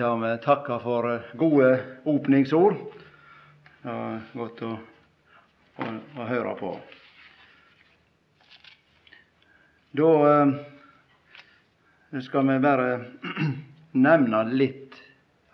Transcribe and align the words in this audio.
Ja, 0.00 0.16
vi 0.16 0.38
takker 0.38 0.78
for 0.78 1.14
eh, 1.14 1.20
gode 1.34 1.80
åpningsord. 2.04 2.74
Det 3.82 3.90
var 3.90 4.20
godt 4.32 4.62
å, 4.62 4.78
å, 5.74 5.86
å 6.14 6.26
høre 6.28 6.52
på. 6.60 6.70
Da 9.98 10.12
eh, 10.28 10.52
skal 12.28 12.46
vi 12.46 12.60
bare 12.62 12.86
nevne 14.06 14.44
litt 14.54 15.02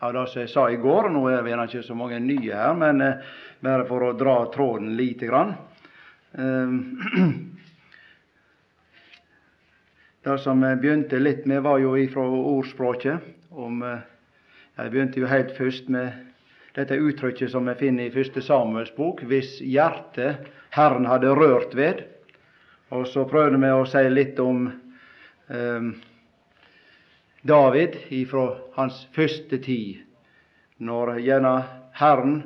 av 0.04 0.12
det 0.12 0.28
som 0.28 0.44
jeg 0.44 0.52
sa 0.52 0.68
i 0.68 0.76
går. 0.76 1.08
Nå 1.16 1.24
er 1.32 1.40
det 1.48 1.56
ikke 1.64 1.88
så 1.88 1.96
mange 1.96 2.20
nye 2.20 2.52
her, 2.52 2.76
men 2.84 3.00
eh, 3.00 3.24
bare 3.64 3.88
for 3.88 4.10
å 4.10 4.12
dra 4.12 4.44
tråden 4.52 4.92
lite 5.00 5.24
grann. 5.32 5.56
Eh, 6.36 6.68
det 10.28 10.36
som 10.44 10.68
jeg 10.68 10.84
begynte 10.84 11.28
litt 11.30 11.48
med, 11.48 11.64
var 11.64 11.80
jo 11.80 11.96
ifra 11.96 12.28
ordspråket 12.28 13.56
om 13.56 13.80
eh, 13.88 14.10
Jeg 14.74 14.90
begynte 14.90 15.20
jo 15.22 15.28
helt 15.30 15.52
først 15.54 15.86
med 15.86 16.10
dette 16.74 16.96
uttrykket 16.98 17.52
som 17.52 17.68
vi 17.70 17.76
finner 17.78 18.08
i 18.08 18.10
første 18.10 18.42
Samuels 18.42 18.90
bok, 18.96 19.20
hvis 19.22 19.60
hjertet 19.62 20.48
Herren 20.74 21.04
hadde 21.06 21.30
rørt 21.38 21.76
ved. 21.78 22.00
Og 22.90 23.04
så 23.06 23.22
prøvde 23.30 23.60
vi 23.62 23.68
å 23.70 23.84
si 23.86 24.02
litt 24.10 24.40
om 24.42 24.64
um, 24.66 25.92
David 27.46 28.00
ifra 28.18 28.48
hans 28.74 28.96
første 29.14 29.60
tid, 29.62 30.00
når 30.82 31.20
gjerne 31.22 31.52
Herren 32.00 32.40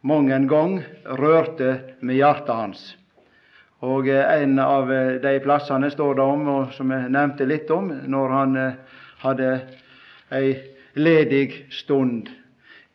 mang 0.00 0.30
en 0.32 0.46
gang 0.48 0.78
rørte 1.20 1.74
med 2.00 2.16
hjertet 2.16 2.54
hans. 2.56 2.86
Og 3.84 4.08
eh, 4.08 4.24
En 4.40 4.56
av 4.64 4.88
eh, 4.92 5.18
de 5.20 5.34
plassene 5.44 5.92
står 5.92 6.16
det 6.16 6.24
om, 6.24 6.48
og 6.48 6.72
som 6.72 6.88
jeg 6.94 7.12
nevnte 7.12 7.44
litt 7.44 7.68
om, 7.70 7.92
når 8.08 8.32
han 8.32 8.56
eh, 8.62 8.80
hadde 9.20 9.50
ei 10.32 10.56
ledig 10.96 11.66
stund 11.70 12.30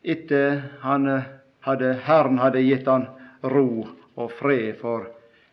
etter 0.02 0.62
han 0.80 1.06
hadde, 1.62 1.92
Herren 2.02 2.38
hadde 2.42 2.62
gitt 2.66 2.88
han 2.90 3.06
ro 3.42 3.86
og 4.18 4.32
fred 4.38 4.74
for 4.80 5.06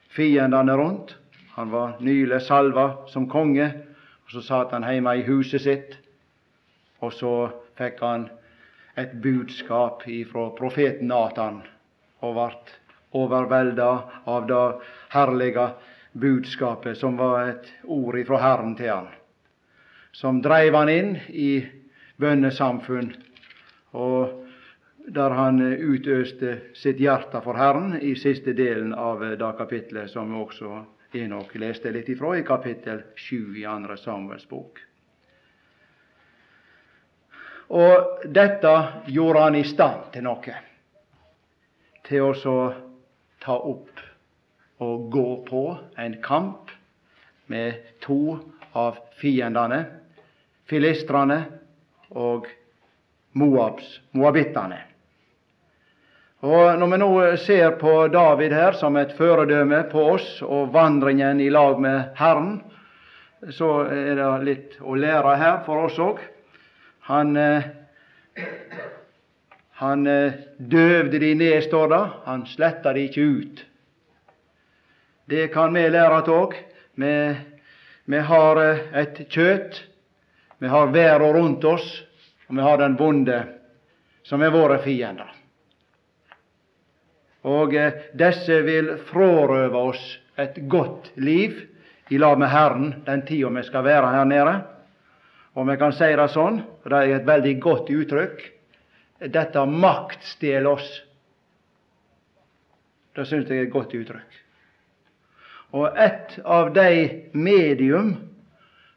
fiendene 0.10 0.74
rundt. 0.78 1.16
Han 1.54 1.70
var 1.70 1.98
nylig 2.02 2.42
salva 2.42 3.06
som 3.08 3.30
konge, 3.30 3.70
og 4.26 4.34
så 4.34 4.42
satt 4.42 4.74
han 4.74 4.88
hjemme 4.88 5.16
i 5.20 5.26
huset 5.28 5.62
sitt. 5.62 5.98
Og 7.06 7.14
så 7.14 7.34
fikk 7.78 8.02
han 8.04 8.28
et 9.00 9.14
budskap 9.22 10.04
ifra 10.10 10.50
profeten 10.58 11.08
Natan 11.12 11.62
og 12.26 12.36
ble 12.36 12.50
overvelda 13.16 13.92
av 14.30 14.48
det 14.50 14.66
herlige 15.14 15.70
budskapet, 16.20 16.98
som 16.98 17.18
var 17.18 17.54
et 17.54 17.70
ord 17.86 18.18
ifra 18.20 18.42
Herren 18.42 18.76
til 18.78 18.92
han, 18.92 19.08
som 20.12 20.42
dreiv 20.44 20.76
han 20.76 20.92
inn 20.92 21.16
i 21.30 21.62
bønnesamfunn, 22.20 23.14
og 23.98 24.46
der 25.10 25.34
han 25.34 25.62
utøste 25.64 26.60
sitt 26.78 27.00
hjerte 27.02 27.42
for 27.42 27.58
Herren 27.58 27.96
i 28.02 28.14
siste 28.20 28.54
delen 28.54 28.94
av 28.94 29.24
det 29.24 29.52
kapitlet 29.58 30.12
som 30.12 30.36
også 30.38 30.84
Enok 31.18 31.56
leste 31.58 31.90
litt 31.90 32.10
ifra, 32.14 32.36
i 32.38 32.46
kapittel 32.46 33.02
7 33.18 33.56
i 33.58 33.66
andre 33.66 33.96
Samuels 33.98 34.46
bok. 34.46 34.78
Og 37.74 38.26
dette 38.30 38.74
gjorde 39.10 39.42
han 39.48 39.58
i 39.58 39.64
stand 39.66 40.12
til 40.14 40.26
noe, 40.26 40.54
til 42.06 42.30
å 42.30 42.60
ta 43.42 43.58
opp 43.58 44.04
og 44.86 45.10
gå 45.14 45.28
på 45.50 45.64
en 45.98 46.18
kamp 46.22 46.70
med 47.50 47.98
to 48.06 48.38
av 48.78 49.02
fiendene, 49.18 49.82
filistrene 50.70 51.40
og 52.12 52.48
Moabs, 53.34 54.00
moabittene. 54.12 54.80
Og 56.40 56.80
Når 56.80 56.88
vi 56.88 56.98
nå 57.02 57.12
ser 57.44 57.74
på 57.82 58.08
David 58.08 58.54
her 58.56 58.78
som 58.80 58.96
et 58.96 59.12
føredømme 59.18 59.84
på 59.92 60.06
oss 60.16 60.28
og 60.42 60.72
vandringen 60.74 61.42
i 61.44 61.50
lag 61.52 61.82
med 61.84 62.16
Herren, 62.16 62.62
så 63.52 63.84
er 63.92 64.16
det 64.16 64.30
litt 64.48 64.78
å 64.80 64.96
lære 64.96 65.36
her 65.40 65.60
for 65.66 65.90
oss 65.90 66.00
òg. 66.00 66.22
Han, 67.10 67.36
eh, 67.36 67.68
han 69.84 70.08
eh, 70.08 70.40
døvde 70.58 71.20
de 71.20 71.34
ned, 71.36 71.64
står 71.68 71.92
det. 71.92 72.02
Han 72.26 72.46
sletta 72.48 72.94
de 72.96 73.06
ikke 73.10 73.22
ut. 73.22 73.66
Det 75.30 75.48
kan 75.54 75.76
vi 75.76 75.86
lære 75.90 76.22
av 76.22 76.32
òg. 76.34 76.56
Vi, 77.00 77.14
vi 78.06 78.24
har 78.32 78.64
eh, 78.64 78.84
et 79.04 79.24
kjøtt. 79.28 79.84
Vi 80.60 80.68
har 80.68 80.92
verden 80.92 81.34
rundt 81.34 81.64
oss, 81.64 81.88
og 82.48 82.56
vi 82.56 82.62
har 82.62 82.78
den 82.78 82.96
bonde, 83.00 83.44
som 84.24 84.42
er 84.42 84.52
våre 84.52 84.80
fiender. 84.84 85.32
Og 87.48 87.74
disse 88.20 88.62
vil 88.68 88.98
frarøve 89.08 89.84
oss 89.94 90.04
et 90.40 90.60
godt 90.68 91.12
liv 91.16 91.56
i 92.10 92.18
lag 92.20 92.40
med 92.40 92.52
Herren 92.52 92.94
den 93.06 93.24
tida 93.28 93.52
vi 93.56 93.64
skal 93.64 93.86
være 93.88 94.12
her 94.12 94.28
nede. 94.28 94.56
Og 95.56 95.68
vi 95.70 95.78
kan 95.80 95.96
si 95.96 96.10
det 96.16 96.30
sånn, 96.34 96.62
og 96.84 96.92
det 96.92 97.00
er 97.00 97.16
et 97.20 97.28
veldig 97.28 97.56
godt 97.64 97.92
uttrykk 97.96 98.44
dette 99.28 99.66
maktstjeler 99.66 100.72
oss. 100.72 100.90
Det 103.16 103.26
syns 103.28 103.50
jeg 103.50 103.64
er 103.64 103.68
et 103.68 103.74
godt 103.74 103.96
uttrykk. 103.98 104.38
Og 105.76 106.00
et 106.00 106.38
av 106.46 106.72
de 106.74 106.92
medium 107.36 108.14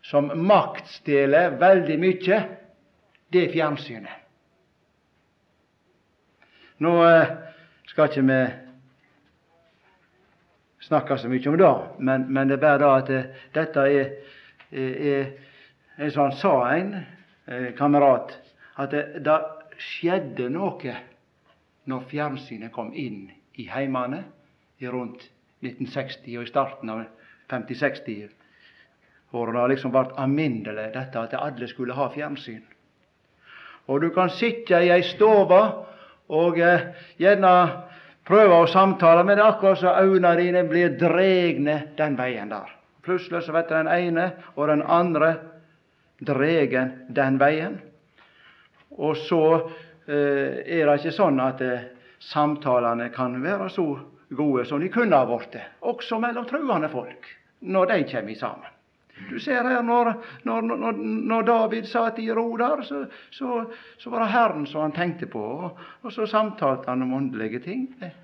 som 0.02 0.30
maktstjeler 0.46 1.56
veldig 1.60 1.98
mye, 2.02 2.40
det 3.32 3.46
er 3.46 3.52
fjernsynet. 3.52 4.18
Nå 6.82 6.96
eh, 7.06 7.30
skal 7.86 8.10
ikke 8.10 8.24
vi 8.26 8.40
snakke 10.82 11.18
så 11.18 11.30
mye 11.30 11.52
om 11.52 11.58
det, 11.60 11.72
men, 11.98 12.26
men 12.34 12.50
det 12.50 12.58
er 12.58 12.64
bare 12.64 12.80
det 12.82 12.90
at 12.90 13.10
eh, 13.14 13.42
dette 13.54 13.84
er, 13.86 14.10
er, 14.72 15.32
er 15.96 16.14
sånn 16.14 16.34
sa 16.40 16.54
en 16.74 16.96
eh, 16.98 17.70
kamerat 17.78 18.34
at 18.82 18.90
det, 18.94 19.04
det, 19.22 19.40
skjedde 19.82 20.46
noe 20.52 20.92
når 21.90 22.02
fjernsynet 22.10 22.70
kom 22.74 22.92
inn 22.94 23.24
i 23.58 23.64
heimene 23.66 24.20
rundt 24.92 25.24
1960 25.64 26.36
og 26.36 26.44
i 26.44 26.50
starten 26.50 26.92
av 26.92 27.00
50-60 27.50 28.28
åra. 29.32 29.62
Det 29.62 29.74
liksom 29.74 29.92
ble 29.94 30.04
alminnelig 30.20 30.90
dette 30.94 31.20
at 31.20 31.34
alle 31.38 31.68
skulle 31.68 31.96
ha 31.96 32.08
fjernsyn. 32.12 32.62
Og 33.90 34.00
du 34.00 34.10
kan 34.14 34.30
sitte 34.30 34.78
i 34.84 34.92
ei 34.94 35.02
stove 35.06 35.60
og 36.32 36.58
eh, 36.60 36.92
gjerne 37.20 37.54
prøve 38.26 38.60
å 38.62 38.68
samtale, 38.70 39.24
men 39.26 39.42
akkurat 39.42 39.80
så 39.80 39.96
øynene 39.98 40.36
dine 40.38 40.62
blir 40.68 40.94
dregne 40.98 41.78
den 41.98 42.16
veien 42.18 42.52
der. 42.52 42.70
Plutselig 43.02 43.42
så 43.42 43.54
blir 43.56 43.66
den 43.70 43.90
ene 43.90 44.28
og 44.54 44.68
den 44.70 44.84
andre 44.86 45.34
dregen 46.22 46.92
den 47.10 47.40
veien. 47.42 47.80
Og 48.98 49.16
så 49.26 49.42
eh, 50.06 50.62
er 50.62 50.86
det 50.86 50.98
ikke 51.00 51.16
sånn 51.16 51.40
at 51.42 51.62
eh, 51.66 51.88
samtalene 52.22 53.10
kan 53.14 53.34
være 53.42 53.70
så 53.72 53.86
gode 54.32 54.64
som 54.68 54.80
de 54.80 54.88
kunne 54.92 55.18
ha 55.18 55.26
blitt, 55.28 55.58
også 55.80 56.20
mellom 56.22 56.46
truende 56.48 56.88
folk, 56.92 57.26
når 57.60 57.90
de 57.90 57.98
kommer 58.12 58.38
sammen. 58.38 58.71
Du 59.30 59.40
ser 59.40 59.64
her, 59.64 59.82
når, 59.82 60.14
når, 60.42 60.62
når, 60.62 60.92
når 61.28 61.42
David 61.42 61.88
satt 61.88 62.18
i 62.18 62.30
ro 62.32 62.46
der, 62.56 62.82
så, 62.82 63.04
så, 63.30 63.64
så, 63.98 64.10
var 64.10 64.24
det 64.24 64.32
Herren 64.32 64.66
som 64.66 64.86
han 64.86 64.94
tenkte 64.96 65.28
på. 65.30 65.42
Og, 65.42 65.82
og 66.02 66.12
så 66.12 66.26
samtalte 66.26 66.90
han 66.90 67.04
om 67.04 67.12
åndelige 67.14 67.60
ting 67.66 67.86
med, 68.00 68.16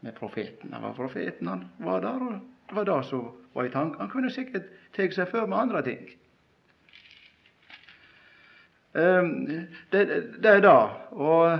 med 0.00 0.16
profeten. 0.18 0.72
Han 0.72 0.82
var 0.82 0.96
profeten, 0.98 1.48
han 1.48 1.68
var 1.78 2.02
der, 2.02 2.26
og 2.26 2.40
det 2.68 2.76
var 2.76 2.90
det 2.90 2.98
som 3.08 3.30
var 3.54 3.68
i 3.68 3.72
tanken. 3.72 4.00
Han 4.00 4.10
kunne 4.10 4.34
sikkert 4.34 4.66
tatt 4.96 5.14
seg 5.14 5.30
før 5.30 5.46
med 5.46 5.58
andre 5.62 5.84
ting. 5.86 6.10
Um, 8.92 9.30
det, 9.92 10.02
det 10.42 10.50
er 10.50 10.60
det. 10.60 10.80
Og 11.16 11.58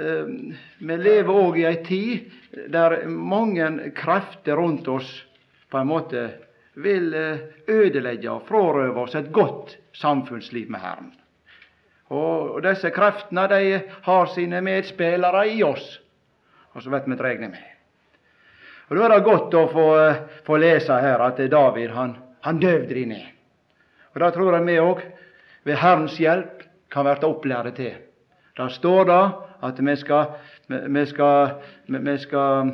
um, 0.00 0.54
vi 0.78 0.96
lever 0.96 1.42
òg 1.42 1.60
i 1.60 1.66
ei 1.68 1.76
tid 1.84 2.64
der 2.72 3.02
mange 3.10 3.90
krefter 3.96 4.56
rundt 4.56 4.88
oss 4.88 5.10
på 5.68 5.80
en 5.80 5.90
måte 5.90 6.28
vil 6.74 7.14
eh, 7.14 7.38
ødelegge 7.68 8.30
og 8.30 8.46
frarøve 8.48 9.04
oss 9.04 9.14
et 9.14 9.32
godt 9.32 9.76
samfunnsliv 9.94 10.70
med 10.70 10.80
Herren. 10.80 11.12
Og 12.14 12.60
disse 12.62 12.90
kreftene 12.94 13.46
de 13.50 13.78
har 14.04 14.26
sine 14.34 14.60
medspillere 14.60 15.46
i 15.50 15.62
oss, 15.64 16.00
og 16.74 16.82
så 16.82 16.90
blir 16.90 17.06
vi 17.06 17.18
dregne 17.18 17.48
med. 17.48 17.70
Og 18.90 18.96
Da 18.96 19.04
er 19.04 19.14
det 19.14 19.24
godt 19.24 19.54
å 19.54 19.68
få, 19.72 19.86
eh, 19.98 20.22
få 20.44 20.56
lese 20.56 21.00
her 21.00 21.20
at 21.20 21.36
David 21.50 21.90
han, 21.90 22.16
han 22.40 22.60
døvde 22.60 22.94
de 22.94 23.06
ned. 23.06 23.26
Og 24.14 24.20
Det 24.20 24.34
tror 24.34 24.54
jeg 24.54 24.66
vi 24.66 24.78
òg 24.78 25.00
ved 25.64 25.76
Herrens 25.76 26.18
hjelp 26.18 26.62
kan 26.90 27.04
bli 27.04 27.28
opplært 27.28 27.74
til. 27.76 27.94
Det 28.56 28.70
står 28.70 29.04
da 29.04 29.20
at 29.62 29.78
vi 29.78 29.96
skal, 29.96 30.26
vi 30.68 31.06
skal, 31.06 31.54
vi 31.88 32.18
skal 32.18 32.70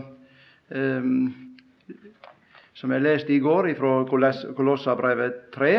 um, 0.75 1.50
Som 2.81 2.95
jeg 2.95 3.05
leste 3.05 3.35
i 3.35 3.43
går 3.45 3.67
fra 3.77 3.91
Kolossabrevet 4.57 5.51
3, 5.53 5.73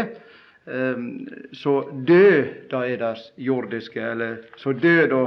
så 1.57 1.71
død 1.92 2.68
da 2.69 2.83
er 2.86 3.00
deres 3.01 3.24
jordiske 3.42 4.03
eller 4.12 4.36
så 4.62 4.74
død 4.77 5.07
da 5.09 5.24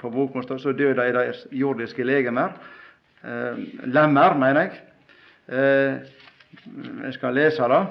på 0.00 0.10
bokmål 0.14 0.48
så 0.48 0.72
død 0.72 0.94
da 0.96 1.04
er 1.04 1.18
deres 1.18 1.44
jordiske 1.52 2.06
legemer. 2.08 2.56
Lemmer, 3.84 4.38
mener 4.40 4.62
jeg. 4.62 4.80
Jeg 7.04 7.12
skal 7.18 7.36
lese 7.36 7.68
det, 7.68 7.82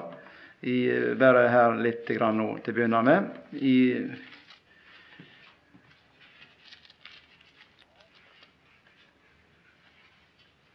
i, 0.62 0.76
bare 1.18 1.46
her 1.50 1.78
litt 1.78 2.10
grann 2.18 2.38
nå 2.38 2.50
til 2.62 2.74
å 2.74 2.80
begynne 2.80 3.06
med. 3.06 3.30
I 3.62 3.78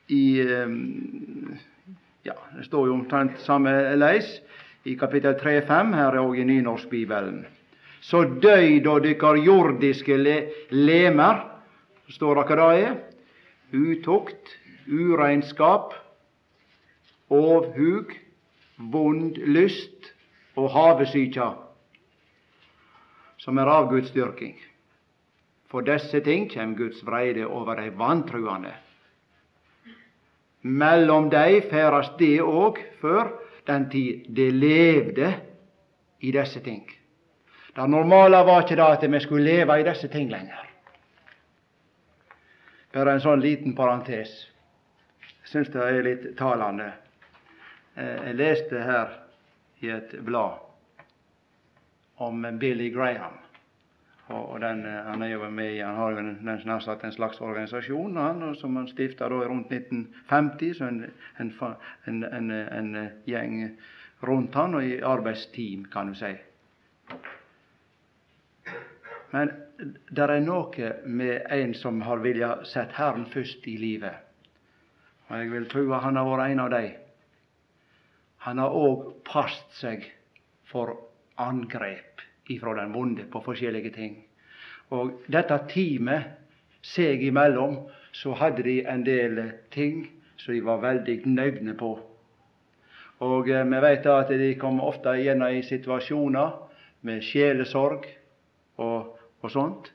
i 0.07 0.23
ja, 2.27 2.35
Det 2.57 2.65
står 2.65 2.87
jo 2.87 2.93
omtrent 2.93 3.39
samme 3.39 3.71
leis 3.95 4.27
i 4.83 4.95
kapittel 4.99 5.35
3-5, 5.39 5.93
her 5.95 6.15
er 6.15 6.19
òg 6.19 6.39
i 6.39 6.47
Nynorskbibelen. 6.47 7.45
Så 8.01 8.23
døy 8.43 8.79
da 8.83 8.97
dykkar 9.03 9.39
jordiske 9.39 10.17
le 10.19 10.37
lemer, 10.71 11.43
står 12.11 12.39
det 12.39 12.45
hva 12.47 12.57
det 12.59 12.83
er, 12.87 12.97
utukt, 13.73 14.53
ureinskap, 14.87 15.95
ovhug, 17.29 18.13
vond 18.77 19.37
lyst 19.37 20.11
og 20.55 20.71
havesykja, 20.71 21.49
som 23.37 23.59
er 23.59 23.71
avgudsdyrking. 23.71 24.55
For 25.67 25.83
disse 25.83 26.21
ting 26.23 26.47
kjem 26.51 26.75
Guds 26.79 27.03
vreide 27.03 27.47
over 27.47 27.75
dei 27.75 27.89
vantruande. 27.91 28.71
Mellom 30.61 31.29
dei 31.29 31.61
ferdast 31.69 32.17
det 32.19 32.41
òg 32.41 32.79
før 33.01 33.29
den 33.67 33.89
tid 33.89 34.25
de 34.33 34.47
levde 34.51 35.31
i 36.19 36.31
disse 36.31 36.59
ting. 36.65 36.83
Det 37.75 37.89
normale 37.89 38.39
var 38.43 38.63
ikke 38.63 38.75
det 38.79 38.87
at 38.87 39.03
vi 39.11 39.19
skulle 39.19 39.45
leve 39.45 39.79
i 39.79 39.85
disse 39.85 40.07
ting 40.09 40.31
lenger. 40.31 40.63
Bare 42.93 43.13
en 43.13 43.21
sånn 43.21 43.43
liten 43.43 43.75
parentes. 43.77 44.31
Jeg 45.43 45.51
syns 45.51 45.69
det 45.73 45.83
er 45.83 46.05
litt 46.05 46.23
talende. 46.39 46.89
Eg 47.97 48.23
jeg 48.25 48.37
leste 48.39 48.81
her 48.81 49.13
i 49.85 49.91
et 49.93 50.15
blad 50.25 50.57
om 52.17 52.45
Billy 52.57 52.89
Graham. 52.93 53.37
Og 54.27 54.59
den, 54.59 54.85
eh, 54.85 55.03
han 55.05 55.21
er 55.23 55.27
jo 55.27 55.49
med 55.49 55.75
i 55.75 55.79
Han 55.79 55.95
har 55.95 56.11
jo 56.11 56.21
nær 56.21 56.79
sagt 56.79 57.03
en 57.03 57.11
slags 57.11 57.41
organisasjon 57.41 58.17
han, 58.17 58.55
som 58.55 58.75
han 58.75 58.87
stifta 58.87 59.29
rundt 59.29 59.71
1950. 59.71 60.73
Så 60.73 60.85
en, 60.85 61.11
en, 62.05 62.23
en, 62.23 62.51
en, 62.51 63.09
gjeng 63.25 63.77
rundt 64.21 64.55
han, 64.55 64.75
og 64.75 64.83
i 64.83 65.01
arbeidsteam, 65.01 65.85
kan 65.85 66.07
du 66.07 66.15
si. 66.15 66.33
Men 69.31 69.51
det 70.09 70.23
er 70.23 70.39
noe 70.41 70.93
med 71.05 71.47
en 71.51 71.73
som 71.73 72.01
har 72.01 72.23
vilja 72.23 72.65
sett 72.65 72.95
Herren 72.97 73.25
først 73.31 73.67
i 73.67 73.77
livet. 73.77 74.13
Og 75.29 75.37
jeg 75.37 75.51
vil 75.51 75.69
tro 75.69 75.85
at 75.93 76.03
han 76.03 76.15
har 76.15 76.27
vært 76.27 76.51
en 76.51 76.63
av 76.65 76.71
dem. 76.71 76.91
Han 78.47 78.59
har 78.63 78.75
òg 78.75 79.09
passet 79.27 79.79
seg 79.79 80.11
for 80.67 80.95
angrep 81.37 82.16
ifra 82.53 82.75
den 82.77 82.93
vonde 82.93 83.27
på 83.31 83.41
forskjellige 83.45 83.93
ting. 83.95 84.17
Og 84.95 85.23
dette 85.31 85.57
teamet 85.71 86.37
seg 86.85 87.23
imellom 87.27 87.81
så 88.15 88.35
hadde 88.39 88.63
de 88.65 88.77
en 88.87 89.03
del 89.05 89.41
ting 89.73 90.05
som 90.37 90.53
de 90.53 90.61
var 90.63 90.81
veldig 90.83 91.17
nøgne 91.25 91.75
på. 91.77 91.97
Og 93.25 93.49
eh, 93.49 93.65
vi 93.65 93.81
vet 93.81 94.05
at 94.13 94.29
de 94.29 94.53
kom 94.61 94.79
ofte 94.81 95.15
gjennom 95.17 95.53
i 95.53 95.63
situasjoner 95.65 96.55
med 97.07 97.23
sjelesorg 97.25 98.05
og, 98.77 99.17
og 99.41 99.51
sånt. 99.51 99.91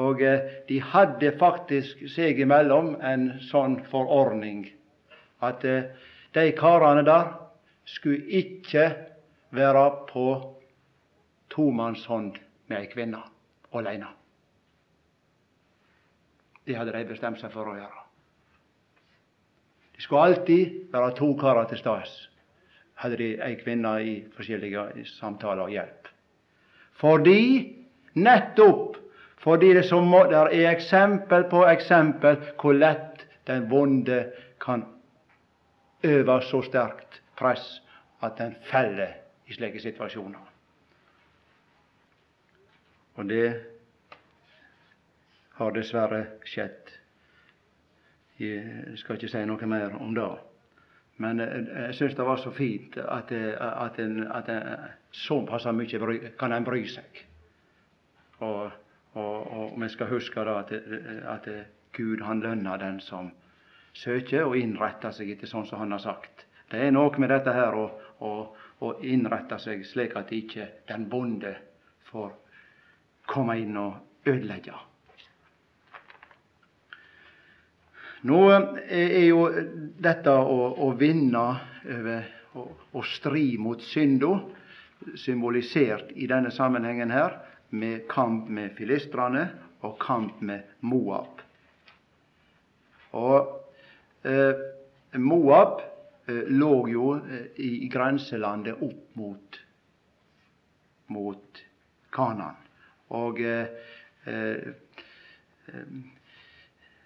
Og 0.00 0.22
eh, 0.22 0.62
de 0.68 0.80
hadde 0.94 1.34
faktisk 1.38 2.06
seg 2.10 2.40
imellom 2.42 2.94
en 3.02 3.32
sånn 3.50 3.80
forordning 3.90 4.68
at 5.44 5.64
eh, 5.66 5.90
de 6.34 6.50
karene 6.58 7.04
der 7.06 7.34
skulle 7.86 8.24
ikke 8.40 8.88
være 9.54 9.84
på 10.08 10.26
tomannshånd 11.54 12.38
med 12.68 12.80
ei 12.80 12.90
kvinne 12.90 13.22
åleine. 13.72 14.08
Det 16.64 16.76
hadde 16.78 16.94
de 16.96 17.04
bestemt 17.08 17.40
seg 17.40 17.52
for 17.52 17.68
å 17.68 17.76
gjøre. 17.76 18.04
Det 19.94 20.02
skulle 20.02 20.28
alltid 20.30 20.78
være 20.92 21.14
to 21.18 21.28
karer 21.38 21.68
til 21.70 21.78
stades, 21.78 22.14
hadde 22.98 23.20
de 23.20 23.30
ei 23.44 23.54
kvinne 23.60 23.92
i 24.02 24.14
forskjellige 24.34 25.04
samtaler 25.14 25.68
og 25.68 25.74
hjelp. 25.74 26.10
Fordi, 26.98 27.40
nettopp 28.14 28.98
fordi 29.44 29.74
det, 29.76 29.84
må, 29.92 30.22
der 30.30 30.48
er 30.56 30.70
eksempel 30.72 31.44
på 31.50 31.66
eksempel 31.68 32.38
hvor 32.60 32.72
lett 32.78 33.26
den 33.46 33.66
vonde 33.68 34.22
kan 34.62 34.86
øve 36.04 36.40
så 36.48 36.62
sterkt 36.64 37.20
press 37.36 37.82
at 38.24 38.38
den 38.38 38.56
feller 38.70 39.18
i 39.46 39.52
slike 39.52 39.82
situasjoner. 39.84 40.53
Og 43.14 43.28
det 43.28 43.46
har 45.54 45.74
dessverre 45.74 46.24
skjedd. 46.50 46.90
Jeg 48.38 48.98
skal 48.98 49.18
ikke 49.18 49.30
si 49.30 49.44
noe 49.46 49.70
mer 49.70 49.94
om 50.02 50.14
det. 50.16 50.30
Men 51.22 51.38
jeg 51.38 51.94
syns 51.94 52.16
det 52.18 52.26
var 52.26 52.40
så 52.42 52.50
fint 52.50 52.96
at, 52.98 53.30
at, 53.32 53.98
en, 54.02 54.24
at 54.26 54.48
en, 54.50 54.88
såpass 55.14 55.68
mye 55.70 56.00
bry, 56.02 56.16
kan 56.38 56.52
en 56.52 56.66
bry 56.66 56.82
seg. 56.90 57.20
Og, 58.42 58.72
vi 59.78 59.88
skal 59.88 60.10
huske 60.10 60.42
da 60.42 60.58
at, 60.64 60.72
at 61.30 61.46
Gud 61.94 62.24
han 62.26 62.42
lønner 62.42 62.80
den 62.82 62.98
som 63.00 63.30
søker 63.94 64.48
og 64.48 64.58
innretter 64.58 65.14
seg 65.14 65.30
etter 65.30 65.46
sånn 65.46 65.68
som 65.70 65.84
han 65.84 65.94
har 65.94 66.02
sagt. 66.02 66.48
Det 66.70 66.80
er 66.82 66.90
noe 66.90 67.14
med 67.22 67.30
dette 67.30 67.54
her 67.54 67.76
å, 67.78 67.84
å, 68.26 68.32
å 68.82 68.90
innrette 69.06 69.60
seg 69.62 69.84
slik 69.86 70.16
at 70.18 70.32
ikke 70.34 70.66
den 70.90 71.06
bonde 71.12 71.54
får 72.10 72.32
komme 73.26 73.56
inn 73.60 73.76
og 73.80 74.28
ødelegge. 74.28 74.74
Nå 78.24 78.40
er 78.48 79.24
jo 79.26 79.40
dette 80.00 80.32
å, 80.32 80.58
å 80.80 80.90
vinne 80.96 81.44
over 81.84 82.30
å 82.96 83.02
stri 83.04 83.58
mot 83.60 83.82
synda 83.84 84.38
symbolisert 85.20 86.14
i 86.16 86.28
denne 86.30 86.52
sammenhengen 86.54 87.12
her 87.12 87.36
med 87.76 88.06
kamp 88.08 88.48
med 88.48 88.72
filistrene 88.78 89.48
og 89.84 89.98
kamp 90.00 90.40
med 90.40 90.64
Moab. 90.80 91.42
Og 93.12 93.50
eh, 94.24 94.62
Moab 95.20 95.82
Eh, 96.26 96.44
lå 96.48 96.88
jo 96.88 97.14
eh, 97.16 97.50
i 97.60 97.88
grenselandet 97.92 98.80
opp 98.82 99.16
mot, 99.20 99.58
mot 101.12 101.64
Kanan. 102.10 102.63
Og 103.14 103.40
eh, 103.40 103.66
eh, 104.24 104.74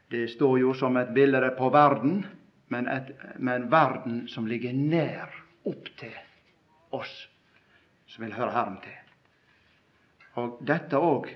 det 0.08 0.28
står 0.32 0.58
jo 0.62 0.74
som 0.74 0.96
et 0.96 1.12
bilde 1.14 1.50
på 1.58 1.70
verden, 1.70 2.22
men, 2.72 2.88
et, 2.88 3.12
men 3.36 3.68
verden 3.70 4.22
som 4.28 4.48
ligger 4.48 4.72
nær 4.72 5.32
opp 5.68 5.90
til 6.00 6.14
oss 6.96 7.12
som 8.08 8.24
vil 8.24 8.36
høre 8.36 8.54
Herren 8.54 8.78
til. 8.82 8.96
Og 10.40 10.60
dette 10.64 11.00
òg 11.00 11.28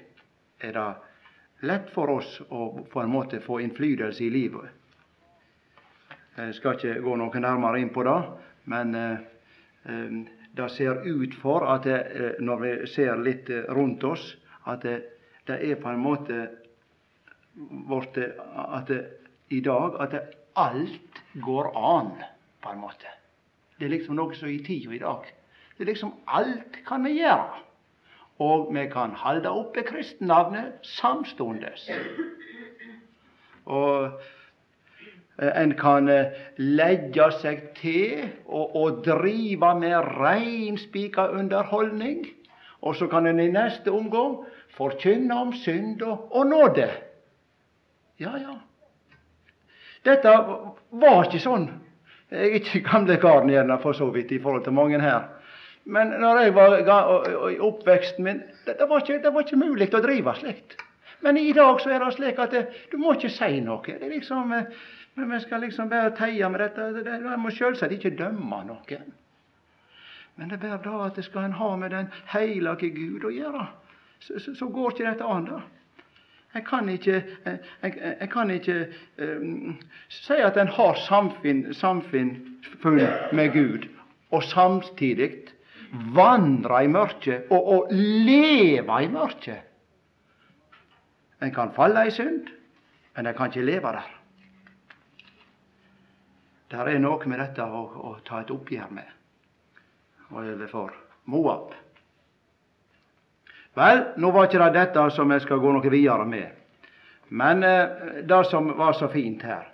er 0.62 0.76
det 0.76 0.90
lett 1.68 1.90
for 1.94 2.10
oss 2.16 2.38
å 2.48 2.68
på 2.90 3.02
en 3.02 3.12
måte 3.12 3.42
få 3.44 3.60
innflytelse 3.62 4.24
i 4.24 4.30
livet. 4.32 4.70
Jeg 6.36 6.54
skal 6.56 6.78
ikke 6.78 7.00
gå 7.04 7.16
noe 7.20 7.42
nærmere 7.44 7.82
inn 7.82 7.92
på 7.92 8.04
det, 8.08 8.20
men 8.72 8.94
eh, 8.96 10.14
det 10.52 10.68
ser 10.72 11.04
ut 11.04 11.34
for 11.42 11.66
at 11.68 11.86
når 12.40 12.62
vi 12.62 12.72
ser 12.92 13.20
litt 13.20 13.50
rundt 13.72 14.04
oss, 14.04 14.24
at 14.66 14.82
det, 14.82 14.98
det 15.46 15.58
er 15.70 15.80
på 15.80 15.90
en 15.90 16.02
måte 16.02 16.48
vårt, 17.88 18.16
at 18.18 18.88
det, 18.88 19.02
i 19.50 19.60
dag 19.60 19.98
at 20.00 20.14
det, 20.14 20.22
alt 20.56 21.22
går 21.44 21.72
an, 21.76 22.12
på 22.62 22.72
en 22.72 22.80
måte. 22.80 23.08
Det 23.78 23.88
er 23.88 23.94
liksom 23.94 24.16
noe 24.16 24.34
som 24.36 24.48
er 24.48 24.58
i 24.58 24.64
tida 24.64 24.92
i 24.92 25.00
dag. 25.00 25.28
Det 25.76 25.84
er 25.84 25.90
liksom 25.90 26.12
alt 26.26 26.76
kan 26.86 27.04
vi 27.04 27.16
gjøre. 27.18 27.62
Og 28.42 28.68
vi 28.74 28.84
kan 28.92 29.14
holde 29.16 29.50
oppe 29.50 29.84
kristennavnet 29.86 30.84
samstundes. 30.86 31.88
Og 33.64 34.20
Eh, 35.42 35.62
en 35.62 35.72
kan 35.78 36.08
eh, 36.12 36.34
legge 36.58 37.30
seg 37.40 37.62
til 37.78 38.26
og, 38.46 38.76
og 38.76 39.02
drive 39.06 39.72
med 39.80 40.10
reinspika 40.20 41.30
underholdning. 41.32 42.26
Og 42.82 42.96
så 42.98 43.06
kan 43.06 43.26
en 43.26 43.40
i 43.40 43.50
neste 43.52 43.92
omgang 43.94 44.40
forkynne 44.76 45.34
om 45.38 45.52
synd 45.54 46.02
og, 46.02 46.28
og 46.34 46.46
nåde. 46.46 46.88
Ja, 48.20 48.36
ja. 48.38 48.56
Dette 50.02 50.32
var 51.02 51.26
ikke 51.26 51.42
sånn. 51.42 51.68
Jeg 52.32 52.48
er 52.48 52.56
ikke 52.58 52.82
gamle 52.88 53.18
karen 53.22 53.50
gjerne 53.52 53.78
for 53.82 53.94
så 53.94 54.08
vidt 54.10 54.32
i 54.32 54.40
forhold 54.42 54.64
til 54.64 54.74
mange 54.74 55.00
her. 55.00 55.28
Men 55.84 56.14
når 56.22 56.40
jeg 56.40 56.54
var 56.54 56.76
i 57.50 57.58
oppveksten 57.58 58.24
min, 58.24 58.40
det, 58.66 58.78
det, 58.78 58.88
var 58.88 59.02
ikke, 59.02 59.20
det 59.22 59.34
var 59.34 59.46
ikke 59.46 59.60
mulig 59.60 59.90
å 59.94 60.02
drive 60.02 60.34
slikt. 60.38 60.76
Men 61.22 61.38
i 61.38 61.52
dag 61.54 61.80
så 61.82 61.90
er 61.90 62.02
det 62.02 62.14
slik 62.16 62.38
at 62.42 62.54
det, 62.54 62.62
du 62.90 62.98
må 62.98 63.14
ikke 63.14 63.30
si 63.30 63.60
noe. 63.62 63.82
Det 63.86 63.98
er 64.02 64.14
liksom, 64.14 64.54
men 65.14 65.30
Vi 65.30 65.40
skal 65.40 65.60
liksom 65.60 65.90
bare 65.90 66.14
teie 66.16 66.48
med 66.48 66.60
dette. 66.60 66.86
Vi 67.04 67.36
må 67.36 67.50
selvsagt 67.52 67.92
ikke 67.92 68.14
dømme 68.16 68.62
noen. 68.64 69.10
Men 70.36 70.50
det 70.50 70.64
er 70.64 70.80
da 70.80 70.96
at 71.06 71.16
det 71.16 71.24
skal 71.26 71.44
en 71.44 71.58
ha 71.60 71.76
med 71.76 71.90
den 71.92 72.08
hellige 72.32 72.90
Gud 72.96 73.24
å 73.28 73.32
gjøre. 73.32 73.66
Så, 74.22 74.38
så, 74.38 74.54
så 74.54 74.68
går 74.72 74.92
ikke 74.94 75.08
dette 75.10 75.28
an, 75.28 75.48
da. 75.50 75.60
Jeg 76.52 76.64
kan 76.68 76.88
ikke, 76.88 77.22
jeg, 77.82 77.92
jeg 78.20 78.28
kan 78.32 78.50
ikke 78.52 78.76
um, 79.18 79.76
si 80.12 80.36
at 80.36 80.58
en 80.60 80.68
har 80.68 80.98
samfunn, 81.00 81.62
samfunn 81.74 82.34
med 83.32 83.52
Gud, 83.54 83.86
og 84.30 84.44
samtidig 84.44 85.30
vandre 86.12 86.84
i 86.84 86.90
mørket 86.92 87.48
og, 87.50 87.68
og 87.68 87.92
leve 87.92 88.98
i 89.04 89.08
mørket. 89.08 89.64
En 91.42 91.54
kan 91.54 91.72
falle 91.76 92.06
i 92.06 92.12
synd, 92.12 92.52
men 93.16 93.26
en 93.26 93.34
kan 93.36 93.48
ikke 93.48 93.64
leve 93.64 93.96
der. 93.96 94.12
Det 96.70 96.84
er 96.84 97.00
noe 97.00 97.28
med 97.28 97.40
dette 97.40 97.64
å, 97.64 97.82
å 98.12 98.14
ta 98.24 98.44
et 98.44 98.52
oppgjør 98.52 98.92
med 98.92 99.08
overfor 100.34 100.94
Moab. 101.24 101.72
Vel, 103.74 104.02
nå 104.20 104.30
var 104.30 104.48
ikke 104.48 104.60
det 104.60 104.72
dette 104.76 105.04
som 105.16 105.30
jeg 105.32 105.44
skal 105.46 105.60
gå 105.62 105.72
noe 105.72 105.92
videre 105.92 106.26
med. 106.28 106.58
Men 107.32 107.64
eh, 107.64 108.18
det 108.28 108.42
som 108.50 108.68
var 108.76 108.92
så 108.98 109.08
fint 109.08 109.42
her, 109.48 109.68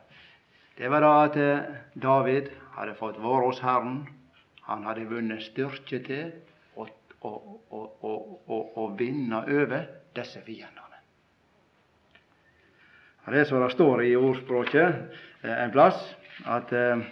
det 0.78 0.90
var 0.92 1.02
da 1.02 1.14
at 1.24 1.38
eh, 1.42 1.72
David 1.98 2.52
hadde 2.76 2.94
fått 2.98 3.18
være 3.18 3.48
hos 3.48 3.62
Herren. 3.64 4.04
Han 4.68 4.84
hadde 4.86 5.08
vunnet 5.10 5.42
styrke 5.42 5.98
til 6.06 6.30
å, 6.78 6.86
å, 7.26 7.32
å, 8.06 8.58
å 8.78 8.86
vinne 8.98 9.42
over 9.42 9.88
disse 10.14 10.44
fiendene. 10.46 10.84
Det 13.28 13.42
er 13.42 13.48
som 13.48 13.60
det 13.60 13.74
står 13.74 14.06
i 14.06 14.14
ordspråket 14.16 14.86
eh, 15.42 15.56
en 15.64 15.74
plass, 15.74 15.98
at 16.46 16.70
eh 16.72 17.02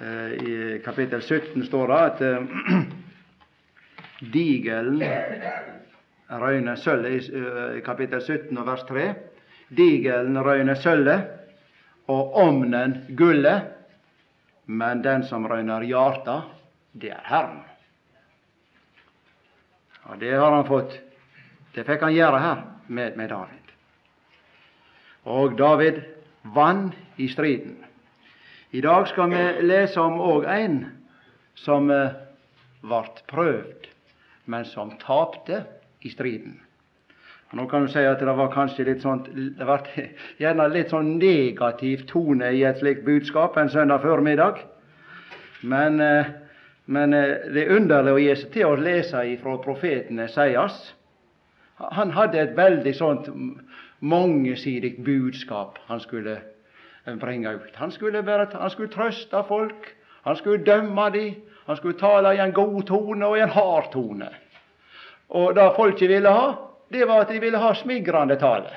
i 0.00 0.82
kapittel 0.84 1.22
17 1.22 1.64
står 1.66 1.88
det 1.88 1.98
at 1.98 2.20
eh, 2.22 2.42
digelen 4.34 5.02
røyner 6.28 6.76
sølvet 6.76 7.30
eh, 7.32 7.78
i 7.78 7.82
kapittel 7.84 8.20
17 8.22 8.58
og 8.58 8.66
vers 8.68 8.84
3. 8.88 9.08
Digelen 9.68 10.38
røyner 10.44 10.78
sølvet, 10.80 11.34
og 12.08 12.36
omnen 12.40 13.02
gullet. 13.16 13.74
Men 14.68 15.02
den 15.02 15.24
som 15.24 15.46
røyner 15.48 15.84
hjarta, 15.88 16.42
det 16.92 17.10
er 17.16 17.24
Herren. 17.24 17.62
Og 20.08 20.20
det 20.20 20.34
har 20.34 20.52
han 20.52 20.66
fått. 20.68 20.98
Det 21.72 21.84
fikk 21.88 22.04
han 22.04 22.16
gjøre 22.16 22.40
her 22.42 22.62
med, 22.86 23.16
med 23.16 23.32
David. 23.32 23.72
Og 25.28 25.56
David 25.56 26.00
vant 26.54 26.96
i 27.16 27.28
striden. 27.32 27.87
I 28.70 28.80
dag 28.80 29.06
skal 29.08 29.30
vi 29.32 29.42
lese 29.64 30.00
om 30.00 30.18
òg 30.20 30.44
en 30.52 30.74
som 31.56 31.86
ble 31.88 32.98
eh, 33.00 33.20
prøvd, 33.30 33.86
men 34.44 34.66
som 34.68 34.90
tapte 35.00 35.62
i 36.04 36.10
striden. 36.12 36.58
Nå 37.56 37.64
kan 37.70 37.86
du 37.86 37.88
si 37.88 38.02
at 38.04 38.20
det 38.20 38.34
var 38.36 38.50
kanskje 38.52 38.84
litt 38.90 39.00
sånt, 39.00 39.30
det 39.32 39.64
ble 39.64 40.04
gjerne 40.42 40.66
litt 40.74 40.92
sånn 40.92 41.14
negativ 41.16 42.04
tone 42.10 42.50
i 42.52 42.60
et 42.68 42.82
slikt 42.82 43.06
budskap 43.08 43.56
en 43.56 43.72
søndag 43.72 44.04
formiddag. 44.04 44.60
Men, 45.64 45.96
eh, 46.04 46.28
men 46.92 47.16
eh, 47.16 47.48
det 47.48 47.64
er 47.64 47.74
underlig 47.78 48.12
å 48.12 48.20
gi 48.20 48.36
seg 48.42 48.52
til 48.58 48.68
å 48.68 48.76
lese 48.76 49.24
ifra 49.32 49.56
profeten 49.64 50.20
Esaias. 50.26 50.76
Han 51.96 52.12
hadde 52.12 52.44
et 52.44 52.56
veldig 52.58 52.94
sånt 53.00 53.32
mangesidig 54.04 54.98
budskap 55.08 55.80
han 55.88 56.04
skulle 56.04 56.36
eh, 56.36 56.46
bringe 57.16 57.54
ut. 57.54 57.76
Han 57.76 57.90
skulle, 57.90 58.22
bare, 58.22 58.48
han 58.52 58.70
skulle 58.70 58.92
trøste 58.92 59.42
folk, 59.48 59.94
han 60.22 60.36
skulle 60.36 60.64
dømme 60.64 61.10
dem, 61.10 61.34
han 61.66 61.76
skulle 61.76 61.98
tale 61.98 62.34
i 62.36 62.42
en 62.44 62.52
god 62.52 62.82
tone 62.86 63.26
og 63.26 63.38
i 63.38 63.44
en 63.44 63.54
hard 63.54 63.92
tone. 63.92 64.28
Og 65.28 65.54
det 65.56 65.72
folket 65.76 66.08
ville 66.08 66.32
ha, 66.32 66.52
det 66.88 67.08
var 67.08 67.24
at 67.24 67.32
de 67.32 67.40
ville 67.40 67.58
ha 67.60 67.74
smigrende 67.76 68.36
tale. 68.40 68.72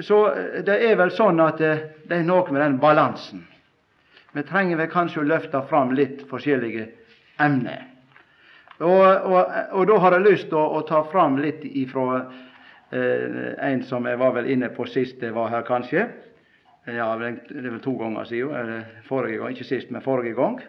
Så 0.00 0.32
eh, 0.32 0.62
det 0.64 0.78
er 0.84 0.96
vel 1.00 1.12
sånn 1.16 1.40
at 1.40 1.60
det, 1.60 1.72
eh, 1.72 1.84
det 2.08 2.20
er 2.20 2.28
noe 2.28 2.48
med 2.52 2.62
den 2.62 2.78
balansen. 2.80 3.46
Vi 4.36 4.44
trenger 4.48 4.76
vel 4.80 4.90
kanskje 4.92 5.22
å 5.22 5.28
løfte 5.28 5.62
fram 5.70 5.94
litt 5.96 6.26
forskjellige 6.28 6.86
emner. 7.40 7.86
Og, 8.78 9.02
og, 9.02 9.38
og 9.72 9.88
da 9.90 9.96
har 10.04 10.14
jeg 10.14 10.26
lyst 10.26 10.48
til 10.52 10.58
å, 10.60 10.66
å, 10.78 10.82
ta 10.86 11.02
fram 11.10 11.38
litt 11.42 11.64
ifra 11.66 12.04
eh, 12.20 12.44
en 12.90 13.82
som 13.84 14.06
jeg 14.08 14.18
var 14.18 14.32
vel 14.32 14.46
inne 14.48 14.70
på 14.72 14.86
sist 14.88 15.22
jeg 15.22 15.34
var 15.36 15.50
her, 15.52 15.64
kanskje. 15.66 16.06
Ja, 16.88 17.10
det 17.20 17.26
er 17.52 17.70
vel 17.70 17.80
to 17.84 17.92
ganger 18.00 18.24
siden. 18.24 18.54
Eller 18.56 18.82
forrige 19.04 19.38
gang, 19.38 19.50
ikke 19.50 19.64
sist, 19.64 19.90
men 19.90 20.02
forrige 20.02 20.34
gang. 20.34 20.60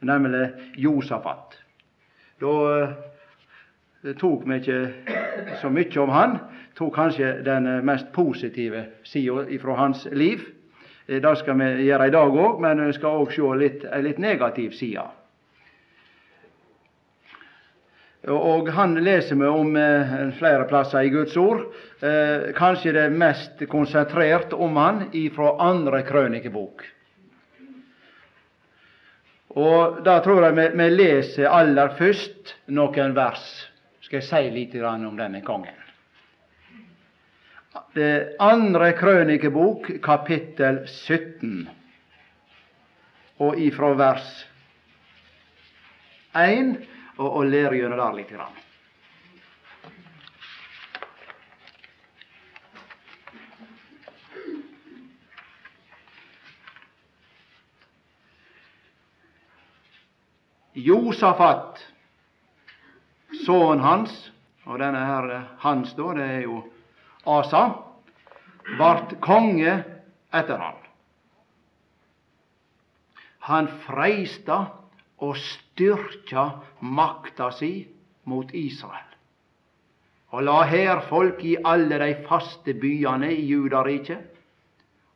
Nemlig 0.00 0.48
Josafat. 0.76 1.58
Da 2.40 2.54
eh, 2.82 4.14
tok 4.18 4.46
vi 4.48 4.58
ikke 4.58 4.78
så 5.60 5.70
mye 5.70 6.00
om 6.02 6.10
han. 6.10 6.38
Tok 6.78 6.94
kanskje 6.96 7.36
den 7.46 7.68
eh, 7.68 7.84
mest 7.84 8.10
positive 8.12 8.86
sida 9.04 9.44
fra 9.62 9.76
hans 9.78 10.06
liv. 10.12 10.40
Eh, 11.06 11.20
det 11.22 11.36
skal 11.38 11.58
vi 11.60 11.86
gjøre 11.86 12.08
i 12.08 12.14
dag 12.14 12.38
òg, 12.46 12.60
men 12.60 12.86
vi 12.86 12.96
skal 12.96 13.22
òg 13.22 13.34
se 13.34 13.52
litt, 13.60 13.86
litt 14.02 14.18
negativ 14.18 14.72
side. 14.74 15.06
Og 18.30 18.68
han 18.70 18.94
leser 19.02 19.34
vi 19.34 19.46
om 19.50 19.76
eh, 19.76 20.12
flere 20.38 20.66
plasser 20.70 21.02
i 21.02 21.10
Guds 21.10 21.34
ord. 21.36 21.64
Eh, 21.98 22.52
kanskje 22.54 22.94
det 22.94 23.08
mest 23.10 23.64
konsentrert 23.70 24.54
om 24.54 24.76
han 24.78 25.08
ifra 25.12 25.56
andre 25.58 26.04
krønikebok. 26.06 26.84
Og 29.58 30.04
Da 30.04 30.20
tror 30.24 30.46
jeg 30.46 30.56
vi, 30.56 30.68
vi 30.78 30.88
leser 30.94 31.50
aller 31.50 31.96
først 31.98 32.54
noen 32.70 33.14
vers. 33.18 33.42
Skal 34.00 34.20
jeg 34.20 34.28
si 34.28 34.50
litt 34.54 34.78
om 34.78 35.18
denne 35.18 35.42
kongen. 35.42 35.82
Det 37.94 38.36
andre 38.40 38.92
krønikebok, 38.96 39.90
kapittel 40.04 40.82
17, 40.86 41.68
og 43.40 43.58
ifra 43.60 43.92
vers 43.98 44.30
1, 46.36 46.76
og, 47.18 47.28
og 47.28 47.46
lære 47.46 47.76
gjennom 47.76 47.98
der 48.00 48.14
litt. 48.16 48.30
Grann. 48.32 48.60
Josafat, 60.74 61.82
sønnen 63.44 63.82
hans, 63.84 64.14
og 64.64 64.78
denne 64.80 65.02
her 65.04 65.32
hans, 65.60 65.92
da, 65.98 66.12
det 66.16 66.28
er 66.38 66.46
jo 66.46 66.62
Asa, 67.28 67.66
vart 68.78 69.12
konge 69.22 69.74
etter 70.32 70.58
han. 70.58 70.78
Han 73.46 73.68
freista 73.84 74.58
og 75.22 75.36
styrkja 75.82 76.50
makta 76.80 77.50
si 77.50 77.88
mot 78.24 78.50
Israel, 78.54 79.08
og 80.30 80.42
la 80.42 80.62
hærfolk 80.64 81.42
i 81.44 81.56
alle 81.64 81.98
de 81.98 82.14
faste 82.28 82.74
byane 82.74 83.32
i 83.32 83.46
Judariket, 83.50 84.28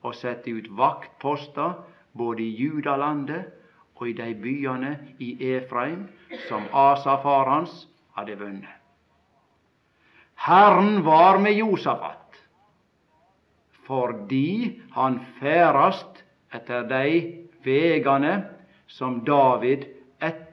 og 0.03 0.15
sette 0.15 0.51
ut 0.51 0.67
vaktposter 0.79 1.73
både 2.15 2.43
i 2.43 2.51
Judalandet 2.63 3.53
og 3.97 4.09
i 4.09 4.13
de 4.13 4.35
byene 4.35 4.93
i 5.19 5.37
Efraim 5.57 6.07
som 6.49 6.67
Asa 6.73 7.17
far 7.23 7.49
hans 7.51 7.87
hadde 8.15 8.37
vunnet. 8.39 8.75
Herren 10.37 11.03
var 11.05 11.39
med 11.39 11.57
Josafat, 11.57 12.37
fordi 13.87 14.81
han 14.93 15.19
ferdast 15.41 16.23
etter 16.55 16.85
de 16.87 17.09
vegane 17.65 18.45
som 18.87 19.25
David, 19.25 19.96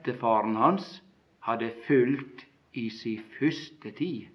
etterfaren 0.04 0.56
hans, 0.56 1.02
hadde 1.40 1.70
fulgt 1.86 2.46
i 2.72 2.90
si 2.90 3.18
første 3.38 3.90
tid, 3.90 4.26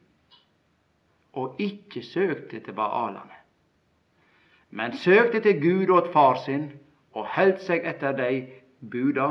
og 1.34 1.56
ikke 1.62 2.02
søkte 2.04 2.60
til 2.60 2.74
baalene, 2.74 3.38
men 4.70 4.94
søkte 4.98 5.42
til 5.42 5.62
Gud 5.62 5.94
og 5.94 6.10
far 6.14 6.42
sin 6.46 6.72
og 7.14 7.28
heldt 7.36 7.62
seg 7.66 7.86
etter 7.90 8.14
de 8.18 8.48
buda 8.82 9.30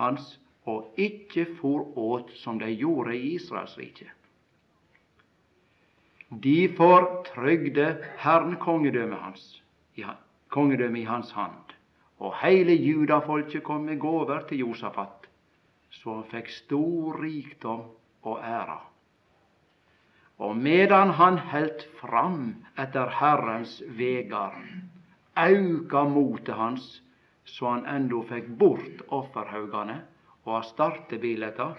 hans, 0.00 0.40
og 0.64 0.94
ikke 0.96 1.44
for 1.58 1.98
åt 2.00 2.30
som 2.40 2.58
de 2.58 2.70
gjorde 2.72 3.16
i 3.16 3.34
Israels 3.36 3.76
rike. 3.78 4.08
Derfor 6.30 7.26
trygde 7.28 7.98
Herren 8.18 8.56
kongedømmet 8.56 9.18
hans, 9.18 9.62
kongedømmet 10.48 11.00
i 11.00 11.04
hans 11.04 11.32
hand, 11.32 11.76
og 12.18 12.34
hele 12.40 12.72
judafolket 12.72 13.62
kom 13.62 13.84
med 13.84 14.00
gåver 14.00 14.48
til 14.48 14.58
Josafat, 14.58 15.28
så 16.00 16.18
han 16.18 16.26
fikk 16.30 16.50
stor 16.52 17.20
rikdom 17.22 17.86
og 18.24 18.40
ære. 18.42 18.80
Og 20.42 20.56
medan 20.56 21.14
han 21.14 21.38
heldt 21.52 21.86
fram 22.00 22.40
etter 22.80 23.12
Herrens 23.20 23.78
vegar, 23.98 24.56
auka 25.38 26.04
motet 26.10 26.56
hans, 26.58 26.88
så 27.44 27.76
han 27.76 27.86
endå 27.86 28.24
fikk 28.26 28.48
bort 28.58 29.04
offerhaugane 29.14 30.00
og 30.44 30.58
astartebileta 30.58 31.70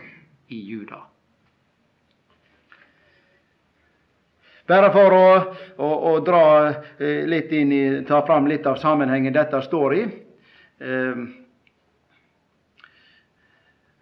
i 0.53 0.61
Juda. 0.69 1.01
Bare 4.65 4.89
for 4.93 5.13
å, 5.13 5.25
å, 5.77 5.89
å 6.09 6.11
dra 6.25 6.45
eh, 6.97 7.25
litt 7.29 7.51
inn 7.53 7.73
i, 7.73 7.83
ta 8.07 8.23
fram 8.25 8.47
litt 8.49 8.65
av 8.65 8.79
sammenhengen 8.81 9.33
dette 9.35 9.59
står 9.61 9.93
i. 9.93 10.05
Eh, 10.81 11.25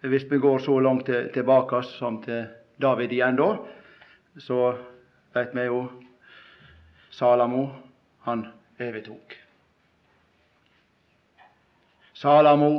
hvis 0.04 0.26
vi 0.30 0.38
går 0.38 0.58
så 0.58 0.80
langt 0.80 1.06
tilbake 1.06 1.82
som 1.82 2.20
til 2.22 2.44
David 2.76 3.12
igjen, 3.12 3.38
da, 3.38 3.54
så 4.36 4.58
vet 5.34 5.54
vi 5.56 5.64
jo 5.68 5.84
Salamo, 7.14 7.68
han 8.26 8.42
overtok. 8.80 9.36
Salamo 12.12 12.72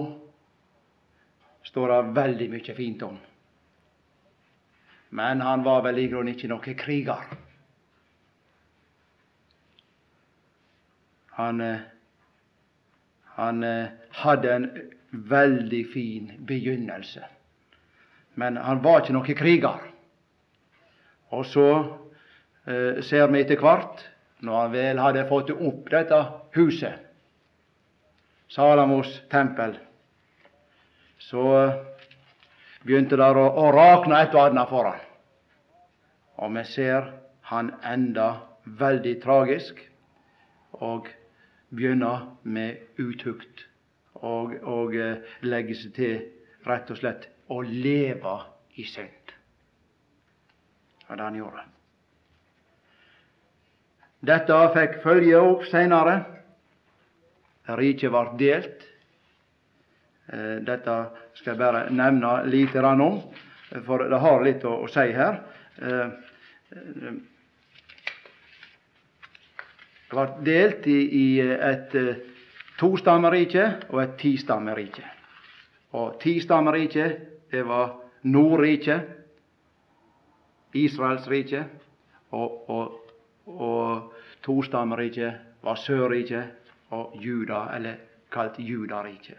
står 1.64 1.94
det 1.94 2.16
veldig 2.18 2.50
mye 2.52 2.76
fint 2.76 3.06
om. 3.08 3.18
Men 5.16 5.42
han 5.42 5.64
var 5.64 5.86
vel 5.86 6.02
i 6.02 6.08
grunnen 6.12 6.34
ikke 6.36 6.50
noen 6.52 6.78
kriger. 6.78 7.24
Han, 11.40 11.62
eh, 11.62 11.88
han 13.40 13.64
eh, 13.64 13.96
hadde 14.22 14.54
en 14.54 14.68
veldig 15.30 15.84
fin 15.94 16.32
begynnelse, 16.48 17.24
men 18.36 18.58
han 18.58 18.82
var 18.84 19.02
ikke 19.02 19.16
noen 19.16 19.38
kriger. 19.40 19.86
Og 21.36 21.46
så 21.50 21.70
eh, 22.68 23.02
ser 23.04 23.32
vi 23.32 23.42
etter 23.42 23.62
hvert, 23.62 24.04
når 24.46 24.62
han 24.62 24.74
vel 24.76 25.02
hadde 25.02 25.28
fått 25.30 25.52
opp 25.56 25.90
dette 25.92 26.22
huset, 26.58 27.02
Salamos 28.52 29.10
tempel, 29.32 29.74
så 31.18 31.44
begynte 32.86 33.18
det 33.18 33.30
å, 33.34 33.46
å 33.58 33.72
rakne 33.74 34.20
et 34.22 34.36
og 34.38 34.52
annet 34.52 34.70
for 34.70 34.92
han. 34.92 35.02
Og 36.46 36.54
vi 36.54 36.64
ser 36.70 37.10
han 37.50 37.72
enda 37.84 38.28
veldig 38.66 39.16
tragisk 39.24 39.82
og 40.78 41.10
begynner 41.74 42.28
med 42.44 43.02
utukt 43.02 43.66
og, 44.22 44.56
og 44.64 44.96
eh, 44.96 45.22
legge 45.48 45.78
seg 45.80 45.96
til 45.96 46.18
rett 46.66 46.92
og 46.92 47.02
slett 47.02 47.30
å 47.52 47.62
leve 47.66 48.40
i 48.80 48.88
synd 48.90 49.26
var 51.08 51.18
det 51.18 51.24
han 51.24 51.38
gjorde. 51.38 51.64
Dette 54.26 54.60
fikk 54.74 54.98
følge 55.04 55.42
opp 55.42 55.66
seinere. 55.70 56.16
Riket 57.78 58.14
ble 58.14 58.24
delt. 58.40 58.86
Eh, 60.34 60.58
dette 60.66 60.98
skal 61.38 61.54
jeg 61.54 61.62
bare 61.62 61.86
nevne 61.94 62.40
lite 62.50 62.80
grann 62.80 63.04
om, 63.06 63.22
for 63.86 64.06
det 64.10 64.22
har 64.22 64.46
litt 64.46 64.66
å, 64.66 64.76
å 64.86 64.90
si 64.90 65.08
her. 65.14 65.42
Eh, 65.78 66.08
det 66.70 67.14
ble 70.10 70.26
delt 70.48 70.88
i, 70.90 71.00
i 71.20 71.28
et 71.44 71.94
tostammerike 72.80 73.66
og 73.90 74.04
et 74.04 74.18
tistammerike. 74.20 75.04
Og 75.92 76.20
tistammerriket, 76.22 77.18
det 77.52 77.64
var 77.68 77.96
Nordriket, 78.24 79.02
Israels 80.74 81.28
rike, 81.32 81.64
og, 82.32 82.70
og, 82.70 83.12
og 83.46 84.14
tostammerriket 84.44 85.34
var 85.64 85.76
Sørriket 85.76 86.44
og 86.90 87.16
Juda, 87.22 87.66
eller 87.76 87.94
kalt 88.32 88.60
Judariket. 88.60 89.38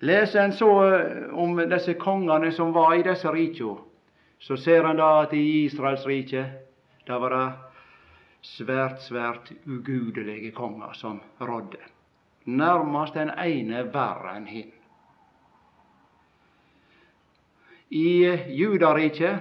Leser 0.00 0.44
en 0.44 0.52
så 0.52 0.70
eh, 0.86 1.34
om 1.36 1.58
disse 1.68 1.94
kongene 2.00 2.52
som 2.52 2.72
var 2.72 2.94
i 2.96 3.02
disse 3.04 3.28
rikene, 3.28 3.82
så 4.40 4.56
ser 4.56 4.86
en 4.88 4.96
da 4.96 5.10
at 5.22 5.34
i 5.36 5.64
Israels 5.66 6.06
rike 6.08 6.46
da 7.06 7.18
var 7.20 7.34
det 7.34 7.69
svært, 8.42 9.02
svært 9.02 9.52
ugudelige 9.66 10.52
konger 10.56 10.92
som 10.92 11.20
rådde. 11.40 11.80
Nærmest 12.44 13.14
den 13.14 13.30
ene 13.36 13.84
verre 13.92 14.36
enn 14.36 14.46
hin. 14.48 14.70
I 17.90 18.30
Judariket, 18.54 19.40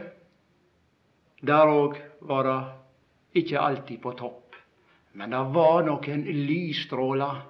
der 1.45 1.69
òg 1.69 1.95
var 2.25 2.43
det 2.47 2.59
ikke 3.43 3.61
alltid 3.61 4.01
på 4.01 4.11
topp, 4.17 4.55
men 5.13 5.31
det 5.31 5.43
var 5.53 5.83
noen 5.85 6.25
lysstråler 6.25 7.43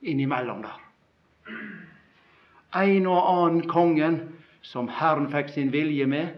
innimellom 0.00 0.64
der. 0.64 0.80
En 2.80 3.06
og 3.10 3.28
annen 3.28 3.68
kongen 3.68 4.20
som 4.62 4.88
Herren 4.88 5.28
fikk 5.32 5.52
sin 5.52 5.72
vilje 5.72 6.06
med, 6.06 6.32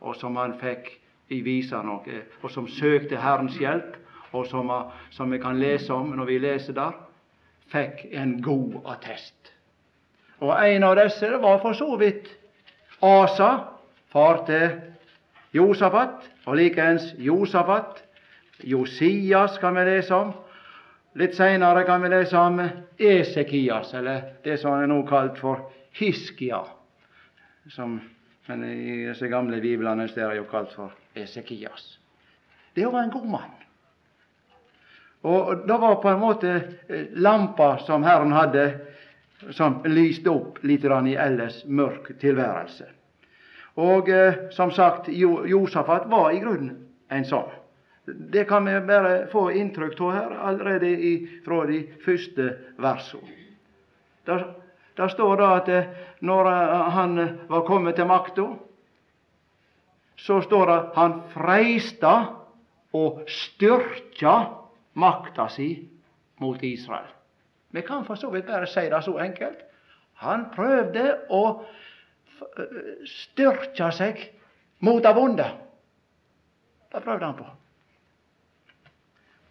og 0.00 0.16
som 0.16 0.36
han 0.36 0.58
fikk 0.60 0.90
i 1.28 1.40
visa 1.44 1.82
noe, 1.84 2.22
og 2.42 2.50
som 2.50 2.68
søkte 2.68 3.20
Herrens 3.20 3.58
hjelp, 3.60 3.96
og 4.32 4.46
som, 4.46 4.70
som 5.10 5.30
vi 5.32 5.38
kan 5.40 5.60
lese 5.60 5.92
om 5.92 6.12
når 6.16 6.28
vi 6.28 6.38
leser 6.42 6.76
der, 6.76 6.96
fikk 7.72 8.06
en 8.16 8.38
god 8.42 8.80
attest. 8.94 9.52
Og 10.40 10.52
en 10.54 10.84
av 10.86 10.96
disse 11.00 11.30
var 11.42 11.58
for 11.62 11.76
så 11.76 11.96
vidt 12.00 12.28
Asa, 13.04 13.50
far 14.12 14.44
til 14.46 14.68
Josafat, 15.54 16.28
og 16.46 16.56
likeens 16.56 17.14
Josafat. 17.18 18.04
Josias 18.64 19.58
kan 19.58 19.76
vi 19.76 19.84
lese 19.86 20.14
om. 20.14 20.32
Litt 21.18 21.36
seinere 21.36 21.84
kan 21.86 22.02
vi 22.02 22.10
lese 22.12 22.38
om 22.38 22.60
Esekias, 22.98 23.94
eller 23.94 24.40
det 24.44 24.58
som 24.60 24.74
er 24.74 24.90
nå 24.90 25.02
kalt 25.06 25.38
for 25.38 25.68
Hiskia. 25.98 26.62
Som, 27.70 27.98
men 28.48 28.64
i 28.64 29.06
disse 29.06 29.28
gamle 29.28 29.60
biblene 29.60 30.06
er 30.08 30.30
det 30.30 30.40
jo 30.40 30.46
kalt 30.48 30.72
for 30.72 30.94
Esekias. 31.14 31.98
Det 32.74 32.86
var 32.86 33.02
en 33.02 33.12
god 33.12 33.26
mann. 33.28 33.56
Og 35.28 35.66
det 35.68 35.76
var 35.82 35.98
på 36.00 36.08
en 36.08 36.20
måte 36.22 36.52
eh, 36.88 37.10
lampa 37.12 37.78
som 37.84 38.06
Herren 38.06 38.32
hadde 38.32 38.70
som 39.54 39.82
lyste 39.84 40.30
opp 40.30 40.62
litt 40.66 40.84
i 40.84 41.14
ellers 41.14 41.64
mørk 41.64 42.12
tilværelse. 42.20 42.86
Og 43.78 44.08
eh, 44.08 44.48
som 44.50 44.72
sagt, 44.72 45.08
jo, 45.08 45.44
Josafat 45.46 46.08
var 46.08 46.32
i 46.32 46.40
grunnen 46.40 46.86
en 47.08 47.24
sånn. 47.24 47.50
Det 48.06 48.46
kan 48.48 48.64
vi 48.64 48.78
bare 48.88 49.26
få 49.28 49.50
inntrykk 49.52 50.00
av 50.00 50.12
her 50.12 50.38
allerede 50.50 50.88
i, 50.88 51.12
fra 51.44 51.66
de 51.68 51.82
første 52.04 52.48
versene. 52.80 53.36
Der 54.98 55.08
står 55.08 55.36
det 55.38 55.48
at 55.48 55.68
eh, 55.70 55.92
når 56.20 56.50
eh, 56.50 56.88
han 56.96 57.18
var 57.48 57.66
kommet 57.66 57.96
til 57.96 58.08
makta, 58.10 58.48
så 60.18 60.40
står 60.42 60.66
det 60.66 60.78
han 60.96 61.20
freista 61.30 62.14
og 62.98 63.22
styrkja 63.30 64.34
makta 64.98 65.46
si 65.54 65.70
mot 66.42 66.62
Israel. 66.62 67.06
Vi 67.70 67.84
kan 67.86 68.04
for 68.04 68.18
så 68.18 68.30
vidt 68.32 68.46
bare 68.46 68.66
si 68.66 68.88
det 68.90 69.04
så 69.04 69.14
enkelt. 69.22 69.62
Han 70.24 70.48
prøvde 70.50 71.04
å 71.30 71.42
styrke 73.06 73.92
seg 73.94 74.24
mot 74.82 75.02
det 75.02 75.14
vonde. 75.14 75.46
Det 76.90 77.02
prøvde 77.04 77.26
han 77.26 77.38
på. 77.38 77.46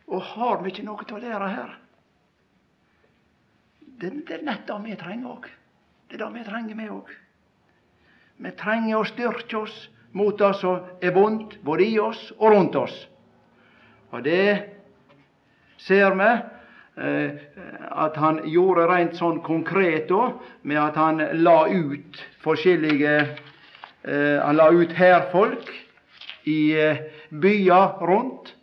Og 0.07 0.23
har 0.23 0.63
vi 0.63 0.71
ikke 0.71 0.87
noe 0.87 1.07
til 1.07 1.19
å 1.19 1.23
lære 1.23 1.51
her? 1.51 1.75
Det, 3.97 4.11
det 4.27 4.39
er 4.39 4.45
nett 4.45 4.67
det 4.67 4.77
vi 4.83 4.97
trenger 4.99 5.35
òg. 5.35 5.47
Det 6.07 6.17
er 6.17 6.23
det 6.25 6.31
vi 6.35 6.45
trenger, 6.47 6.77
vi 6.77 6.89
òg. 6.93 7.13
Vi 8.37 8.51
trenger 8.59 8.99
å 8.99 9.07
styrke 9.09 9.61
oss 9.63 9.77
mot 10.17 10.37
det 10.37 10.53
som 10.61 10.85
er 11.01 11.13
vondt, 11.15 11.57
både 11.65 11.87
i 11.87 11.97
oss 11.99 12.19
og 12.37 12.53
rundt 12.53 12.77
oss. 12.77 12.95
Og 14.13 14.23
det 14.23 14.43
ser 15.81 16.13
vi 16.17 16.29
Eh, 16.97 17.29
at 17.91 18.15
han 18.17 18.39
gjorde 18.49 18.87
rent 18.89 19.19
sånn 19.19 19.37
konkret 19.45 20.07
da, 20.09 20.31
med 20.65 20.79
at 20.81 20.95
han 20.97 21.21
la 21.43 21.67
ut 21.69 22.17
forskjellige 22.41 23.13
eh, 23.21 24.37
Han 24.41 24.57
la 24.57 24.71
ut 24.73 24.95
hærfolk 24.97 25.69
i 26.49 26.73
eh, 26.73 27.03
byer 27.29 28.01
rundt. 28.01 28.55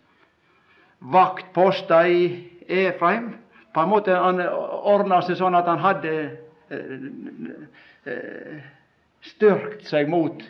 Vaktposter 0.99 2.11
i 2.11 2.25
Efraim. 2.66 3.37
På 3.74 3.80
en 3.80 3.90
måte 3.90 4.14
Han 4.14 4.40
ordna 4.40 5.20
seg 5.26 5.38
sånn 5.40 5.56
at 5.58 5.66
han 5.66 5.82
hadde 5.82 6.12
styrkt 9.24 9.87
seg 9.88 10.08
mot 10.10 10.42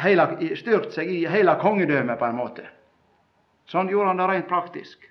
hele, 0.00 0.26
styrkt 0.58 0.94
seg 0.96 1.10
i 1.10 1.20
hele 1.30 1.54
kongedømmet, 1.60 2.18
på 2.18 2.26
en 2.28 2.38
måte. 2.38 2.66
Sånn 3.70 3.90
gjorde 3.90 4.12
han 4.12 4.20
det 4.22 4.28
rent 4.30 4.48
praktisk. 4.50 5.04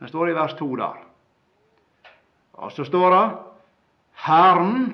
Det 0.00 0.08
står 0.08 0.30
i 0.30 0.36
vers 0.36 0.54
2 0.58 0.68
der. 0.80 1.02
Og 2.56 2.72
så 2.72 2.84
står 2.88 3.10
det 3.12 3.24
Herren 4.26 4.86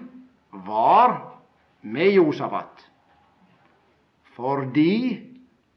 var 0.66 1.18
med 1.82 2.16
Josafat 2.16 2.88
fordi 4.32 5.20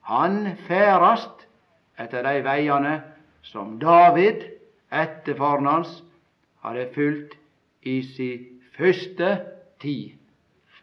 han 0.08 0.56
ferdast 0.66 1.44
etter 2.00 2.24
de 2.24 2.40
veiene 2.46 2.94
som 3.44 3.76
David, 3.82 4.46
etterfaren 4.96 5.68
hans, 5.70 6.00
hadde 6.66 6.88
fulgt 6.96 7.36
i 7.86 8.02
sin 8.04 8.48
første 8.78 9.38
tid. 9.82 10.16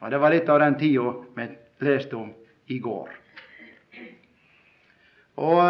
Og 0.01 0.11
Det 0.11 0.21
var 0.21 0.35
litt 0.35 0.49
av 0.49 0.61
den 0.63 0.79
tida 0.79 1.13
vi 1.37 1.49
leste 1.87 2.17
om 2.17 2.33
i 2.67 2.79
går. 2.79 3.09
Og 5.43 5.63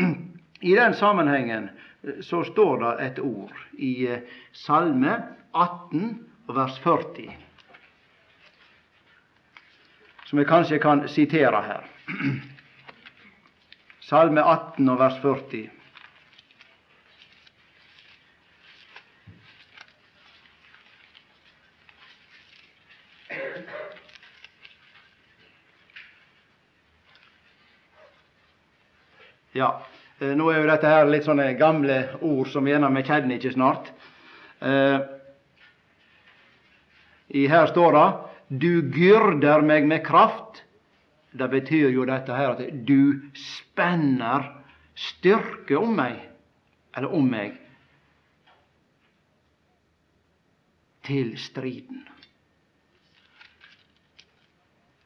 I 0.70 0.74
den 0.74 0.94
sammenhengen 0.94 1.68
så 2.20 2.44
står 2.44 2.78
det 2.80 2.92
et 3.04 3.18
ord 3.18 3.52
i 3.80 4.06
eh, 4.08 4.22
Salme 4.52 5.16
18 5.52 6.14
vers 6.54 6.78
40, 6.84 7.30
som 10.28 10.40
jeg 10.40 10.48
kanskje 10.48 10.80
kan 10.82 11.04
sitere 11.08 11.62
her. 11.64 11.86
Salme 14.08 14.44
18 14.44 14.98
vers 15.00 15.20
40. 15.22 15.73
Ja, 29.54 29.82
eh, 30.18 30.32
nå 30.34 30.48
er 30.50 30.62
jo 30.62 30.66
dette 30.66 30.90
her 30.90 31.06
litt 31.06 31.26
sånne 31.28 31.52
gamle 31.58 31.98
ord 32.26 32.50
som 32.50 32.66
gjerne 32.66 32.90
vi 32.96 33.04
kjenner 33.06 33.36
ikke 33.38 33.52
snart. 33.54 33.92
Eh, 34.58 34.98
her 37.50 37.66
står 37.70 37.92
det 37.92 38.08
'Du 38.58 38.90
gyrder 38.90 39.62
meg 39.62 39.86
med 39.86 40.04
kraft'. 40.06 40.62
Det 41.32 41.48
betyr 41.50 41.90
jo 41.90 42.04
dette 42.04 42.34
her 42.34 42.50
at 42.50 42.86
du 42.86 43.30
spenner 43.34 44.62
styrke 44.94 45.76
om 45.78 45.96
meg, 45.96 46.20
eller 46.96 47.14
om 47.14 47.30
meg, 47.30 47.56
til 51.02 51.38
striden. 51.38 52.06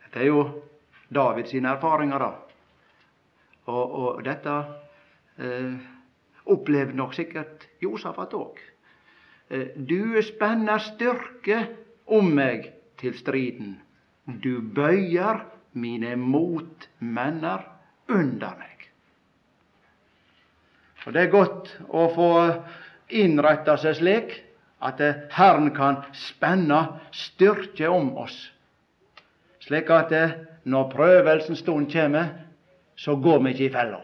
Dette 0.04 0.20
er 0.20 0.26
jo 0.26 0.62
Davids 1.08 1.54
erfaringer, 1.54 2.18
da. 2.18 2.47
Og, 3.68 3.94
og 4.00 4.24
dette 4.24 4.54
eh, 5.38 5.76
opplevde 6.48 6.96
nok 6.96 7.14
sikkert 7.16 7.68
Josafat 7.84 8.32
òg. 8.38 8.62
Eh, 9.52 9.76
du 9.76 10.16
spenner 10.24 10.80
styrke 10.80 11.60
om 12.08 12.32
meg 12.32 12.70
til 13.00 13.16
striden. 13.18 13.76
Du 14.26 14.60
bøyer 14.60 15.44
mine 15.78 16.16
motmenner 16.16 17.64
under 18.08 18.56
meg. 18.58 18.88
Og 21.06 21.14
Det 21.14 21.22
er 21.22 21.32
godt 21.32 21.70
å 21.88 22.08
få 22.12 22.32
innretta 23.16 23.78
seg 23.80 23.96
slik 23.96 24.34
at 24.84 25.00
Herren 25.32 25.70
kan 25.72 26.02
spenne 26.12 26.80
styrke 27.16 27.88
om 27.88 28.10
oss, 28.20 28.36
slik 29.64 29.88
at 29.90 30.12
når 30.68 30.90
prøvelsens 30.92 31.62
stund 31.64 31.88
kommer, 31.92 32.28
så 32.98 33.14
går 33.16 33.42
vi 33.44 33.54
ikke 33.54 33.68
i 33.68 33.74
fella. 33.74 34.00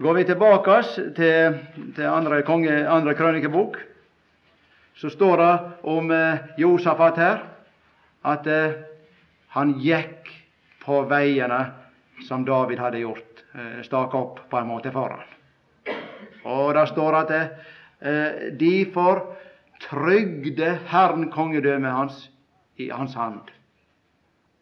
Går 0.00 0.14
vi 0.16 0.24
tilbake 0.26 0.78
til, 1.16 1.58
til 1.94 2.06
andre, 2.08 2.40
konge, 2.42 2.72
andre 2.88 3.14
krønikebok, 3.14 3.76
så 4.98 5.10
står 5.10 5.36
det 5.42 5.52
om 5.90 6.10
eh, 6.14 6.42
Josafat 6.58 7.20
her 7.20 7.44
at 8.24 8.46
eh, 8.50 8.74
han 9.54 9.76
gikk 9.82 10.30
på 10.84 11.02
veiene 11.10 11.60
som 12.26 12.44
David 12.46 12.80
hadde 12.82 13.02
gjort, 13.04 13.44
eh, 13.54 13.82
staka 13.86 14.18
opp 14.18 14.40
på 14.50 14.58
en 14.58 14.70
måte 14.70 14.92
for 14.94 15.14
han. 15.14 15.30
Og 16.44 16.74
det 16.76 16.88
står 16.90 17.18
at 17.20 17.34
eh, 17.34 18.50
derfor 18.58 19.24
trygde 19.84 20.78
Herren 20.90 21.28
kongedømmet 21.30 21.92
hans 21.92 22.30
i 22.78 22.88
hans 22.90 23.14
hand. 23.14 23.52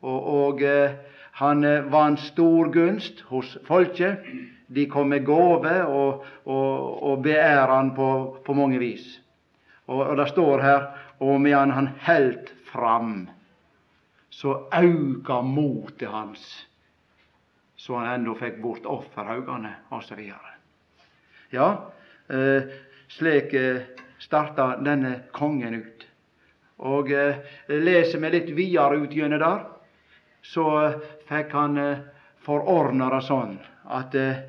Og, 0.03 0.21
og 0.35 0.63
eh, 0.67 0.99
han 1.41 1.65
eh, 1.65 1.85
vant 1.93 2.21
stor 2.21 2.71
gunst 2.75 3.23
hos 3.31 3.57
folket. 3.67 4.27
De 4.73 4.87
kom 4.89 5.11
med 5.13 5.25
gåver 5.25 5.85
og, 5.85 6.25
og, 6.45 7.03
og 7.03 7.23
beæra 7.25 7.77
han 7.77 7.93
på, 7.97 8.09
på 8.45 8.57
mange 8.57 8.81
vis. 8.83 9.05
Og, 9.87 10.01
og 10.01 10.17
det 10.17 10.29
står 10.33 10.63
her 10.65 10.91
og 11.23 11.41
medan 11.41 11.71
han 11.71 11.89
heldt 12.03 12.51
fram, 12.73 13.29
så 14.31 14.69
auka 14.73 15.43
motet 15.43 16.09
hans, 16.09 16.43
så 17.77 18.01
han 18.01 18.09
ennå 18.15 18.35
fikk 18.39 18.59
bort 18.63 18.87
offerhaugane 18.89 19.75
osv. 19.95 20.23
Ja, 21.53 21.69
eh, 22.33 22.73
slik 23.13 23.55
eh, 23.55 23.85
starta 24.19 24.77
denne 24.83 25.29
kongen 25.37 25.83
ut. 25.83 26.07
Og 26.83 27.13
eh, 27.13 27.43
leser 27.69 28.23
vi 28.23 28.33
litt 28.33 28.51
videre 28.57 29.03
ut 29.05 29.15
gjennom 29.15 29.43
der, 29.43 29.67
så 30.43 30.85
eh, 30.85 30.97
fikk 31.29 31.53
han 31.55 31.79
eh, 31.79 31.99
forordna 32.43 33.11
det 33.15 33.21
sånn 33.27 33.57
at 33.95 34.15
eh, 34.19 34.41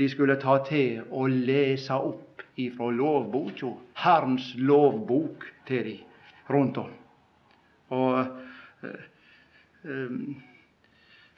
de 0.00 0.08
skulle 0.08 0.38
ta 0.40 0.58
til 0.66 1.00
å 1.10 1.26
lese 1.30 1.96
opp 1.96 2.44
ifra 2.60 2.90
lovboka, 2.92 3.72
Herrens 4.04 4.52
lovbok, 4.56 5.46
til 5.68 5.86
de 5.86 5.96
rundt 6.50 6.78
om. 6.80 6.92
Og 7.90 8.86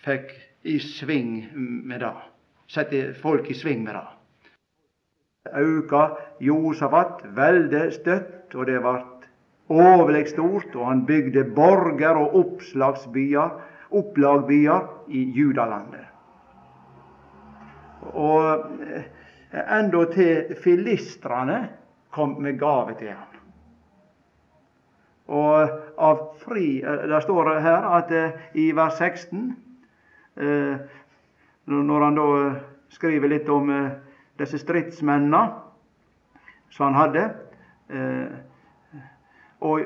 fikk 0.05 0.35
i 0.68 0.77
sving 0.83 1.33
med 1.55 2.03
det. 2.05 2.12
Sette 2.70 3.01
folk 3.18 3.48
i 3.51 3.57
sving 3.57 3.83
med 3.87 3.96
det. 3.96 4.05
Auka 5.59 6.05
Josafat 6.44 7.25
veldig 7.35 7.87
støtt, 7.96 8.55
og 8.55 8.68
det 8.68 8.79
ble 8.85 8.94
overleg 9.73 10.29
stort, 10.29 10.75
og 10.77 10.89
han 10.89 11.05
bygde 11.07 11.45
borger 11.57 12.19
og 12.19 12.37
oppslagsbyer, 12.41 13.59
opplagbyer 13.93 14.89
i 15.09 15.25
Judalandet. 15.37 16.09
Og 18.13 18.65
endatil 19.53 20.15
til 20.15 20.57
filistrene 20.65 21.61
kom 22.13 22.37
med 22.43 22.59
gave 22.59 22.95
til 22.99 23.15
ham. 23.15 23.33
Og 25.33 25.71
av 26.03 26.23
fri 26.43 26.83
eh, 26.83 27.05
Det 27.09 27.23
står 27.25 27.53
her 27.65 27.87
at 27.97 28.11
eh, 28.13 28.33
i 28.59 28.73
vers 28.77 28.99
16 28.99 29.57
eh, 30.37 30.77
Når 31.67 32.05
han 32.05 32.19
da 32.19 32.27
skriver 32.93 33.31
litt 33.31 33.49
om 33.49 33.71
disse 34.37 34.59
stridsmennene 34.59 35.43
som 36.75 36.91
han 36.91 36.99
hadde 36.99 37.23
Og 39.62 39.81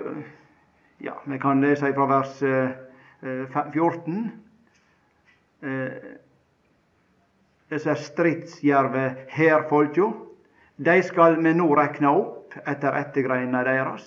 ja, 1.04 1.12
vi 1.28 1.38
kan 1.38 1.60
lese 1.60 1.92
fra 1.92 2.06
vers 2.08 2.38
14 3.74 4.30
disse 7.70 7.94
stridsgjerve 7.94 9.04
hærfolka, 9.28 10.10
de 10.76 11.02
skal 11.02 11.38
vi 11.42 11.52
nå 11.56 11.66
rekne 11.76 12.12
opp 12.12 12.56
etter 12.68 12.96
ettergreinene 13.00 13.64
deres. 13.66 14.04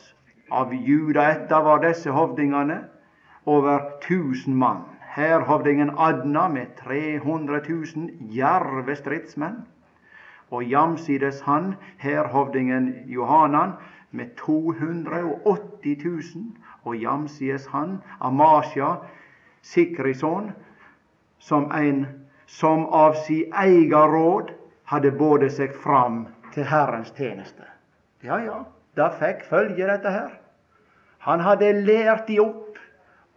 Av 0.49 0.71
Juda 0.73 1.27
etta 1.33 1.59
var 1.65 1.81
disse 1.83 2.13
hovdingene 2.13 2.79
over 3.49 3.99
1000 3.99 4.55
mann. 4.55 4.85
Hærhovdingen 5.09 5.91
Adna 5.97 6.47
med 6.47 6.75
300 6.77 7.61
000 7.67 8.29
djerve 8.31 8.95
stridsmenn. 8.95 9.65
Og 10.49 10.63
jamsides 10.65 11.41
han 11.45 11.75
hærhovdingen 12.01 12.93
Johanan 13.09 13.75
med 14.11 14.35
280 14.37 15.97
000. 16.05 16.23
Og 16.83 16.95
jamsides 16.95 17.67
han 17.67 17.99
Amasja, 18.19 18.95
Sikrison, 19.61 20.51
som 21.39 21.71
en 21.71 22.05
som 22.49 22.85
av 22.85 23.13
si 23.13 23.43
eiga 23.53 24.07
råd 24.07 24.51
hadde 24.89 25.11
båret 25.11 25.53
seg 25.53 25.75
fram 25.83 26.23
til 26.53 26.65
Herrens 26.65 27.11
tjeneste. 27.13 27.67
Ja, 28.25 28.39
ja, 28.41 28.63
det 28.97 29.09
fikk 29.19 29.43
følge, 29.49 29.85
dette 29.85 30.09
her. 30.09 30.31
Han 31.27 31.43
hadde 31.45 31.75
lært 31.85 32.25
de 32.27 32.39
opp, 32.41 32.79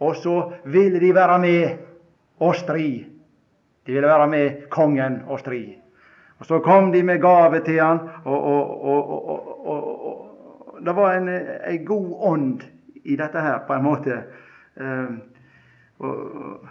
og 0.00 0.16
så 0.16 0.36
ville 0.64 1.00
de 1.02 1.12
være 1.14 1.38
med 1.42 1.82
og 2.42 2.56
stri. 2.56 3.04
De 3.86 3.92
ville 3.92 4.08
være 4.08 4.30
med 4.30 4.66
kongen 4.70 5.22
og 5.28 5.42
stri. 5.42 5.78
Og 6.38 6.46
Så 6.46 6.58
kom 6.58 6.90
de 6.92 7.02
med 7.02 7.20
gave 7.20 7.60
til 7.64 7.78
han, 7.80 8.00
og, 8.24 8.42
og, 8.42 8.84
og, 8.84 10.06
og 10.06 10.31
det 10.84 10.92
var 10.92 11.14
en, 11.14 11.28
en, 11.28 11.84
god 11.84 12.12
ånd 12.32 12.62
i 13.04 13.16
dette 13.16 13.40
her, 13.40 13.58
på 13.66 13.74
en 13.74 13.84
måte. 13.84 14.22
Um, 14.74 15.20
og, 15.98 16.68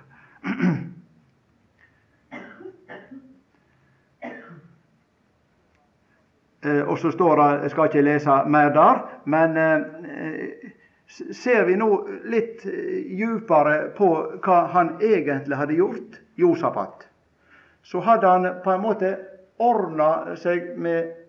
eh, 6.65 6.81
og, 6.81 6.97
så 6.99 7.11
står 7.11 7.35
det 7.35 7.61
Jeg 7.61 7.71
skal 7.71 7.85
ikke 7.85 8.01
lese 8.01 8.37
mer 8.47 8.73
der, 8.75 9.03
men 9.25 9.57
eh, 9.57 10.71
ser 11.31 11.65
vi 11.67 11.75
nå 11.79 11.89
litt 12.31 12.65
eh, 12.65 13.15
djupere 13.15 13.91
på 13.97 14.11
hva 14.43 14.59
han 14.75 14.97
egentlig 14.99 15.57
hadde 15.57 15.79
gjort, 15.79 16.19
Josafat, 16.35 17.07
så 17.83 17.99
hadde 17.99 18.27
han 18.27 18.47
på 18.63 18.71
en 18.71 18.83
måte 18.83 19.15
ordna 19.61 20.35
seg 20.39 20.73
med 20.77 21.20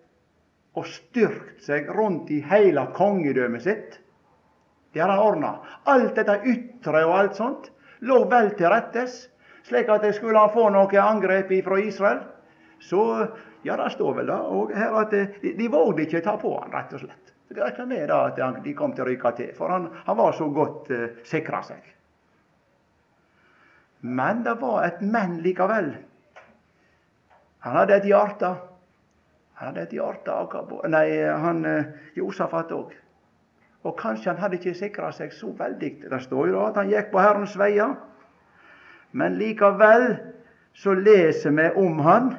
og 0.73 0.87
styrkt 0.89 1.61
seg 1.63 1.89
rundt 1.93 2.31
i 2.33 2.39
hele 2.49 2.87
kongedømmet 2.95 3.65
sitt. 3.65 3.99
Det 4.93 5.01
har 5.01 5.13
han 5.13 5.21
ordna. 5.21 5.53
Alt 5.89 6.15
dette 6.17 6.39
ytre 6.49 7.05
og 7.05 7.15
alt 7.17 7.37
sånt 7.37 7.69
lå 8.05 8.23
vel 8.29 8.51
til 8.57 8.69
rettes, 8.73 9.27
slik 9.63 9.89
at 9.89 10.05
skulle 10.15 10.39
han 10.39 10.53
få 10.53 10.67
noe 10.73 11.01
angrep 11.01 11.53
fra 11.65 11.79
Israel, 11.79 12.23
så 12.79 13.27
Ja, 13.63 13.77
det 13.79 13.93
står 13.93 14.17
vel 14.17 14.27
da 14.27 14.41
og 14.51 14.73
her 14.75 14.95
at 14.99 15.13
de, 15.13 15.53
de 15.55 15.67
vågde 15.71 16.03
ikke 16.03 16.19
ta 16.25 16.33
på 16.35 16.49
han, 16.57 16.71
rett 16.73 16.91
og 16.97 16.99
slett. 17.05 17.29
Det 17.47 17.61
regna 17.61 17.85
med 17.87 18.09
da 18.09 18.17
at 18.27 18.57
de 18.65 18.73
kom 18.75 18.91
til 18.91 19.05
å 19.05 19.07
ryke 19.07 19.31
til, 19.37 19.53
for 19.55 19.71
han, 19.71 19.85
han 20.03 20.17
var 20.19 20.35
så 20.35 20.49
godt 20.51 20.89
uh, 20.91 20.97
eh, 21.05 21.21
sikra 21.27 21.61
seg. 21.63 21.85
Men 24.03 24.41
det 24.43 24.57
var 24.59 24.83
et 24.83 24.99
men 25.05 25.37
likevel. 25.45 25.93
Han 27.63 27.77
hadde 27.79 28.01
et 28.01 28.09
hjerte. 28.09 28.51
Han 29.61 29.77
et 29.77 29.93
hjerte 29.93 30.33
Nei, 30.89 31.07
han 31.21 31.65
uh, 31.65 31.91
Josafat 32.15 32.71
òg. 32.71 32.93
Og 33.83 33.97
kanskje 33.99 34.31
han 34.31 34.39
hadde 34.39 34.57
ikke 34.57 34.73
sikra 34.77 35.11
seg 35.11 35.33
så 35.35 35.51
veldig. 35.57 35.91
Det 36.09 36.21
står 36.23 36.49
jo 36.53 36.61
at 36.63 36.79
han 36.79 36.89
gikk 36.89 37.11
på 37.11 37.19
Herrens 37.19 37.57
veier. 37.59 37.95
Men 39.11 39.35
likevel 39.37 40.15
så 40.73 40.95
leser 40.97 41.51
vi 41.51 41.67
om 41.77 41.99
han 42.01 42.31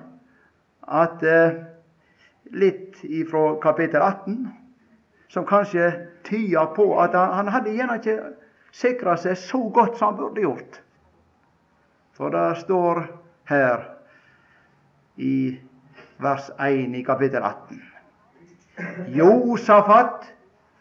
at 0.84 1.22
eh, 1.22 1.60
litt 2.52 3.04
ifra 3.04 3.54
kapittel 3.62 4.02
18 4.02 4.48
som 5.32 5.46
kanskje 5.46 5.92
tyder 6.26 6.72
på 6.74 6.88
at 7.00 7.14
han, 7.14 7.36
han 7.38 7.52
hadde 7.54 7.76
gjerne 7.76 8.00
ikke 8.00 8.16
sikra 8.74 9.16
seg 9.20 9.38
så 9.38 9.60
godt 9.74 9.98
som 9.98 10.12
han 10.12 10.18
burde 10.18 10.44
gjort. 10.44 10.80
For 12.14 12.34
det 12.34 12.48
står 12.64 13.04
her 13.50 13.86
i 15.16 15.36
vers 16.22 16.50
1 16.58 16.94
i 16.94 17.04
kapittel 17.04 17.42
18 17.42 17.82
Josafat 19.14 20.26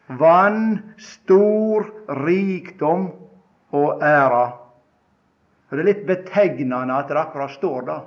vann 0.08 0.94
stor 0.98 1.86
rikdom 2.26 3.08
og 3.74 4.04
æra. 4.04 4.46
Det 5.70 5.80
er 5.82 5.88
litt 5.88 6.04
betegnende 6.06 6.98
at 6.98 7.10
det 7.10 7.18
akkurat 7.18 7.54
står 7.56 7.86
det. 7.88 8.00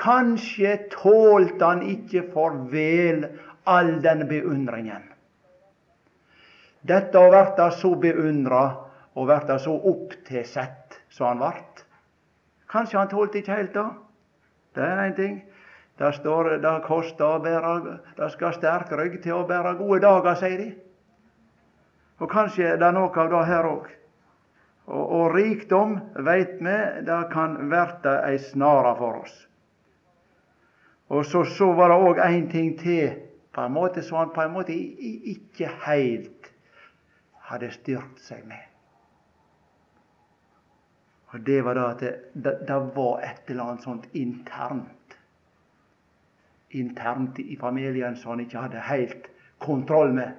Kanskje 0.00 0.76
tålte 0.92 1.66
han 1.66 1.82
ikke 1.82 2.28
for 2.34 2.54
vel 2.70 3.26
all 3.66 3.96
den 4.02 4.26
beundringen. 4.30 5.02
Dette 6.86 7.18
å 7.18 7.32
verta 7.32 7.68
så 7.74 7.92
beundra 8.00 8.62
og 9.18 9.26
verta 9.28 9.58
så 9.58 9.74
opptilsett 9.74 11.00
som 11.10 11.26
han 11.32 11.42
vart. 11.42 11.82
Kanskje 12.70 13.00
han 13.00 13.10
tålte 13.10 13.42
ikke 13.42 13.58
heilt 13.58 13.74
det. 13.74 13.88
Det 14.74 14.84
er 14.84 15.02
én 15.06 15.16
ting. 15.16 15.40
Det 15.98 16.12
står 16.16 16.56
det 16.62 16.74
koster 16.86 17.26
å 17.26 17.40
bære 17.44 17.72
Det 18.16 18.30
skal 18.32 18.54
sterk 18.56 18.92
rygg 18.96 19.18
til 19.22 19.36
å 19.36 19.46
bære 19.48 19.74
gode 19.78 20.00
dager, 20.04 20.34
sier 20.38 20.58
de. 20.58 20.70
Og 22.20 22.30
kanskje 22.30 22.76
det 22.80 22.86
er 22.86 22.96
noe 22.96 23.10
av 23.10 23.30
det 23.32 23.42
her 23.48 23.68
òg. 23.68 23.90
Og, 24.90 25.04
og, 25.04 25.26
rikdom, 25.34 25.98
veit 26.26 26.56
vi, 26.58 26.78
det 27.06 27.18
kan 27.32 27.56
verte 27.70 28.16
ei 28.26 28.38
snare 28.42 28.94
for 28.98 29.20
oss. 29.22 29.36
Og 31.10 31.26
så, 31.26 31.44
så 31.44 31.72
var 31.74 31.92
det 31.92 32.00
òg 32.08 32.22
én 32.24 32.48
ting 32.50 32.72
til, 32.78 33.12
på 33.54 33.66
en 33.66 33.74
måte 33.74 34.02
som 34.06 34.20
han 34.22 34.34
på 34.34 34.44
en 34.44 34.52
måte 34.54 34.74
ikke 34.74 35.70
heilt 35.84 36.50
hadde 37.50 37.70
styrt 37.74 38.22
seg 38.22 38.44
med. 38.46 38.69
Og 41.30 41.40
det 41.46 41.60
var 41.64 41.78
da 41.78 41.90
at 41.92 42.00
det, 42.02 42.14
det, 42.34 42.56
det 42.66 42.78
var 42.96 43.22
et 43.22 43.50
eller 43.50 43.70
annet 43.70 43.86
sånt 43.86 44.08
internt 44.18 44.96
internt 46.70 47.38
i 47.38 47.56
familien 47.56 48.16
som 48.16 48.30
han 48.30 48.40
ikke 48.44 48.58
hadde 48.58 48.82
helt 48.86 49.26
kontroll 49.58 50.12
med. 50.14 50.32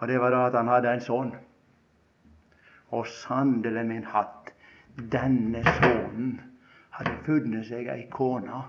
Og 0.00 0.08
det 0.08 0.18
var 0.20 0.32
da 0.32 0.46
at 0.46 0.56
han 0.56 0.68
hadde 0.68 0.92
en 0.92 1.04
sønn. 1.04 1.32
Og 2.90 3.06
sannelig 3.06 3.84
min 3.86 4.04
hatt, 4.12 4.52
denne 4.96 5.62
sønnen 5.78 6.40
hadde 6.96 7.16
funnet 7.24 7.68
seg 7.68 7.88
ei 7.92 8.06
kone 8.12 8.64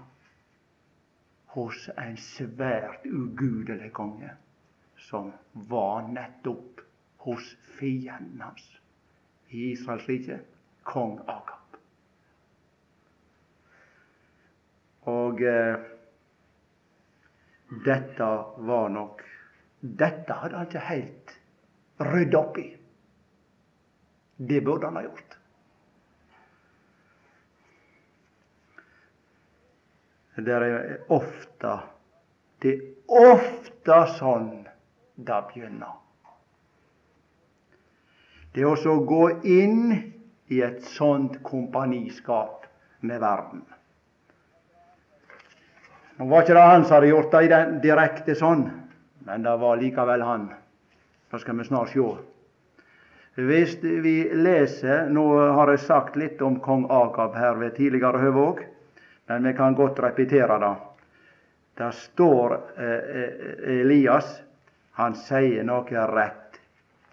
hos 1.56 1.88
en 1.98 2.16
svært 2.20 3.08
ugudelig 3.08 3.92
konge, 3.96 4.30
som 4.96 5.34
var 5.68 6.06
nettopp 6.08 6.84
hos 7.26 7.56
fienden 7.80 8.40
hans 8.44 8.81
i 9.52 9.72
Israels 9.72 10.08
rike, 10.08 10.40
kong 10.84 11.20
Akab. 11.28 11.78
Og 15.12 15.42
eh, 15.42 15.76
dette 17.86 18.30
var 18.58 18.90
nok 18.90 19.24
Dette 19.82 20.36
hadde 20.38 20.60
han 20.60 20.68
ikke 20.68 20.82
helt 20.86 21.32
rydda 22.06 22.38
opp 22.38 22.58
i. 22.62 22.68
Det 24.38 24.60
burde 24.62 24.86
han 24.86 25.00
ha 25.00 25.02
gjort. 25.08 25.38
Det 30.36 30.54
er 30.54 31.02
ofte 31.10 31.74
Det 32.62 32.76
er 32.76 33.26
ofte 33.34 33.98
sånn 34.20 34.52
det 35.18 35.40
begynner. 35.50 35.98
Det 38.52 38.64
er 38.64 38.68
også 38.68 38.98
å 38.98 39.04
gå 39.08 39.28
inn 39.48 39.94
i 40.52 40.60
et 40.66 40.82
sånt 40.84 41.38
kompaniskap 41.48 42.66
med 43.08 43.22
verden. 43.24 43.62
Nå 46.20 46.28
var 46.30 46.44
ikke 46.44 46.58
det 46.58 46.66
han 46.68 46.84
som 46.86 46.98
hadde 46.98 47.14
gjort 47.14 47.32
det 47.34 47.62
direkte 47.82 48.36
sånn, 48.38 48.66
men 49.26 49.46
det 49.48 49.56
var 49.62 49.80
likevel 49.80 50.26
han. 50.28 50.50
Det 51.32 51.40
skal 51.40 51.58
vi 51.58 51.66
snart 51.70 51.94
sjå. 51.94 52.10
Hvis 53.40 53.78
vi 53.80 54.16
leser 54.36 55.08
Nå 55.10 55.24
har 55.56 55.72
jeg 55.72 55.86
sagt 55.86 56.18
litt 56.20 56.42
om 56.44 56.58
kong 56.60 56.84
Akab 56.92 57.38
her 57.40 57.56
ved 57.62 57.78
tidligere 57.78 58.20
høve 58.20 58.44
òg, 58.44 58.60
men 59.32 59.48
vi 59.48 59.54
kan 59.56 59.78
godt 59.78 60.02
repetere 60.04 60.58
det. 60.60 60.74
Der 61.80 61.96
står 61.96 62.58
eh, 62.76 63.16
eh, 63.22 63.80
Elias 63.80 64.42
Han 65.00 65.16
sier 65.16 65.64
noe 65.64 66.04
rett 66.12 66.60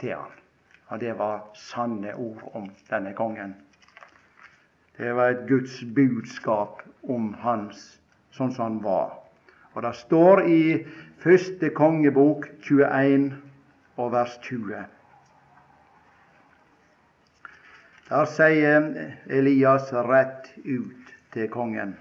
til 0.03 0.17
han. 0.19 0.38
Og 0.89 1.01
det 1.01 1.15
var 1.19 1.49
sanne 1.55 2.15
ord 2.17 2.51
om 2.55 2.71
denne 2.91 3.13
kongen. 3.15 3.55
Det 4.99 5.15
var 5.15 5.31
et 5.31 5.45
Guds 5.49 5.85
budskap 5.95 6.83
om 7.03 7.35
hans 7.43 8.01
sånn 8.35 8.53
som 8.55 8.65
han 8.65 8.79
var. 8.83 9.13
Og 9.77 9.83
det 9.85 9.95
står 9.95 10.43
i 10.51 10.63
første 11.23 11.71
kongebok 11.77 12.49
21 12.67 13.29
og 13.99 14.13
vers 14.15 14.39
20. 14.43 14.87
Der 18.09 18.31
sier 18.33 18.89
Elias 19.29 19.93
rett 19.93 20.49
ut 20.65 21.13
til 21.35 21.51
kongen. 21.53 21.93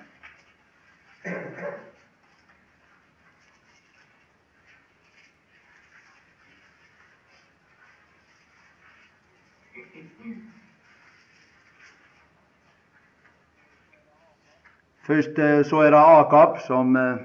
Først 15.07 15.39
eh, 15.39 15.63
så 15.63 15.85
er 15.85 15.93
det 15.95 15.99
Akab 16.03 16.57
som 16.65 16.95
eh, 16.99 17.19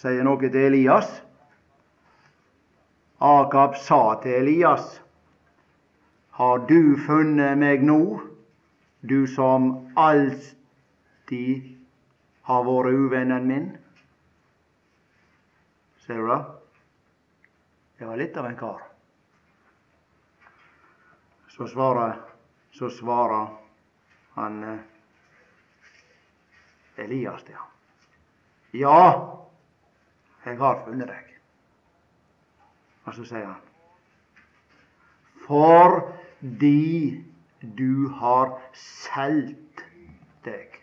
sier 0.00 0.24
noe 0.24 0.40
til 0.48 0.62
Elias. 0.70 1.10
Akab 3.20 3.76
sa 3.76 4.16
til 4.22 4.38
Elias, 4.40 4.98
Har 6.32 6.62
du 6.64 6.96
funnet 7.06 7.58
meg 7.60 7.82
nå, 7.84 8.22
du 9.04 9.26
som 9.28 9.66
alltid 10.00 11.66
har 12.48 12.64
vært 12.64 12.96
uvennen 12.96 13.44
min? 13.46 13.66
Ser 16.06 16.22
du 16.22 16.30
det? 16.32 16.40
Det 17.98 18.08
var 18.08 18.16
litt 18.16 18.40
av 18.40 18.48
en 18.48 18.56
kar. 18.56 18.80
Så 21.52 21.68
svarer, 21.68 22.16
så 22.72 22.88
svarer 22.88 23.52
han 24.40 24.58
eh, 24.64 24.80
Elias 26.96 27.42
til 27.42 27.54
ham. 27.54 27.68
Ja, 28.72 29.02
jeg 30.44 30.58
har 30.58 30.84
funnet 30.84 31.08
deg. 31.08 31.28
Og 33.04 33.14
så 33.14 33.24
sier 33.26 33.46
han 33.46 33.60
Fordi 35.42 37.24
du 37.62 38.08
har 38.18 38.54
solgt 38.78 39.82
deg 40.46 40.78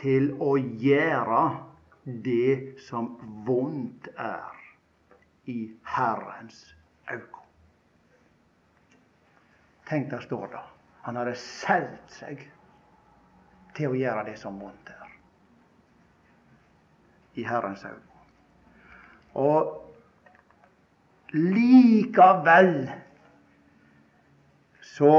til 0.00 0.30
å 0.40 0.54
gjøre 0.56 1.42
det 2.24 2.80
som 2.86 3.12
vondt 3.46 4.08
er 4.16 4.56
i 5.50 5.58
Herrens 5.96 6.62
øyne. 7.10 7.44
Tenk 9.90 10.10
det 10.12 10.22
står 10.22 10.46
da. 10.52 10.62
Han 11.02 11.18
hadde 11.18 11.34
solgt 11.40 12.14
seg 12.20 12.44
til 13.80 13.94
å 13.94 13.96
gjøre 13.96 14.26
det 14.28 14.36
som 14.40 14.58
vondt 14.60 14.92
er 14.92 15.00
i 17.40 17.44
Herrens 17.46 17.84
øyne. 17.84 18.24
Og 19.40 19.76
likevel 21.32 22.90
så 24.82 25.14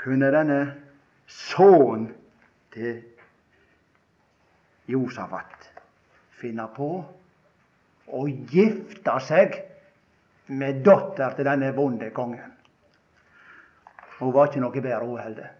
kunne 0.00 0.32
denne 0.32 0.60
sønnen 1.28 2.08
til 2.72 3.02
Josafat 4.88 5.68
finne 6.40 6.64
på 6.74 6.92
å 8.08 8.26
gifte 8.26 9.18
seg 9.28 9.58
med 10.48 10.80
datter 10.86 11.36
til 11.36 11.44
denne 11.50 11.74
vonde 11.76 12.08
kongen. 12.16 12.57
Hun 14.18 14.34
var 14.34 14.48
ikke 14.48 14.62
noe 14.62 14.80
bedre, 14.82 15.04
hun 15.06 15.20
heller. 15.20 15.52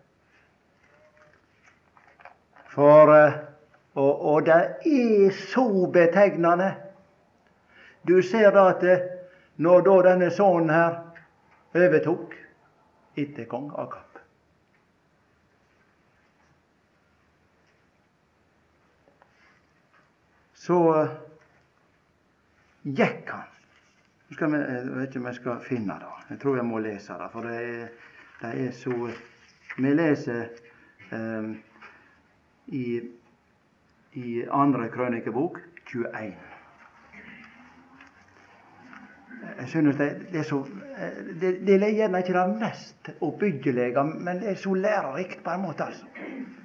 For 2.73 3.13
eh, 3.15 3.39
og, 3.99 4.25
og, 4.33 4.47
det 4.47 4.57
er 4.87 5.31
så 5.51 5.87
betegnende. 5.93 6.75
Du 8.09 8.21
ser 8.23 8.51
da 8.55 8.69
at 8.71 8.85
eh, 8.87 9.07
når 9.57 9.87
da 9.87 9.97
denne 10.11 10.31
sønnen 10.31 10.71
her 10.71 11.01
overtok 11.75 12.37
etter 13.19 13.49
kong 13.51 13.73
Akab 13.75 14.21
Så 20.55 20.79
eh, 20.95 21.15
gikk 22.85 23.31
han 23.33 23.47
skal 24.37 24.53
vi, 24.53 24.59
jeg 24.61 24.89
vet 24.93 25.09
ikke 25.09 25.21
om 25.23 25.27
jeg 25.31 25.37
skal 25.39 25.61
finne 25.65 25.95
det. 26.03 26.09
Jeg 26.31 26.41
tror 26.43 26.57
jeg 26.59 26.67
må 26.69 26.81
lese 26.85 27.15
det. 27.17 27.29
For 27.33 27.47
det 27.49 27.55
er, 27.57 27.87
det 28.43 28.67
er 28.67 28.71
så 28.71 29.11
Vi 29.79 29.95
leser 29.95 30.47
um, 31.13 31.57
i, 32.67 33.01
i 34.13 34.45
andre 34.51 34.89
krønikebok 34.89 35.59
21. 35.87 36.35
Jeg 39.59 39.69
synes 39.69 39.97
det, 39.97 40.27
det, 40.33 40.39
er 40.39 40.43
så 40.43 40.65
Det, 41.41 41.67
det 41.67 41.83
er 41.83 41.95
gjerne 41.95 42.19
ikke 42.19 42.33
det 42.33 42.59
mest 42.61 43.11
oppbyggelige, 43.21 44.05
men 44.05 44.41
det 44.41 44.51
er 44.51 44.55
så 44.55 44.75
lærerikt 44.75 45.45
på 45.45 45.51
en 45.51 45.63
måte. 45.63 45.85
altså. 45.85 46.05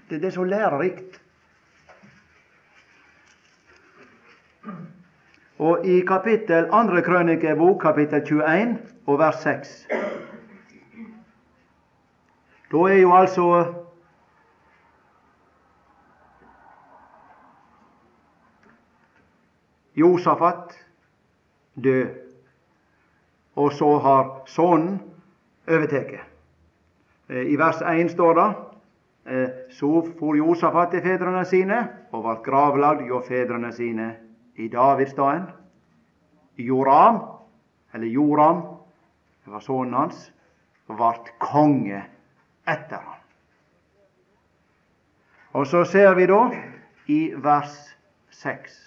Det, 0.09 0.21
det 0.21 0.25
er 0.25 0.31
så 0.31 0.43
lærerikt. 0.43 1.21
Og 5.57 5.85
i 5.85 5.99
kapittel 5.99 6.65
2. 6.65 7.01
krønikebok, 7.01 7.81
kapittel 7.81 8.21
21 8.21 8.77
og 9.07 9.19
vers 9.19 9.35
6 9.35 9.87
Da 12.73 12.79
er 12.89 13.01
jo 13.03 13.11
altså 13.13 13.47
Josafat 19.95 20.73
død, 21.83 22.07
og 23.55 23.71
så 23.71 23.97
har 23.97 24.31
sønnen 24.45 25.01
overtatt. 25.67 26.15
Eh, 27.29 27.51
I 27.53 27.57
vers 27.61 27.81
1 27.81 28.09
står 28.11 28.33
det 28.39 28.47
eh, 29.25 29.49
så 29.69 29.91
for 30.19 30.33
Josafat 30.35 30.95
til 30.95 31.05
fedrene 31.05 31.45
sine 31.45 31.77
og 32.11 32.25
ble 32.25 32.33
gravlagd 32.47 33.05
hjå 33.05 33.21
fedrene 33.27 33.69
sine 33.73 34.09
i 34.57 34.67
Davidsstaden. 34.67 35.45
Joram, 36.57 37.21
eller 37.93 38.07
Joram, 38.07 38.65
det 39.45 39.53
var 39.53 39.61
sønnen 39.61 39.93
hans, 39.93 40.25
ble 40.89 41.13
konge 41.37 42.01
etter 42.67 42.97
ham. 42.97 43.19
Og 45.53 45.67
så 45.67 45.83
ser 45.85 46.13
vi 46.17 46.25
da 46.25 46.41
i 47.07 47.19
vers 47.37 47.75
6 48.29 48.79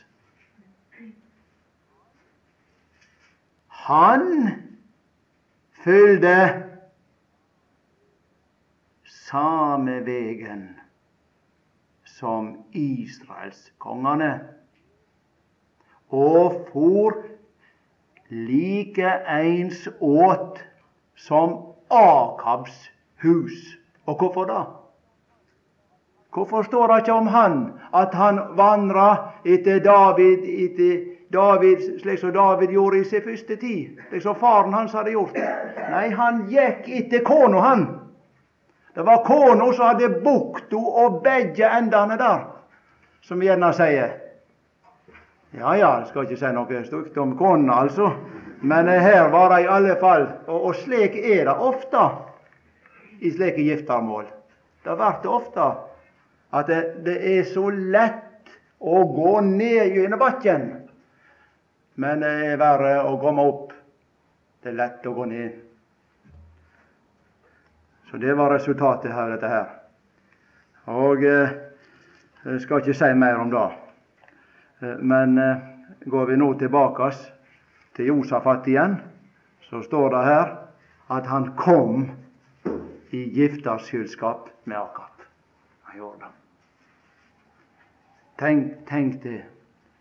Han 3.87 4.51
følgde 5.85 6.65
samme 9.05 10.01
vegen 10.07 10.65
som 12.05 12.65
israelskongene 12.73 14.33
og 16.09 16.67
for 16.73 17.23
like 18.31 19.12
eins 19.29 19.87
åt 20.01 20.59
som 21.15 21.57
Akabs 21.91 22.91
hus. 23.27 23.77
Og 24.07 24.17
hvorfor 24.19 24.45
da? 24.45 24.65
Hvorfor 26.37 26.62
står 26.62 26.87
det 26.87 26.97
ikke 26.99 27.12
om 27.12 27.27
han 27.27 27.73
at 27.95 28.15
han 28.15 28.41
vandra 28.57 29.33
etter 29.45 29.79
David, 29.81 30.45
etter 30.45 30.99
David 31.33 32.01
slik 32.01 32.21
som 32.21 32.33
David 32.33 32.75
gjorde 32.77 32.99
i 32.99 33.05
sin 33.05 33.23
første 33.25 33.57
tid? 33.57 33.97
Slik 34.09 34.23
som 34.23 34.37
faren 34.37 34.75
hans 34.75 34.93
hadde 34.93 35.15
gjort? 35.15 35.39
Nei, 35.91 36.11
han 36.12 36.45
gikk 36.51 36.89
etter 36.89 37.25
kona, 37.25 37.61
han. 37.61 37.87
Det 38.95 39.07
var 39.07 39.25
kona 39.25 39.73
som 39.73 39.87
hadde 39.87 40.09
bukta 40.21 40.77
og 40.77 41.23
begge 41.25 41.73
endene 41.79 42.21
der, 42.21 42.45
som 43.23 43.41
vi 43.41 43.49
gjerne 43.49 43.73
sier. 43.73 44.15
Ja 45.57 45.73
ja, 45.75 45.99
jeg 45.99 46.07
skal 46.11 46.29
ikke 46.29 46.37
si 46.37 46.53
noe 46.53 46.85
stygt 46.85 47.17
om 47.19 47.33
kona, 47.39 47.81
altså. 47.87 48.11
Men 48.61 48.89
eh, 48.89 49.01
her 49.01 49.31
var 49.33 49.55
det 49.55 49.65
i 49.65 49.69
alle 49.69 49.97
fall 50.01 50.23
Og, 50.47 50.65
og 50.65 50.75
slik 50.75 51.17
er 51.17 51.45
det 51.45 51.55
ofte 51.61 52.09
i 53.20 53.31
slike 53.31 53.61
giftermål. 53.61 54.24
Det 54.85 54.96
blir 54.96 55.20
det 55.22 55.29
ofte 55.29 55.66
at 56.50 56.66
det, 56.66 56.81
det, 57.05 57.16
er 57.38 57.44
så 57.50 57.70
lett 57.70 58.50
å 58.79 59.02
gå 59.11 59.40
ned 59.40 59.96
gjennom 59.96 60.20
bakken, 60.20 60.66
men 61.96 62.20
det 62.22 62.33
er 62.52 62.61
verre 62.61 62.98
å 63.09 63.16
komme 63.20 63.44
opp. 63.44 63.72
Det 64.62 64.72
er 64.72 64.79
lett 64.79 65.07
å 65.07 65.14
gå 65.16 65.24
ned. 65.31 65.62
Så 68.11 68.20
det 68.22 68.35
var 68.38 68.52
resultatet 68.55 69.12
av 69.12 69.33
dette 69.33 69.50
her. 69.50 69.72
Og 70.87 71.24
eh, 71.26 71.57
jeg 72.46 72.61
skal 72.62 72.83
ikke 72.83 72.94
si 72.94 73.09
mer 73.18 73.40
om 73.42 73.50
det. 73.50 73.64
Eh, 74.83 75.00
men 75.02 75.38
eh, 75.42 75.64
går 76.07 76.31
vi 76.31 76.37
nå 76.38 76.52
tilbake 76.61 77.11
til 77.98 78.12
Josafat 78.12 78.68
igjen, 78.70 79.00
så 79.66 79.83
står 79.83 80.14
det 80.14 80.22
her 80.29 80.55
at 81.16 81.26
han 81.26 81.50
kom 81.59 82.07
i 83.16 83.29
gifterskylskap 83.37 84.48
med 84.64 84.79
Akab. 84.79 85.22
Han 85.83 85.98
gjorde 85.98 86.18
det. 86.18 86.33
Tenk, 88.38 88.72
tenk 88.88 89.22
det. 89.22 89.44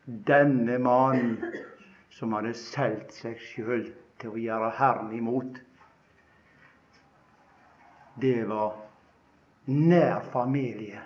Denne 0.05 0.77
mannen 0.79 1.37
som 2.13 2.33
hadde 2.35 2.53
solgt 2.59 3.15
seg 3.15 3.39
sjøl 3.41 3.87
til 4.21 4.33
å 4.35 4.41
gjøre 4.41 4.73
Herren 4.77 5.13
imot. 5.15 5.61
Det 8.21 8.43
var 8.47 8.75
nær 9.71 10.21
familie 10.33 11.01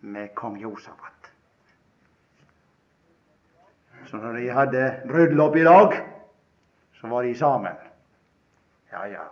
med 0.00 0.34
kong 0.38 0.58
Josafat. 0.60 1.32
Så 4.08 4.16
når 4.16 4.38
de 4.38 4.52
hadde 4.54 4.84
bryllup 5.08 5.56
i 5.56 5.66
dag, 5.66 5.98
så 7.00 7.10
var 7.10 7.26
de 7.26 7.34
sammen. 7.38 7.74
Ja, 8.92 9.06
ja. 9.06 9.24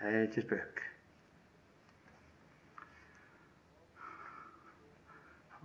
Det 0.00 0.08
er 0.08 0.22
ikke 0.22 0.42
spøk. 0.42 0.80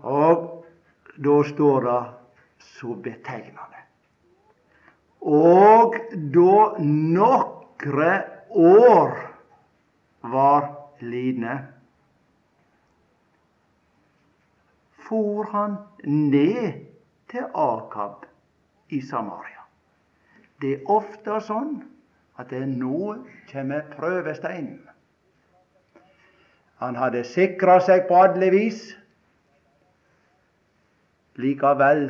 Og 0.04 0.66
da 1.26 1.36
står 1.48 1.86
det 1.86 2.02
så 2.60 2.98
betegnende. 3.06 3.86
Og 5.22 5.96
da 6.36 6.84
nokre 6.84 8.12
år 8.50 9.16
var 10.22 10.68
lidne, 11.00 11.56
for 15.08 15.48
han 15.56 15.80
ned 16.04 16.86
til 17.32 17.48
Akab 17.56 18.26
i 18.90 19.02
Samaria. 19.02 19.64
Det 20.62 20.76
er 20.76 20.90
ofte 20.92 21.40
sånn 21.46 21.78
at 22.40 22.52
det 22.52 22.66
nå 22.68 23.16
kommer 23.52 23.88
prøvesteinen. 23.96 24.82
Han 26.84 26.98
hadde 27.00 27.24
sikra 27.24 27.80
seg 27.84 28.08
på 28.10 28.18
alle 28.20 28.50
vis. 28.52 28.82
Likevel 31.40 32.10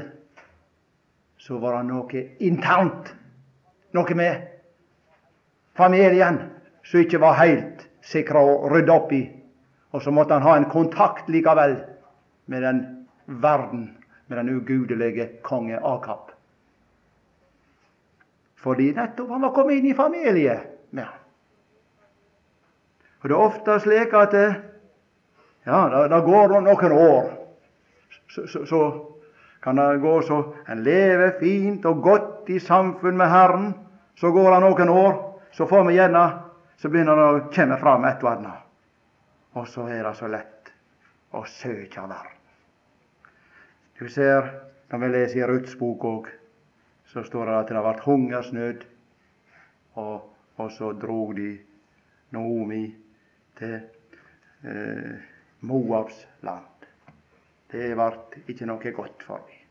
så 1.37 1.59
var 1.61 1.77
det 1.77 1.89
noe 1.91 2.23
internt, 2.41 3.11
noe 3.93 4.17
med 4.17 4.47
familien, 5.77 6.39
som 6.85 7.01
ikke 7.01 7.21
var 7.21 7.37
heilt 7.37 7.85
sikra 8.05 8.41
og 8.41 8.69
rydde 8.73 8.93
opp 8.93 9.13
i. 9.13 9.23
Og 9.93 10.01
så 10.03 10.11
måtte 10.13 10.35
han 10.35 10.45
ha 10.45 10.55
en 10.57 10.69
kontakt 10.69 11.29
likevel 11.31 11.77
med 12.51 12.65
den 12.65 12.81
verden, 13.25 13.87
med 14.27 14.41
den 14.41 14.57
ugudelige 14.57 15.29
konge 15.45 15.77
Akab. 15.77 16.34
Fordi 18.65 18.89
nettopp 18.97 19.29
han 19.29 19.45
var 19.45 19.53
kommet 19.53 19.77
inn 19.79 19.91
i 19.91 19.97
familie 19.97 20.57
med 20.89 21.05
ham. 21.05 21.21
Og 23.21 23.29
Det 23.29 23.35
er 23.35 23.41
ofte 23.41 23.79
slik 23.81 24.13
at 24.13 24.33
ja, 25.65 25.79
det, 26.09 26.21
går 26.25 26.55
noen 26.61 26.95
år. 26.97 27.29
Så, 28.29 28.47
så, 28.47 28.65
så, 28.65 28.81
kan 29.61 29.79
det 29.81 30.01
gå 30.01 30.19
så 30.21 30.43
en 30.69 30.83
lever 30.85 31.39
fint 31.39 31.85
og 31.89 32.03
godt 32.05 32.49
i 32.53 32.59
samfunn 32.61 33.17
med 33.17 33.29
Herren. 33.29 33.71
Så 34.15 34.29
går 34.31 34.51
det 34.53 34.59
noen 34.61 34.89
år, 34.93 35.15
så 35.51 35.65
får 35.65 35.87
vi 35.87 35.97
gjerne 35.97 36.25
så 36.77 36.91
begynner 36.91 37.17
det 37.17 37.25
å 37.25 37.43
komme 37.53 37.77
fram 37.81 38.05
et 38.07 38.23
og 38.23 38.31
annet. 38.31 38.63
Og 39.55 39.67
så 39.71 39.87
er 39.89 40.03
det 40.03 40.15
så 40.17 40.27
lett 40.29 40.71
å 41.35 41.43
søke 41.47 42.03
verden. 42.03 42.31
Du 43.95 44.09
ser, 44.11 44.49
når 44.91 45.01
vi 45.01 45.11
leser 45.13 45.39
i 45.39 45.47
Ruths 45.47 45.77
bok 45.79 46.03
òg, 46.05 46.27
så 47.15 47.23
står 47.23 47.45
det 47.45 47.53
at 47.55 47.69
det 47.71 47.79
ble 47.79 47.91
hungersnød. 48.03 48.81
Og, 50.01 50.23
og 50.59 50.71
så 50.75 50.89
drog 50.99 51.29
de 51.37 51.51
Naomi 52.35 52.89
til 53.55 53.75
eh, 54.67 55.13
Moabs 55.63 56.17
land. 56.43 56.87
Det 57.71 57.93
ble 57.95 58.09
ikke 58.51 58.67
noe 58.67 58.91
godt 58.97 59.23
for 59.23 59.45
dem. 59.47 59.61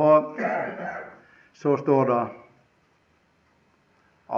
Og 0.00 0.42
så 1.62 1.76
står 1.84 2.10
det 2.10 2.18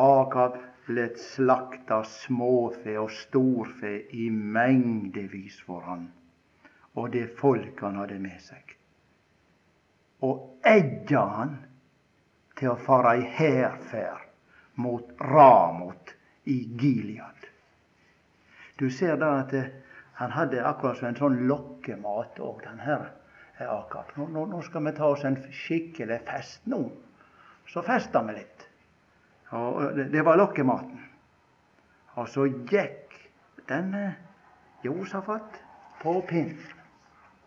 Akab 0.02 0.60
let 0.92 1.16
slakta 1.20 2.02
småfe 2.18 2.98
og 3.00 3.08
storfe 3.16 3.96
i 4.12 4.28
mengdevis 4.28 5.60
for 5.64 5.88
han, 5.88 6.06
og 7.00 7.12
det 7.16 7.30
folk 7.40 7.80
han 7.80 8.00
hadde 8.02 8.20
med 8.20 8.40
seg. 8.44 8.76
Og 10.22 10.62
edda 10.66 11.22
han 11.36 11.54
til 12.58 12.72
å 12.72 12.78
fare 12.78 13.16
i 13.18 13.24
hærferd 13.36 14.28
mot 14.82 15.08
Ramot 15.20 16.14
i 16.44 16.58
Gilead. 16.78 17.48
Du 18.78 18.90
ser 18.90 19.18
da 19.20 19.34
at 19.42 19.52
eh, 19.54 19.70
han 20.18 20.32
hadde 20.34 20.62
akkurat 20.64 20.98
som 20.98 21.10
en 21.10 21.18
sånn 21.18 21.40
lokkemat 21.50 22.40
òg, 22.42 22.62
den 22.64 22.82
her 22.82 23.08
eh, 23.58 23.66
Akab. 23.66 24.12
Nå, 24.16 24.46
nå, 24.46 24.60
skal 24.66 24.86
vi 24.86 24.94
ta 24.96 25.10
oss 25.12 25.24
en 25.28 25.38
skikkelig 25.50 26.20
fest 26.28 26.66
nå. 26.70 26.82
Så 27.68 27.82
festa 27.86 28.22
vi 28.26 28.36
litt. 28.38 28.66
Og 29.52 29.98
det 30.12 30.22
var 30.24 30.40
lokkematen. 30.40 31.00
Og 32.20 32.28
så 32.28 32.46
gikk 32.46 33.16
denne 33.68 34.12
Josafat 34.84 35.60
på 36.02 36.16
pinnen 36.28 36.80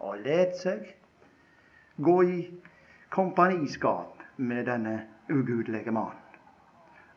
og 0.05 0.21
let 0.26 0.55
seg 0.59 0.86
gå 1.96 2.24
i 2.24 2.54
kompaniskap 3.10 4.24
med 4.36 4.66
denne 4.66 5.02
ugudelige 5.30 5.91
mannen. 5.91 6.22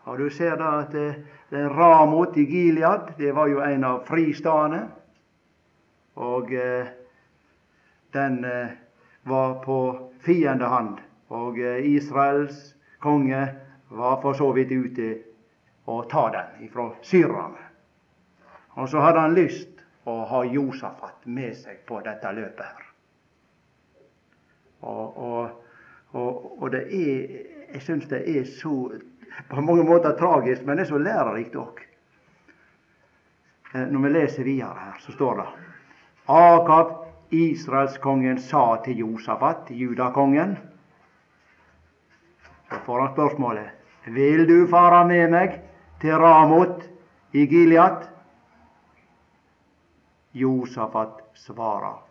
Og 0.09 0.19
du 0.19 0.31
ser 0.31 0.57
da 0.57 0.79
at 0.81 0.93
det, 0.93 1.09
det 1.51 1.67
Ramot 1.69 2.37
i 2.37 2.47
Gilead, 2.49 3.13
det 3.19 3.35
var 3.37 3.49
jo 3.49 3.61
en 3.61 3.85
av 3.85 4.05
fristadene. 4.09 4.87
Og 6.17 6.53
eh, 6.55 6.89
den 8.17 8.45
eh, 8.45 8.73
var 9.29 9.59
på 9.65 9.79
fiendehånd. 10.25 10.97
Og 11.29 11.61
eh, 11.61 11.85
Israels 11.93 12.75
konge 13.05 13.43
var 13.89 14.21
for 14.23 14.39
så 14.39 14.51
vidt 14.57 14.73
ute 14.73 15.11
å 15.89 16.03
ta 16.09 16.29
den 16.33 16.65
ifra 16.65 16.91
syrerne. 17.03 17.69
Og 18.81 18.89
så 18.89 19.03
hadde 19.03 19.27
han 19.27 19.37
lyst 19.37 19.85
å 20.09 20.23
ha 20.31 20.45
Josafat 20.47 21.27
med 21.27 21.57
seg 21.57 21.85
på 21.89 22.01
dette 22.05 22.33
løpet 22.33 22.65
her. 22.65 22.88
Og, 24.81 25.19
og, 25.19 25.51
og, 26.13 26.63
og 26.63 26.73
det 26.73 26.87
er 26.87 27.45
Jeg 27.69 27.83
syns 27.85 28.07
det 28.09 28.23
er 28.39 28.45
så 28.49 28.93
på 29.51 29.61
mange 29.61 29.85
måter 29.85 30.17
tragisk, 30.17 30.65
men 30.65 30.79
det 30.79 30.87
er 30.87 30.89
så 30.89 30.99
lærerikt 30.99 31.57
òg. 31.61 31.83
Eh, 33.75 33.85
når 33.93 34.01
vi 34.01 34.13
leser 34.15 34.45
videre 34.45 34.73
her, 34.73 34.97
så 35.05 35.13
står 35.13 35.35
det 35.37 35.47
Akab, 36.33 36.95
Israelskongen, 37.31 38.39
sa 38.41 38.81
til 38.85 38.97
Josafat, 39.05 39.69
judakongen 39.71 40.57
Så 42.69 42.79
får 42.87 43.01
han 43.01 43.13
spørsmålet 43.13 43.69
vil 44.09 44.49
du 44.49 44.67
fare 44.71 45.05
med 45.09 45.31
meg 45.31 45.61
til 46.01 46.17
Ramot 46.17 46.85
i 47.33 47.45
Gilead? 47.47 48.07
Josafat 50.33 51.21
svarer. 51.35 52.08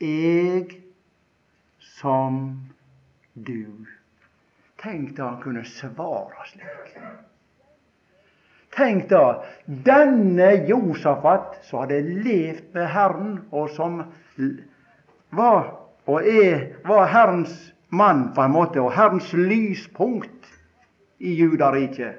Eg 0.00 0.76
som 2.00 2.70
du. 3.34 3.86
Tenk 4.80 5.16
da 5.16 5.34
han 5.34 5.42
kunne 5.42 5.64
svare 5.68 6.46
slik. 6.48 6.94
Tenk 8.76 9.10
da 9.10 9.42
denne 9.66 10.52
Josafat 10.68 11.58
som 11.66 11.82
hadde 11.82 12.00
levd 12.00 12.70
med 12.76 12.88
Herren, 12.94 13.34
og 13.52 13.68
som 13.76 14.00
var 15.36 15.76
og 16.10 16.26
er, 16.26 16.80
var 16.86 17.10
Herrens 17.12 17.52
mann, 17.88 18.30
på 18.34 18.42
en 18.42 18.54
måte, 18.54 18.80
og 18.80 18.94
Herrens 18.96 19.32
lyspunkt 19.36 20.48
i 21.18 21.34
Judariket. 21.34 22.16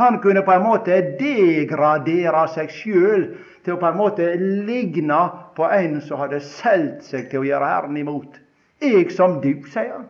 Han 0.00 0.18
kunne 0.20 0.42
på 0.44 0.52
en 0.52 0.64
måte 0.64 0.96
degradere 1.20 2.46
seg 2.52 2.72
sjøl 2.72 3.26
til 3.64 3.76
å 3.76 3.80
på 3.80 3.88
en 3.88 3.98
måte 4.00 4.26
ligne 4.40 5.20
på 5.56 5.64
en 5.72 6.00
som 6.04 6.20
hadde 6.20 6.42
solgt 6.44 7.06
seg 7.08 7.30
til 7.30 7.42
å 7.42 7.48
gjøre 7.48 7.70
Herren 7.70 7.96
imot. 7.96 8.36
Jeg 8.82 9.08
som 9.16 9.38
du, 9.40 9.52
sier 9.72 9.94
han. 9.94 10.08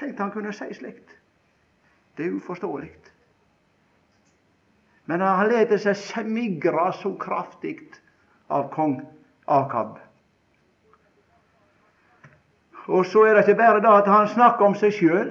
Tenk 0.00 0.18
han 0.18 0.32
kunne 0.34 0.52
si 0.52 0.66
slikt. 0.74 1.14
Det 2.18 2.26
er 2.26 2.34
uforståelig. 2.34 2.90
Men 5.06 5.20
han 5.20 5.50
lot 5.52 5.74
seg 5.82 5.98
smigre 6.00 6.88
så 6.98 7.12
kraftig 7.20 7.78
av 8.48 8.70
kong 8.72 8.98
Akab. 9.46 9.98
Og 12.88 13.06
så 13.08 13.26
er 13.28 13.36
det 13.36 13.44
ikke 13.44 13.60
bare 13.60 13.82
da 13.84 13.98
at 14.00 14.08
han 14.08 14.28
snakker 14.32 14.66
om 14.66 14.76
seg 14.76 14.92
sjøl. 14.96 15.30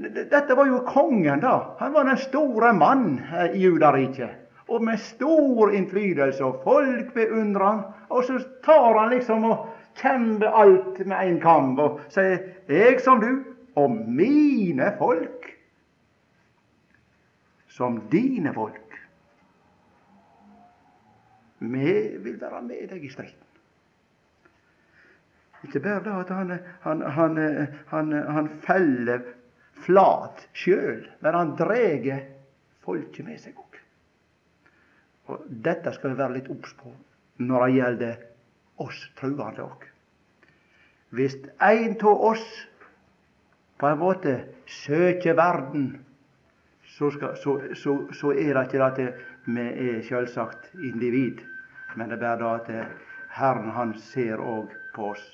Dette 0.00 0.56
var 0.58 0.66
jo 0.66 0.82
kongen, 0.86 1.42
da. 1.42 1.54
Han 1.80 1.94
var 1.94 2.06
den 2.06 2.18
store 2.18 2.72
mann 2.74 3.20
i 3.52 3.62
Judariket. 3.62 4.39
Og 4.70 4.84
med 4.86 5.00
stor 5.02 5.72
innflytelse, 5.74 6.44
og 6.44 6.60
folk 6.64 7.14
beundrer 7.14 7.64
han. 7.66 7.80
Og 8.10 8.24
så 8.24 8.38
tar 8.64 8.98
han 8.98 9.10
liksom 9.10 9.44
og 9.50 9.66
kjemper 9.98 10.54
alt 10.54 11.00
med 11.06 11.16
en 11.18 11.40
kamp 11.42 11.78
og 11.78 12.00
sier 12.08 12.38
'Jeg 12.68 13.00
som 13.00 13.20
du, 13.20 13.44
og 13.76 13.90
mine 13.90 14.94
folk 14.98 15.50
som 17.68 18.00
dine 18.12 18.54
folk'. 18.54 18.96
Vi 21.58 22.16
vil 22.18 22.40
være 22.40 22.62
med 22.62 22.88
deg 22.88 23.04
i 23.04 23.08
striden. 23.08 23.46
Ikke 25.64 25.80
bare 25.80 26.04
det 26.04 26.12
at 26.20 26.28
han, 26.28 26.58
han, 26.80 27.02
han, 27.02 27.36
han, 27.86 28.12
han 28.12 28.48
feller 28.64 29.20
flat 29.84 30.48
sjøl, 30.56 31.04
men 31.20 31.34
han 31.34 31.56
drar 31.58 32.22
folket 32.84 33.26
med 33.26 33.38
seg 33.38 33.58
òg. 33.60 33.69
Og 35.30 35.46
dette 35.64 35.92
skal 35.94 36.12
vi 36.12 36.18
være 36.18 36.38
litt 36.38 36.50
obs 36.50 36.74
på 36.80 36.92
når 37.40 37.64
det 37.64 37.74
gjelder 37.76 38.26
oss 38.84 39.00
truende 39.16 39.64
òg. 39.64 39.86
Hvis 41.14 41.36
ein 41.62 41.96
av 41.96 42.24
oss 42.30 42.44
på 43.80 43.88
en 43.88 44.00
måte 44.00 44.34
søker 44.66 45.34
verden, 45.38 45.92
så, 46.84 47.10
skal, 47.10 47.36
så, 47.40 47.56
så, 47.74 47.94
så 48.12 48.32
er 48.34 48.54
det 48.54 48.66
ikke 48.66 48.84
at 48.84 49.00
vi 49.46 49.66
er 49.88 50.02
selvsagt 50.04 50.74
individ, 50.74 51.40
men 51.96 52.10
det 52.12 52.18
er 52.18 52.36
bare 52.38 52.58
det 52.66 52.82
at 52.82 52.98
Herren 53.38 53.70
han 53.72 53.94
ser 54.10 54.42
òg 54.42 54.74
på 54.94 55.12
oss 55.14 55.24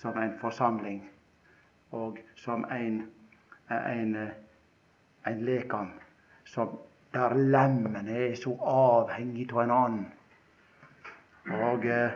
som 0.00 0.18
en 0.18 0.36
forsamling 0.40 1.00
og 1.96 2.18
som 2.36 2.64
en, 2.70 3.02
en, 3.70 4.14
en 5.26 5.42
lekam 5.46 5.92
som 6.46 6.78
der 7.12 7.34
lemmene 7.34 8.16
er 8.30 8.34
så 8.38 8.54
avhengig 8.70 9.48
av 9.52 9.62
en 9.64 9.76
annen. 9.76 10.08
Og 11.50 11.82
det 11.82 12.10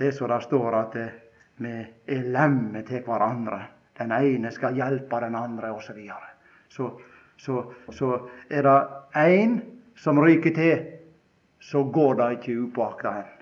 det 0.00 0.12
som 0.12 0.28
det 0.28 0.40
står 0.40 0.74
at 0.74 0.96
eh, 0.96 1.16
vi 1.60 1.72
er 2.08 2.28
lemmer 2.32 2.84
til 2.88 3.02
hverandre. 3.04 3.58
Den 3.98 4.12
ene 4.16 4.52
skal 4.52 4.78
hjelpe 4.78 5.20
den 5.20 5.36
andre, 5.36 5.74
osv. 5.76 5.98
Så, 6.68 6.86
så, 7.36 7.56
så 7.92 8.08
er 8.48 8.64
det 8.64 8.78
én 9.20 9.58
som 9.96 10.20
ryker 10.20 10.54
til, 10.56 10.86
så 11.60 11.84
går 11.84 12.14
det 12.14 12.30
ikke 12.38 12.56
upåakta 12.62 13.12
en. 13.20 13.36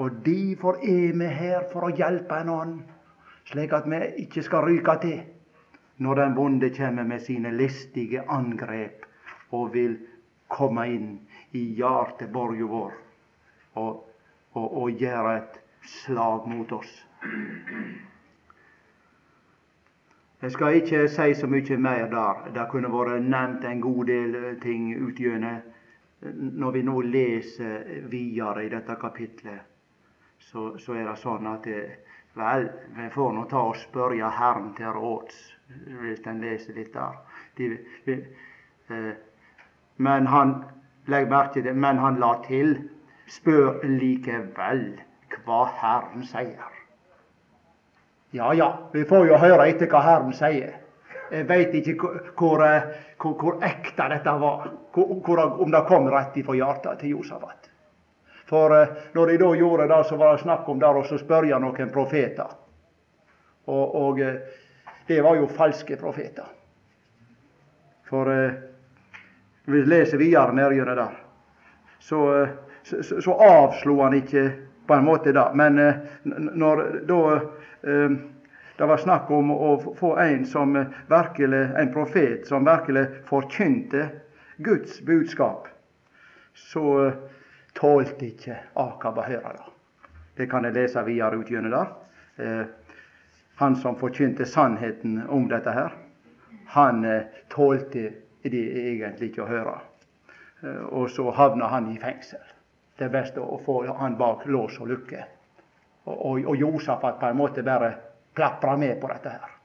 Og 0.00 0.22
derfor 0.24 0.80
er 0.80 1.12
vi 1.12 1.28
her 1.28 1.68
for 1.72 1.90
å 1.90 1.92
hjelpe 1.92 2.40
en 2.40 2.54
annen, 2.54 2.80
slik 3.44 3.74
at 3.76 3.84
vi 3.90 4.00
ikke 4.24 4.42
skal 4.42 4.64
ryke 4.64 4.96
til. 5.02 5.20
når 6.00 6.14
den 6.14 6.36
vonde 6.36 6.70
kommer 6.72 7.04
med 7.04 7.20
sine 7.20 7.50
listige 7.52 8.22
angrep 8.28 9.04
og 9.50 9.72
vil 9.74 9.96
komme 10.50 10.86
inn 10.90 11.10
i 11.56 11.62
hjerteborget 11.78 12.68
vår 12.70 12.92
og, 13.80 14.04
og, 14.52 14.66
og 14.82 14.90
gjøre 14.90 15.36
et 15.38 15.58
slag 15.86 16.48
mot 16.50 16.72
oss. 16.72 16.92
Jeg 20.40 20.52
skal 20.52 20.78
ikke 20.80 21.04
si 21.12 21.34
så 21.36 21.46
mye 21.50 21.76
mer 21.76 22.06
der. 22.10 22.46
Det 22.54 22.68
kunne 22.70 22.90
vært 22.92 23.26
nevnt 23.26 23.64
en 23.68 23.80
god 23.84 24.06
del 24.08 24.36
ting 24.62 24.90
utgjennom. 24.96 25.66
Når 26.20 26.72
vi 26.76 26.82
nå 26.84 27.00
leser 27.00 28.02
videre 28.12 28.66
i 28.66 28.72
dette 28.72 28.96
kapitlet, 29.00 29.60
så, 30.38 30.74
så 30.76 30.96
er 30.96 31.06
det 31.08 31.16
sånn 31.20 31.46
at 31.48 31.64
det, 31.64 31.84
Vel, 32.38 32.68
vi 32.94 33.08
får 33.10 33.32
nå 33.34 33.44
ta 33.50 33.60
og 33.72 33.78
spørre 33.80 34.28
Herren 34.30 34.68
til 34.78 34.92
råds, 34.94 35.38
hvis 35.98 36.20
en 36.30 36.42
leser 36.44 36.76
litt 36.78 36.92
der. 36.94 37.16
De, 37.58 37.66
vi, 38.06 38.14
eh, 38.94 39.08
men 40.00 40.26
han 40.32 40.56
legg 41.12 41.28
merke 41.28 41.60
til 41.60 41.76
men 41.76 42.00
han 42.00 42.18
la 42.22 42.34
til 42.46 42.76
spør 43.30 43.84
likevel 43.84 44.84
hva 45.44 45.62
Herren 45.80 46.24
sier. 46.26 46.76
Ja 48.34 48.52
ja, 48.54 48.70
vi 48.92 49.04
får 49.04 49.26
jo 49.28 49.38
høre 49.42 49.66
etter 49.70 49.90
hva 49.90 50.02
Herren 50.06 50.32
sier. 50.36 50.76
Jeg 51.30 51.46
veit 51.46 51.74
ikke 51.78 51.94
hvor, 52.00 52.62
hvor, 53.22 53.34
hvor, 53.38 53.58
ekte 53.62 54.08
dette 54.10 54.32
var, 54.42 54.70
om 54.98 55.70
det 55.70 55.82
kom 55.86 56.08
rett 56.10 56.38
ifra 56.40 56.56
hjertet 56.58 57.02
til 57.02 57.14
Josafat. 57.18 57.68
For 58.50 58.74
eh, 58.74 58.96
når 59.14 59.30
de 59.30 59.36
da 59.38 59.50
gjorde 59.54 59.86
det, 59.92 60.00
så 60.08 60.16
var 60.18 60.34
det 60.34 60.42
snakk 60.42 60.68
om 60.68 60.80
der 60.82 60.98
å 60.98 61.04
spørre 61.06 61.60
noen 61.62 61.92
profeter. 61.94 62.56
Og, 63.70 63.94
og, 63.94 64.18
eh, 64.18 64.40
det 65.06 65.20
var 65.22 65.38
jo 65.38 65.46
falske 65.54 65.98
profeter. 66.00 66.48
For 68.10 68.32
eh, 68.34 68.58
vi 69.64 69.84
leser 69.84 70.18
videre 70.18 70.54
nedi 70.56 70.80
der, 70.80 71.16
så, 71.98 72.48
så, 72.82 73.20
så, 73.20 73.32
avslo 73.32 74.00
han 74.02 74.14
ikke 74.16 74.50
på 74.86 74.94
en 74.94 75.04
måte 75.04 75.32
det. 75.32 75.46
Men 75.54 75.78
når 76.56 76.84
da 77.08 77.20
det 78.80 78.86
var 78.86 78.96
snakk 78.96 79.30
om 79.30 79.50
å 79.52 79.74
få 79.96 80.14
en 80.16 80.46
som 80.48 80.72
virkelig, 81.08 81.58
en 81.76 81.90
profet 81.92 82.46
som 82.48 82.64
virkelig 82.64 83.02
forkynte 83.28 84.06
Guds 84.56 85.02
budskap, 85.04 85.68
så 86.54 87.12
tålte 87.76 88.30
ikke 88.30 88.56
Akab 88.80 89.20
å 89.20 89.26
høre 89.26 89.52
det. 89.58 89.66
Det 90.36 90.46
kan 90.48 90.64
jeg 90.64 90.78
lese 90.78 91.04
videre 91.04 91.42
ut 91.42 91.52
gjennom 91.52 91.74
der. 91.74 91.92
Eh, 92.40 92.64
han 93.60 93.76
som 93.76 94.00
forkynte 94.00 94.48
sannheten 94.48 95.20
om 95.28 95.44
dette 95.52 95.76
her, 95.76 95.92
han 96.72 97.04
eh, 97.04 97.28
tålte 97.52 98.06
det 98.48 98.62
egentlig 98.94 99.30
ikke 99.30 99.44
å 99.44 99.50
høre. 99.50 99.76
Eh, 100.62 100.84
og 100.96 101.10
så 101.10 101.30
havna 101.36 101.68
han 101.72 101.90
i 101.92 101.98
fengsel. 102.00 102.42
Det 102.96 103.08
er 103.08 103.12
best 103.12 103.38
å 103.40 103.58
få 103.64 103.82
han 103.96 104.16
bak 104.20 104.46
lås 104.46 104.78
og 104.80 104.90
lukke. 104.92 105.24
Og, 106.04 106.14
og, 106.14 106.46
og 106.52 106.56
Josafat 106.56 107.20
på 107.20 107.28
en 107.28 107.36
måte 107.36 107.64
bare 107.64 107.94
plapra 108.34 108.76
med 108.76 109.00
på 109.00 109.08
dette 109.08 109.34
her. 109.34 109.56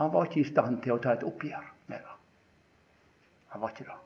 Han 0.00 0.10
var 0.12 0.26
ikke 0.26 0.42
i 0.42 0.48
stand 0.50 0.82
til 0.84 0.96
å 0.96 1.00
ta 1.02 1.14
et 1.16 1.24
oppgjør 1.26 1.70
med 1.90 2.02
det. 2.02 2.16
Han 3.54 3.62
var 3.62 3.72
ikke 3.72 3.88
det. 3.88 4.00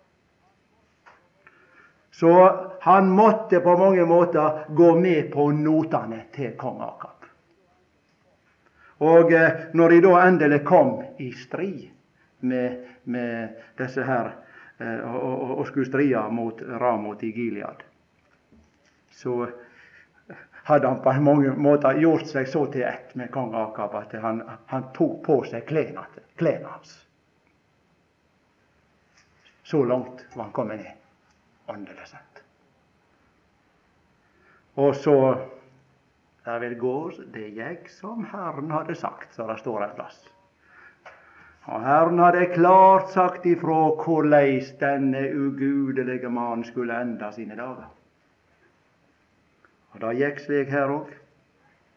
Så 2.20 2.30
han 2.80 3.08
måtte 3.10 3.60
på 3.64 3.76
mange 3.78 4.04
måter 4.04 4.64
gå 4.76 4.90
med 4.98 5.30
på 5.32 5.50
notene 5.56 6.24
til 6.34 6.52
kong 6.60 6.82
Akab. 6.84 7.24
Og 9.00 9.32
eh, 9.32 9.72
når 9.72 9.94
de 9.94 10.00
da 10.04 10.16
endelig 10.26 10.60
kom 10.68 10.98
i 11.18 11.30
strid 11.32 11.88
med, 12.40 12.86
med 13.04 13.60
disse 13.78 14.04
her 14.04 14.32
eh, 14.78 15.00
og, 15.14 15.58
og, 15.58 15.66
skulle 15.68 15.88
stride 15.88 16.22
mot 16.32 16.62
Ramot 16.62 17.22
i 17.22 17.32
Gilead, 17.36 17.82
så 19.10 19.48
hadde 20.70 20.88
han 20.88 21.02
på 21.02 21.12
mange 21.24 21.52
måter 21.56 21.98
gjort 21.98 22.28
seg 22.30 22.48
så 22.48 22.66
til 22.72 22.86
ett 22.88 23.14
med 23.18 23.30
kong 23.34 23.54
Akab 23.58 23.94
at 23.98 24.14
han, 24.22 24.42
han 24.70 24.90
tok 24.96 25.22
på 25.26 25.40
seg 25.50 25.66
klærne 25.66 26.68
hans. 26.68 26.96
Så 29.62 29.84
langt 29.84 30.26
var 30.34 30.44
han 30.48 30.52
kommet 30.52 30.82
ned 30.82 31.00
åndelig 31.70 32.06
sett. 32.10 32.42
Og 34.74 34.96
så 34.96 35.16
det 36.44 36.58
vil 36.62 36.76
gå, 36.78 36.96
det 37.34 37.48
gikk 37.54 37.90
som 37.92 38.24
Herren 38.32 38.70
hadde 38.72 38.96
sagt, 38.98 39.34
så 39.34 39.46
det 39.50 39.58
står 39.60 39.84
en 39.84 39.96
plass. 39.98 40.22
Og 41.68 41.82
Herren 41.84 42.18
hadde 42.18 42.46
klart 42.54 43.10
sagt 43.12 43.46
ifra 43.46 43.80
hvordan 44.04 44.62
denne 44.80 45.24
ugudelige 45.36 46.30
mannen 46.30 46.64
skulle 46.64 47.00
enda 47.00 47.30
sine 47.32 47.56
dager. 47.56 47.90
Og 49.90 50.00
Det 50.00 50.16
gikk 50.16 50.40
slik 50.40 50.70
her 50.70 50.88
òg. 50.88 51.10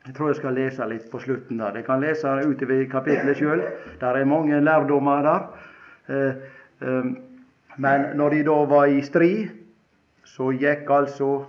Jeg 0.07 0.15
tror 0.15 0.27
jeg 0.27 0.35
skal 0.35 0.53
lese 0.53 0.87
litt 0.89 1.11
på 1.11 1.19
slutten. 1.19 1.59
der. 1.59 1.75
Jeg 1.75 1.85
kan 1.85 2.01
lese 2.01 2.27
utover 2.27 2.81
i 2.81 2.85
kapittelet 2.85 3.37
sjøl. 3.37 3.61
Der 3.99 4.07
er 4.07 4.25
mange 4.25 4.59
lærdommer 4.59 5.21
der. 5.21 5.41
Eh, 6.09 6.35
eh, 6.81 7.05
men 7.77 8.01
når 8.15 8.29
de 8.29 8.43
da 8.43 8.65
var 8.65 8.85
i 8.85 9.01
strid, 9.01 9.47
så 10.23 10.51
gikk 10.51 10.89
altså 10.89 11.45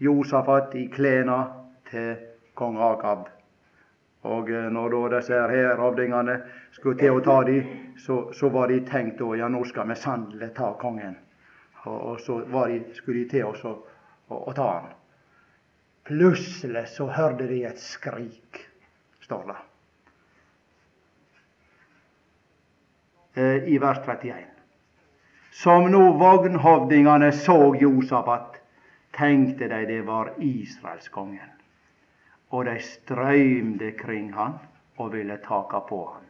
Josafat 0.00 0.74
i 0.74 0.86
klærne 0.86 1.44
til 1.90 2.16
kong 2.54 2.78
Akab. 2.78 3.33
Og 4.24 4.50
eh, 4.50 4.70
når 4.72 4.94
da 4.94 5.16
disse 5.16 5.40
hæravdingene 5.50 6.38
skulle 6.72 6.98
til 6.98 7.18
å 7.18 7.22
ta 7.24 7.42
dem, 7.44 7.72
så, 8.00 8.32
så, 8.32 8.48
var 8.48 8.72
de 8.72 8.80
tenkt 8.88 9.20
å 9.20 9.34
ja, 9.36 9.48
nå 9.52 9.64
skal 9.68 9.88
vi 9.90 9.96
sannelig 10.00 10.50
ta 10.56 10.72
kongen. 10.80 11.18
Og, 11.84 11.98
og 11.98 12.20
så 12.24 12.40
de, 12.48 12.80
skulle 12.96 13.24
de 13.24 13.28
til 13.34 13.50
oss 13.50 13.64
å, 13.68 13.74
å, 14.28 14.40
å 14.48 14.56
ta 14.56 14.70
han. 14.70 14.90
Plutselig 16.04 16.86
så 16.92 17.08
hørte 17.12 17.48
de 17.48 17.62
et 17.68 17.80
skrik, 17.80 18.64
står 19.24 19.46
det. 19.52 19.60
Eh, 23.34 23.72
I 23.72 23.78
vers 23.82 24.00
31. 24.04 24.50
Som 25.54 25.90
nå 25.92 26.02
vognhovdingene 26.18 27.30
så 27.32 27.74
Josafat, 27.78 28.60
tenkte 29.14 29.68
de 29.70 29.84
det 29.86 30.00
var 30.06 30.32
israelskongen. 30.42 31.53
Og 32.54 32.68
de 32.68 32.76
strøymde 32.86 33.90
kring 33.98 34.30
han 34.36 34.60
og 35.02 35.12
ville 35.12 35.36
taka 35.42 35.80
på 35.88 36.00
han. 36.12 36.28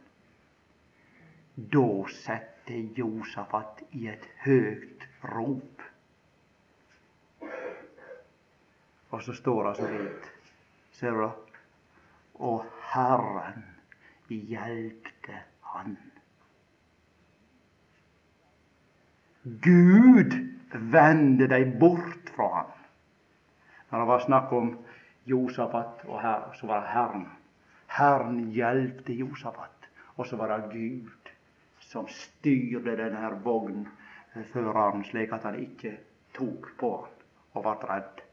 Da 1.55 1.87
sette 2.11 2.79
Josafat 2.97 3.83
i 3.93 4.07
et 4.09 4.25
høgt 4.43 5.05
rop. 5.29 5.83
Og 9.13 9.21
så 9.23 9.33
står 9.37 9.67
det 9.67 9.75
så 9.77 9.91
vidt, 9.91 10.25
ser 10.91 11.13
du 11.13 11.21
det? 11.21 11.31
Og 12.35 12.65
Herren 12.91 13.63
hjelpte 14.29 15.37
han. 15.61 15.95
Gud 19.45 20.33
vende 20.73 21.47
deg 21.47 21.77
bort 21.79 22.33
fra 22.35 22.49
ham. 22.57 22.71
Når 23.91 24.01
det 24.01 24.07
var 24.09 24.23
snakk 24.25 24.53
om 24.57 24.71
Josafat 25.25 26.05
og 26.05 26.21
her, 26.21 26.51
så 26.53 26.67
var 26.67 26.83
det 26.83 26.93
Herren. 26.93 27.27
Herren 27.87 28.39
hjelpte 28.53 29.13
Josafat. 29.13 29.89
Og 30.15 30.27
så 30.27 30.35
var 30.35 30.47
det 30.47 30.71
Gud 30.71 31.31
som 31.79 32.07
styrte 32.07 32.95
denne 32.97 33.31
vognføreren 33.43 35.03
slik 35.05 35.33
at 35.33 35.43
han 35.43 35.59
ikke 35.59 35.97
tok 36.35 36.71
på 36.79 36.91
han 37.01 37.11
og 37.55 37.63
ble 37.63 37.89
redd. 37.89 38.23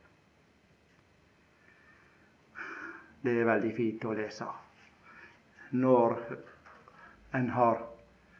Det 3.22 3.34
er 3.38 3.46
veldig 3.46 3.74
fint 3.76 4.04
å 4.04 4.14
lese. 4.18 4.48
Når 5.78 6.16
en 7.38 7.50
har 7.54 7.84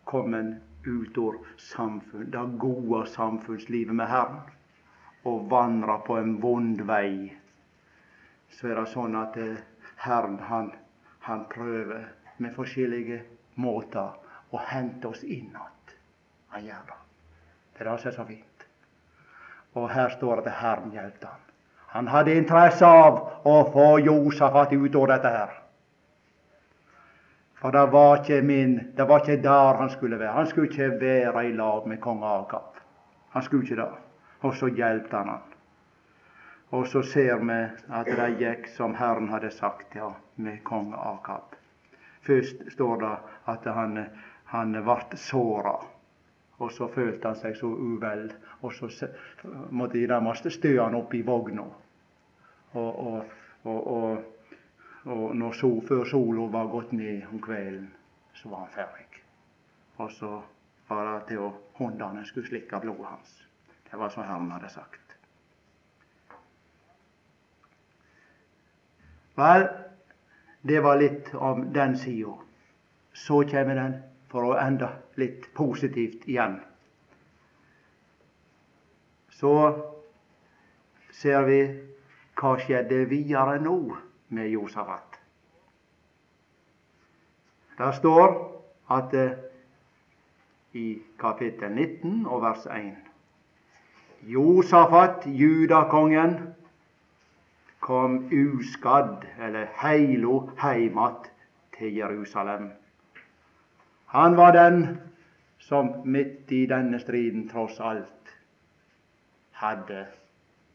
kommet 0.05 0.59
ut 0.87 1.19
av 1.23 1.37
samfunn, 1.57 2.31
det 2.35 2.43
gode 2.59 3.05
samfunnslivet 3.13 3.95
med 3.95 4.11
Herren, 4.11 4.43
og 5.25 5.47
vandrer 5.51 6.03
på 6.07 6.17
en 6.19 6.35
vond 6.43 6.83
vei, 6.89 7.31
så 8.53 8.69
er 8.69 8.81
det 8.81 8.89
sånn 8.93 9.17
at 9.19 9.37
eh, 9.41 9.61
Herren 10.05 10.39
han, 10.49 10.73
han 11.27 11.47
prøver 11.53 12.09
med 12.39 12.55
forskjellige 12.57 13.23
måter 13.61 14.13
å 14.53 14.61
hente 14.73 15.09
oss 15.09 15.23
inn 15.25 15.49
igjen. 15.51 15.79
Han 16.53 16.65
gjør 16.67 16.83
det. 16.89 16.99
Det 17.73 17.81
er 17.81 17.89
det 17.89 18.01
som 18.01 18.11
er 18.11 18.17
så 18.17 18.25
fint. 18.29 18.67
Og 19.73 19.89
her 19.89 20.13
står 20.13 20.43
det 20.45 20.53
Herren 20.59 20.93
hjelpte 20.93 21.31
ham. 21.31 21.41
Han 21.93 22.09
hadde 22.09 22.35
interesse 22.37 22.89
av 22.89 23.19
å 23.49 23.55
få 23.73 23.87
Josafat 24.01 24.73
ut 24.73 24.95
av 24.97 25.09
dette 25.11 25.33
her. 25.33 25.55
For 27.61 27.73
det 27.73 27.87
var 27.93 28.21
ikke 28.21 28.41
min, 28.43 28.75
det 28.97 29.07
var 29.09 29.23
ikke 29.23 29.43
der 29.45 29.81
han 29.81 29.91
skulle 29.93 30.19
være. 30.19 30.35
Han 30.35 30.49
skulle 30.51 30.69
ikke 30.69 30.91
være 31.01 31.45
i 31.49 31.53
lag 31.57 31.87
med 31.87 32.01
kong 32.01 32.25
Akab. 32.27 32.81
Han 33.37 33.43
skulle 33.43 33.65
ikke 33.65 33.81
det. 33.81 33.89
Og 34.43 34.57
så 34.57 34.69
hjelpte 34.73 35.17
han 35.17 35.29
han. 35.37 35.52
Og 36.73 36.87
så 36.89 37.03
ser 37.03 37.43
vi 37.45 37.59
at 37.93 38.09
det 38.09 38.29
gikk 38.41 38.69
som 38.73 38.95
Herren 38.97 39.29
hadde 39.29 39.51
sagt 39.53 39.97
ja, 39.97 40.09
med 40.41 40.63
kong 40.65 40.95
Akab. 40.97 41.57
Først 42.25 42.63
står 42.73 43.01
det 43.03 43.17
at 43.53 43.67
han, 43.77 43.99
han 44.45 44.73
ble 44.87 45.19
såra. 45.21 45.75
Og 46.63 46.73
så 46.73 46.89
følte 46.89 47.29
han 47.29 47.37
seg 47.37 47.59
så 47.59 47.67
uvel, 47.67 48.29
og 48.63 48.73
så 48.73 48.89
måtte 49.71 49.99
de 49.99 50.07
nærmest 50.07 50.49
stø 50.55 50.77
han 50.79 50.97
opp 50.97 51.13
i 51.15 51.23
vogna. 51.27 51.67
Og, 52.73 53.07
og, 53.07 53.37
og, 53.65 54.23
og, 55.05 55.25
når 55.37 55.59
sol, 55.59 55.81
før 55.89 56.05
sola 56.09 56.49
var 56.57 56.73
gått 56.73 56.97
ned 56.97 57.27
om 57.33 57.43
kvelden, 57.43 57.91
så 58.39 58.49
var 58.49 58.65
han 58.65 58.75
ferdig. 58.79 59.23
Og 59.99 60.11
så 60.11 60.33
var 60.89 61.05
det 61.11 61.21
til 61.35 61.45
å 61.51 61.53
hundene 61.77 62.25
skulle 62.25 62.49
slikke 62.49 62.81
blodet 62.81 63.11
hans. 63.11 63.39
Det 63.91 64.01
var 64.01 64.15
som 64.15 64.25
Herren 64.25 64.55
hadde 64.55 64.73
sagt. 64.73 65.02
Vel, 69.37 69.69
det 70.63 70.81
var 70.81 71.01
litt 71.01 71.35
om 71.35 71.73
den 71.73 71.97
sida. 71.99 72.35
Så 73.13 73.43
kommer 73.49 73.77
den 73.77 73.97
for 74.33 74.53
å 74.53 74.59
enda 74.61 74.93
litt 75.21 75.49
positivt 75.55 76.29
igjen. 76.29 76.59
Så 79.33 79.55
ser 81.13 81.45
vi 81.49 81.61
hva 82.41 82.55
skjedde 82.61 83.05
videre 83.11 83.59
nå 83.61 83.77
med 84.33 84.49
Josafat. 84.53 85.19
Det 87.79 87.91
står 87.97 88.37
at 88.93 89.15
eh, 89.17 89.33
i 90.73 90.87
kapittel 91.21 91.73
19 91.73 92.27
og 92.27 92.43
vers 92.45 92.67
1 92.71 93.13
Josafat, 94.23 95.25
judakongen, 95.27 96.52
kom 97.83 98.29
uskadd, 98.31 99.25
eller 99.39 99.67
heilo, 99.83 100.51
heim 100.63 100.99
til 101.79 101.97
Jerusalem. 101.97 102.71
Han 104.07 104.37
var 104.37 104.53
den 104.53 104.99
som 105.59 105.91
midt 106.05 106.53
i 106.53 106.67
denne 106.67 107.01
striden 107.01 107.49
tross 107.49 107.81
alt 107.81 108.35
hadde 109.63 110.07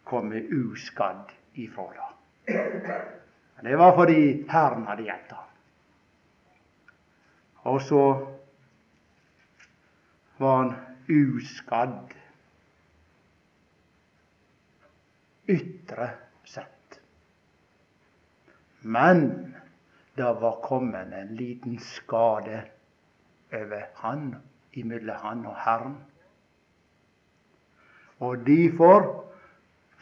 kommet 0.03 0.51
uskadd 0.51 1.32
ifra 1.55 1.88
det. 1.95 2.08
Det 3.64 3.78
var 3.78 3.95
fordi 3.95 4.45
Herren 4.49 4.86
hadde 4.88 5.03
hjulpet 5.08 5.32
ham. 5.32 5.49
Og 7.72 7.82
så 7.82 8.03
var 10.39 10.58
han 10.58 10.74
uskadd 11.10 12.16
ytre 15.47 16.10
sett. 16.43 16.76
Men 18.88 19.54
det 20.16 20.34
var 20.42 20.62
kommet 20.64 21.14
en 21.14 21.36
liten 21.36 21.80
skade 21.80 22.62
over 23.54 23.84
han, 23.94 24.36
imellom 24.72 25.16
han 25.22 25.42
og 25.46 25.56
Herren. 25.60 25.98
Og 28.20 28.38
derfor 28.48 29.26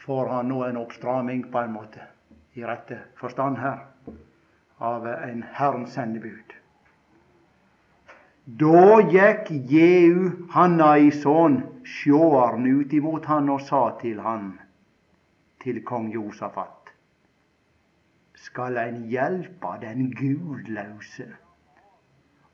får 0.06 0.28
han 0.28 0.52
nå 0.52 0.60
en 0.64 0.78
oppstramming, 0.78 1.48
på 1.50 1.58
en 1.58 1.74
måte, 1.74 2.06
i 2.54 2.62
rette 2.64 3.00
forstand 3.18 3.58
her, 3.58 3.82
av 4.78 5.06
en 5.10 5.42
Herrens 5.58 5.98
sendebud. 5.98 6.54
Da 8.46 9.00
gikk 9.02 9.50
Jehu, 9.50 10.46
Hannaison, 10.54 11.58
sjåaren 11.82 12.70
ut 12.70 12.94
imot 12.94 13.26
han 13.26 13.50
og 13.50 13.66
sa 13.66 13.88
til 13.98 14.22
han, 14.22 14.52
til 15.64 15.82
kong 15.82 16.12
Josafat, 16.14 16.75
skal 18.46 18.78
ein 18.78 19.02
hjelpe 19.10 19.74
den 19.82 20.10
gudlause? 20.14 21.26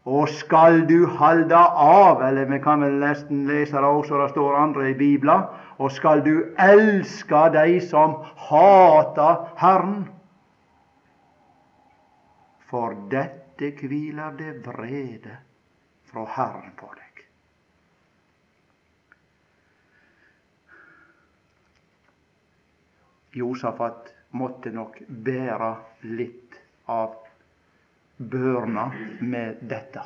Og 0.05 0.29
skal 0.29 0.83
du 0.89 1.07
halde 1.07 1.59
av, 1.79 2.23
eller 2.27 2.49
vi 2.51 2.59
kan 2.63 2.83
vel 2.83 2.97
nesten 2.99 3.45
lese 3.47 3.77
det 3.77 3.91
også, 3.91 4.19
det 4.19 4.33
står 4.33 4.57
andre 4.59 4.89
i 4.91 4.97
Bibla, 4.99 5.37
og 5.79 5.93
skal 5.95 6.25
du 6.25 6.35
elske 6.59 7.43
dei 7.55 7.79
som 7.85 8.17
hatar 8.49 9.53
Herren? 9.61 10.09
For 12.73 12.97
dette 13.13 13.71
kviler 13.79 14.35
det 14.41 14.57
vrede 14.67 15.37
fra 16.09 16.25
Herren 16.35 16.73
på 16.81 16.89
deg. 16.97 17.23
Josafat 23.39 24.12
måtte 24.39 24.73
nok 24.73 24.99
bære 25.09 25.75
litt 26.17 26.57
av 26.91 27.15
børna 28.17 28.93
med 29.21 29.63
dette. 29.69 30.03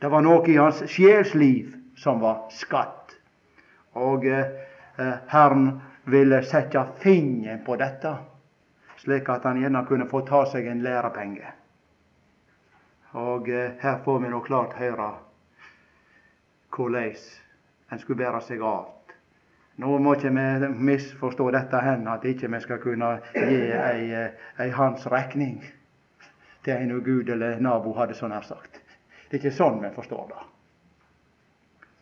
Det 0.00 0.08
var 0.08 0.24
noe 0.24 0.48
i 0.48 0.56
hans 0.56 0.82
sjelsliv 0.88 1.74
som 1.96 2.20
var 2.20 2.46
skatt. 2.56 3.16
Og 4.00 4.24
eh, 4.26 5.16
Herren 5.28 5.80
ville 6.04 6.42
sette 6.48 6.86
fingeren 7.02 7.64
på 7.66 7.76
dette, 7.76 8.14
slik 9.02 9.28
at 9.28 9.44
han 9.44 9.60
gjerne 9.60 9.84
kunne 9.88 10.08
få 10.08 10.22
ta 10.28 10.44
seg 10.48 10.70
en 10.70 10.84
lærepenge. 10.84 11.52
Og 13.20 13.50
eh, 13.50 13.76
her 13.82 14.00
får 14.04 14.22
vi 14.24 14.32
nå 14.32 14.40
klart 14.46 14.78
høre 14.80 15.10
hvordan 16.70 17.12
en 17.90 17.98
skulle 17.98 18.22
bære 18.22 18.40
seg 18.46 18.62
av. 18.62 18.88
Nå 19.80 19.98
må 19.98 20.12
ikke 20.14 20.30
vi 20.34 20.68
misforstå 20.90 21.46
dette 21.54 21.80
hen, 21.80 22.08
at 22.08 22.24
ikke 22.28 22.50
vi 22.52 22.58
skal 22.60 22.80
kunne 22.82 23.10
gi 23.32 23.60
ei, 23.72 24.10
eh, 24.12 24.48
ei 24.60 24.70
hans 24.76 25.06
regning 25.08 25.62
til 26.64 26.74
en 26.74 26.92
ugudelig 26.92 27.54
nabo, 27.64 27.94
hadde 27.96 28.14
så 28.14 28.28
nær 28.28 28.44
sagt. 28.44 28.80
Det 29.30 29.38
er 29.38 29.40
ikke 29.40 29.56
sånn 29.56 29.80
vi 29.80 29.92
forstår 29.94 30.26
det. 30.34 30.42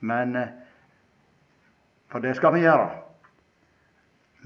Men 0.01 0.37
eh, 0.37 0.57
For 2.09 2.25
det 2.25 2.35
skal 2.39 2.55
vi 2.55 2.63
gjøre. 2.65 2.89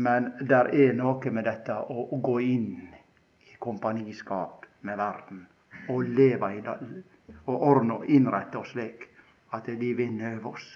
Men 0.02 0.32
der 0.40 0.72
er 0.74 0.96
noe 0.98 1.30
med 1.30 1.44
dette 1.46 1.76
å, 1.78 2.08
å 2.10 2.16
gå 2.18 2.38
inn 2.42 2.70
i 3.46 3.54
kompaniskap 3.62 4.66
med 4.82 4.98
verden 4.98 5.44
og 5.88 6.08
leve 6.10 6.48
i 6.56 6.60
det 6.64 6.74
og 7.46 7.62
ordne 7.68 8.00
og 8.00 8.10
innrette 8.10 8.58
oss 8.58 8.72
slik 8.74 9.06
at 9.54 9.70
de 9.78 9.92
vinner 9.94 10.40
over 10.40 10.56
oss. 10.56 10.66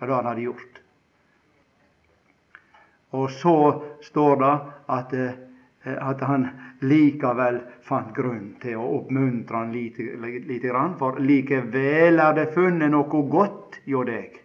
Og 0.00 0.08
det 0.08 0.16
han 0.16 0.26
hadde 0.26 0.48
gjort. 0.48 0.81
Og 3.12 3.30
så 3.30 3.56
står 4.02 4.36
det 4.40 4.52
at, 4.96 5.12
eh, 5.12 5.96
at 5.98 6.20
han 6.20 6.48
likevel 6.82 7.60
fant 7.84 8.14
grunn 8.16 8.54
til 8.62 8.78
å 8.80 8.86
oppmuntre 8.98 9.56
han 9.56 9.72
lite, 9.72 10.14
lite 10.22 10.68
grann. 10.68 10.96
For 10.98 11.20
likevel 11.20 12.22
er 12.22 12.38
det 12.38 12.52
funnet 12.54 12.90
noe 12.90 13.24
godt 13.30 13.82
hjå 13.84 14.04
deg. 14.08 14.38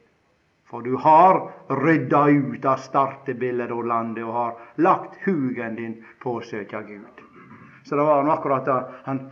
For 0.68 0.84
du 0.84 0.98
har 1.00 1.40
rydda 1.72 2.26
ut 2.28 2.66
av 2.66 2.82
startebildet 2.84 3.72
og 3.72 3.86
landet 3.88 4.26
og 4.26 4.34
har 4.36 4.58
lagt 4.84 5.16
hugen 5.24 5.78
din 5.80 5.96
på 6.20 6.38
å 6.38 6.44
søke 6.44 6.82
Gud. 6.84 7.24
Så 7.88 7.96
det 7.96 8.04
var 8.04 8.28
akkurat 8.34 8.66
det 8.66 8.80
han 9.06 9.30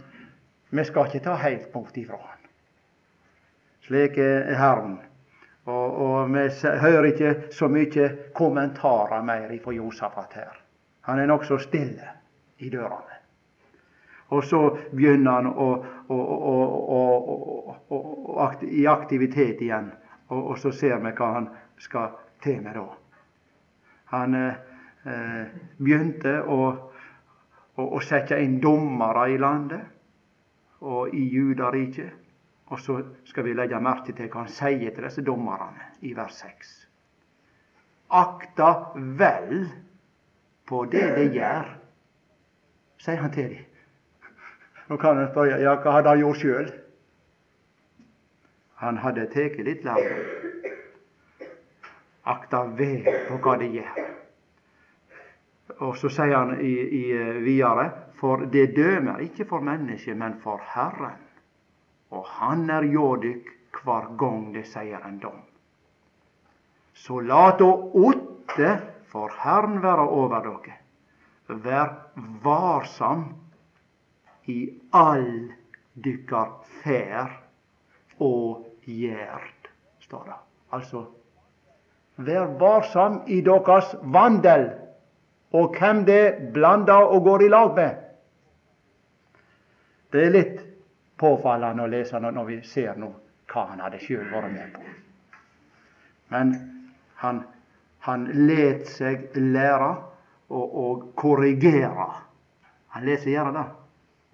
Vi 0.69 0.83
skal 0.83 1.07
ikke 1.07 1.23
ta 1.23 1.35
helt 1.39 1.67
bort 1.73 1.97
ifra 1.97 2.17
han. 2.19 2.47
Slik 3.85 4.17
er 4.17 4.55
Herren. 4.57 4.97
Og, 5.65 5.97
og 6.05 6.33
vi 6.33 6.45
hører 6.81 7.09
ikke 7.09 7.33
så 7.55 7.67
mye 7.71 8.09
kommentarer 8.37 9.23
mer 9.25 9.49
fra 9.63 9.73
Josafat 9.73 10.33
her. 10.37 10.61
Han 11.09 11.19
er 11.19 11.29
nokså 11.29 11.57
stille 11.61 12.09
i 12.57 12.69
dørene. 12.69 13.15
Og 14.33 14.43
så 14.43 14.59
begynner 14.91 15.31
han 15.31 15.47
å, 15.47 15.67
å, 16.09 16.17
å, 17.93 18.47
i 18.65 18.85
aktivitet 18.89 19.61
igjen. 19.61 19.91
Og, 20.27 20.39
og, 20.39 20.55
så 20.57 20.71
ser 20.73 20.97
vi 21.03 21.13
hva 21.13 21.31
han 21.35 21.49
skal 21.81 22.15
til 22.41 22.61
med 22.65 22.77
da. 22.79 22.85
Han 24.15 24.37
eh, 24.39 25.45
begynte 25.77 26.39
å, 26.41 26.59
å, 27.77 28.01
sette 28.01 28.39
inn 28.41 28.57
dommere 28.61 29.27
i 29.33 29.37
landet 29.41 30.81
og 30.81 31.13
i 31.13 31.25
Judariket. 31.29 32.24
Og 32.73 32.79
så 32.81 32.97
skal 33.29 33.45
vi 33.45 33.53
legge 33.53 33.79
merke 33.79 34.13
til 34.17 34.29
hva 34.29 34.45
han 34.45 34.51
sier 34.51 34.93
til 34.93 35.05
disse 35.05 35.21
dommerne 35.25 35.91
i 36.01 36.15
vers 36.17 36.41
6. 36.41 36.75
Akta 38.15 38.69
vel 38.95 39.67
på 40.65 40.85
det 40.89 41.07
de 41.17 41.25
gjør 41.35 41.75
sier 43.05 43.21
han 43.21 43.31
til 43.31 43.49
dem. 43.49 43.65
Nå 44.89 44.97
kan 45.01 45.17
en 45.17 45.29
spørre 45.31 45.59
ja, 45.61 45.75
hva 45.81 45.97
hadde 45.97 46.13
han 46.13 46.21
gjort 46.21 46.41
sjøl? 46.41 46.71
Han 48.81 48.99
hadde 49.01 49.27
tatt 49.33 49.57
litt 49.65 49.85
lærdom. 49.85 50.25
Akta 52.35 52.63
vel 52.77 53.05
på 53.29 53.39
hva 53.41 53.55
de 53.61 53.69
gjør. 53.77 54.01
Og 55.85 55.95
så 55.99 56.09
sier 56.13 56.35
han 56.37 56.59
i, 56.61 56.73
i, 57.01 57.05
videre 57.43 57.89
For 58.15 58.45
det 58.47 58.69
dømer 58.77 59.19
ikke 59.25 59.43
for 59.49 59.59
mennesket, 59.59 60.15
men 60.17 60.37
for 60.39 60.61
Herren. 60.71 61.24
Og 62.15 62.25
Han 62.39 62.69
er 62.71 62.87
hjå 62.87 63.09
dykk 63.23 63.81
hver 63.83 64.07
gang 64.19 64.51
det 64.55 64.65
sier 64.71 65.03
en 65.03 65.19
dom. 65.19 65.41
Så 66.95 67.19
lat 67.19 67.61
å 67.61 67.71
åtte 68.07 68.71
for 69.11 69.33
Herren 69.43 69.81
være 69.83 70.07
over 70.07 70.47
dere. 70.47 70.77
Vær 71.47 71.91
varsam 72.43 73.27
i 74.49 74.61
all 74.95 75.51
dykkar 75.93 76.55
ferd 76.81 77.35
og 78.23 78.65
gjerd, 78.87 79.69
står 80.07 80.25
det. 80.31 80.39
Altså 80.73 81.05
Vær 82.15 82.47
varsam 82.59 83.19
i 83.27 83.41
deres 83.43 83.91
vandel, 84.15 84.69
og 85.51 85.75
hvem 85.75 86.05
det 86.07 86.51
blander 86.55 87.11
og 87.11 87.27
går 87.27 87.43
i 87.43 87.49
lag 87.51 87.73
med. 87.75 87.97
Det 90.15 90.23
er 90.23 90.31
litt 90.31 90.61
påfallende 91.25 91.83
å 91.83 91.89
lese 91.89 92.19
når 92.21 92.45
vi 92.49 92.61
ser 92.67 92.97
nå 93.01 93.09
hva 93.51 93.65
han 93.71 93.81
hadde 93.81 94.01
sjøl 94.01 94.25
vært 94.31 94.51
med 94.53 94.73
på. 94.75 94.83
Men 96.33 96.53
han, 97.21 97.41
han 98.05 98.27
let 98.47 98.89
seg 98.89 99.29
lære 99.37 99.89
og, 100.49 100.77
og 100.83 101.07
korrigere. 101.17 102.07
Han 102.95 103.05
let 103.07 103.23
seg 103.23 103.35
gjøre 103.37 103.55
det. 103.55 103.65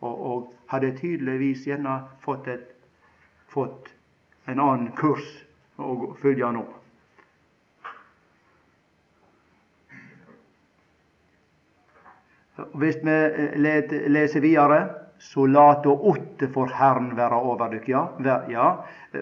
Og, 0.02 0.22
og 0.32 0.54
hadde 0.72 0.94
tydeligvis 0.98 1.68
gjerne 1.68 1.98
fått, 2.24 2.48
et, 2.48 2.72
fått 3.52 3.92
en 4.50 4.60
annen 4.60 4.92
kurs 4.98 5.28
å 5.78 6.14
følge 6.22 6.52
nå. 6.56 6.64
Hvis 12.78 13.00
vi 13.04 13.16
leser 14.14 14.44
videre 14.44 14.82
så 15.22 15.46
lat 15.46 15.84
då 15.84 15.98
åtte 15.98 16.48
for 16.48 16.68
Herren 16.74 17.12
være 17.16 17.38
over 17.46 17.70
dykk, 17.70 17.90
ja. 17.90 18.02
ja. 18.50 18.70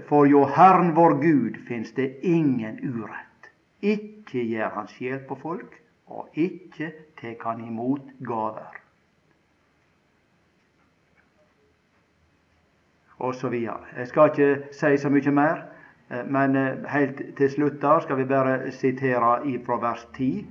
For 0.08 0.28
jo 0.32 0.45
Herren 0.47 0.93
vår 0.95 1.18
Gud 1.20 1.58
finnes 1.68 1.91
det 1.97 2.08
ingen 2.24 2.78
urett. 2.80 3.50
Ikke 3.84 4.39
gjer 4.47 4.72
han 4.76 4.88
sjel 4.88 5.20
på 5.28 5.36
folk, 5.41 5.74
og 6.08 6.30
ikke 6.39 6.93
tek 7.20 7.43
han 7.43 7.60
imot 7.66 8.14
gaver. 8.24 8.78
Og 13.20 13.36
så 13.36 13.52
videre. 13.52 13.84
Jeg 13.97 14.08
skal 14.08 14.32
ikke 14.32 14.76
si 14.80 14.93
så 14.97 15.12
mye 15.12 15.34
mer, 15.36 15.66
eh, 16.10 16.24
men 16.24 16.56
heilt 16.56 17.20
helt 17.20 17.36
til 17.38 17.52
slutt 17.52 17.82
da 17.82 17.97
skal 18.00 18.22
vi 18.22 18.30
bare 18.30 18.72
sitere 18.72 19.41
ifra 19.52 19.82
vers 19.84 20.08
10. 20.16 20.47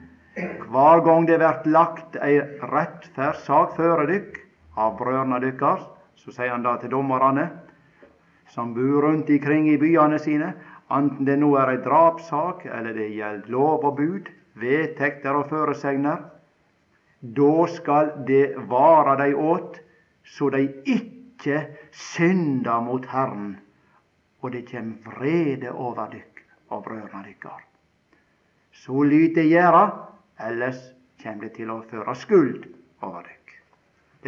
Hver 0.68 1.00
gang 1.08 1.24
det 1.28 1.40
vert 1.40 1.64
lagt 1.66 2.20
ei 2.20 2.36
rettferdssak 2.60 3.72
føre 3.80 4.04
dykk, 4.12 4.36
av 4.78 4.96
brødrene 4.98 5.40
deres. 5.42 5.84
Så 6.18 6.34
sier 6.34 6.54
han 6.54 6.64
da 6.66 6.76
til 6.78 6.92
dommerne 6.94 7.48
som 8.52 8.72
bor 8.74 9.04
rundt 9.04 9.30
ikring 9.30 9.68
i 9.68 9.76
byene 9.80 10.18
sine, 10.22 10.54
enten 10.90 11.26
det 11.28 11.36
nå 11.40 11.52
er 11.60 11.74
ei 11.74 11.80
drapssak, 11.84 12.64
eller 12.64 12.96
det 12.96 13.10
gjelder 13.12 13.52
lov 13.52 13.84
og 13.84 13.98
bud, 14.00 14.30
vedtekter 14.58 15.36
og 15.36 15.50
føresegner, 15.52 16.24
da 17.20 17.54
skal 17.68 18.12
det 18.26 18.56
vare 18.70 19.16
dei 19.20 19.32
åt, 19.34 19.80
så 20.24 20.50
dei 20.54 20.64
ikke 20.86 21.60
synder 21.92 22.80
mot 22.84 23.06
Herren, 23.10 23.56
og 24.42 24.54
det 24.54 24.68
kjem 24.70 24.94
vrede 25.06 25.72
over 25.72 26.12
dykk 26.12 26.44
og 26.70 26.84
brødrene 26.86 27.26
dykkar. 27.26 27.64
Så 28.72 29.02
lyt 29.02 29.34
det 29.36 29.48
gjera, 29.50 29.88
ellers 30.38 30.78
kjem 31.18 31.42
det 31.42 31.56
til 31.58 31.74
å 31.74 31.82
føre 31.90 32.14
skuld 32.16 32.68
over 33.02 33.26
dykk. 33.26 33.37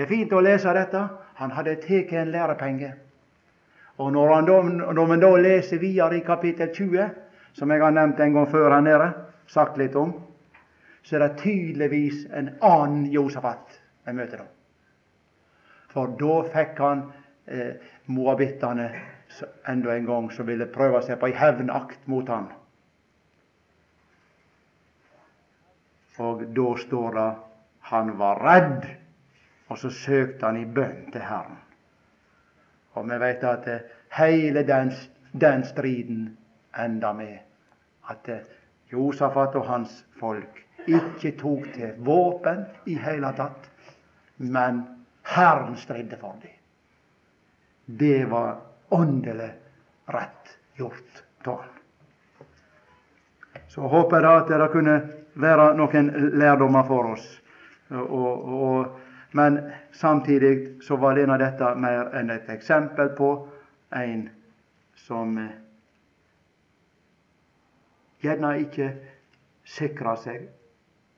Det 0.00 0.06
er 0.06 0.14
fint 0.14 0.30
å 0.32 0.38
lese 0.40 0.72
dette. 0.72 1.00
Han 1.36 1.50
hadde 1.52 1.74
tatt 1.82 2.12
en 2.16 2.30
lærepenge. 2.32 2.88
Og 4.00 4.14
når, 4.14 4.30
han 4.32 4.78
når 4.96 5.10
da 5.20 5.28
leser 5.36 5.76
videre 5.76 6.16
i 6.16 6.22
kapittel 6.24 6.70
20, 6.72 7.10
som 7.52 7.68
jeg 7.68 7.82
har 7.82 7.92
nevnt 7.92 8.22
en 8.24 8.32
gang 8.32 8.46
før 8.48 8.72
her 8.72 8.80
nede, 8.80 9.08
sagt 9.44 9.76
litt 9.76 9.98
om, 10.00 10.14
så 11.04 11.18
er 11.18 11.24
det 11.26 11.42
tydeligvis 11.42 12.22
en 12.32 12.48
annen 12.64 13.02
Josafat 13.12 13.76
vi 14.08 14.14
møter 14.16 14.40
da. 14.40 14.46
For 15.92 16.16
da 16.16 16.38
fikk 16.54 16.80
han 16.80 17.02
eh, 17.44 17.76
moabittene 18.08 18.88
enda 19.68 19.92
en 19.98 20.08
gang 20.08 20.30
som 20.32 20.48
ville 20.48 20.70
prøve 20.72 21.02
seg 21.04 21.20
på 21.20 21.28
ei 21.28 21.36
hevnakt 21.36 22.08
mot 22.08 22.32
han. 22.32 22.48
Og 26.24 26.48
da 26.56 26.72
står 26.86 27.20
det 27.20 27.28
han 27.92 28.16
var 28.16 28.40
redd 28.48 28.90
og 29.70 29.78
så 29.78 29.90
søkte 29.90 30.46
han 30.46 30.58
i 30.58 30.66
bønn 30.66 31.10
til 31.12 31.22
Herren. 31.22 31.58
Og 32.98 33.06
vi 33.06 33.18
vet 33.22 33.44
at 33.46 33.68
eh, 33.70 33.84
hele 34.18 34.64
den, 34.66 34.90
den 35.32 35.64
striden 35.64 36.24
enda 36.74 37.12
med 37.14 37.38
at 38.10 38.28
eh, 38.28 38.48
Josafat 38.92 39.54
og 39.54 39.68
hans 39.68 40.04
folk 40.18 40.64
ikke 40.90 41.36
tok 41.38 41.68
til 41.74 41.92
våpen 42.02 42.64
i 42.90 42.96
hele 42.98 43.30
tatt, 43.38 43.68
men 44.36 44.82
Herren 45.30 45.76
stridde 45.78 46.18
for 46.18 46.34
dem. 46.42 46.56
Det 47.86 48.24
var 48.30 48.56
åndelig 48.88 49.50
rett 50.10 50.56
gjort 50.74 51.22
av 51.44 51.60
han. 51.60 51.76
Så 53.70 53.86
håper 53.86 54.24
jeg 54.26 54.42
at 54.42 54.50
det 54.50 54.68
kunne 54.72 54.96
være 55.38 55.68
noen 55.78 56.10
lærdommer 56.38 56.82
for 56.88 57.12
oss. 57.12 57.26
Og, 57.90 58.50
og 58.66 59.00
men 59.32 59.72
samtidig 59.92 60.82
så 60.82 60.96
var 60.96 61.14
denne 61.14 61.38
dette 61.38 61.74
mer 61.78 62.10
enn 62.18 62.30
et 62.34 62.48
eksempel 62.50 63.12
på 63.18 63.30
en 63.94 64.24
som 64.98 65.38
eh, 65.38 65.52
gjerne 68.20 68.54
ikke 68.64 68.88
sikra 69.64 70.16
seg 70.18 70.48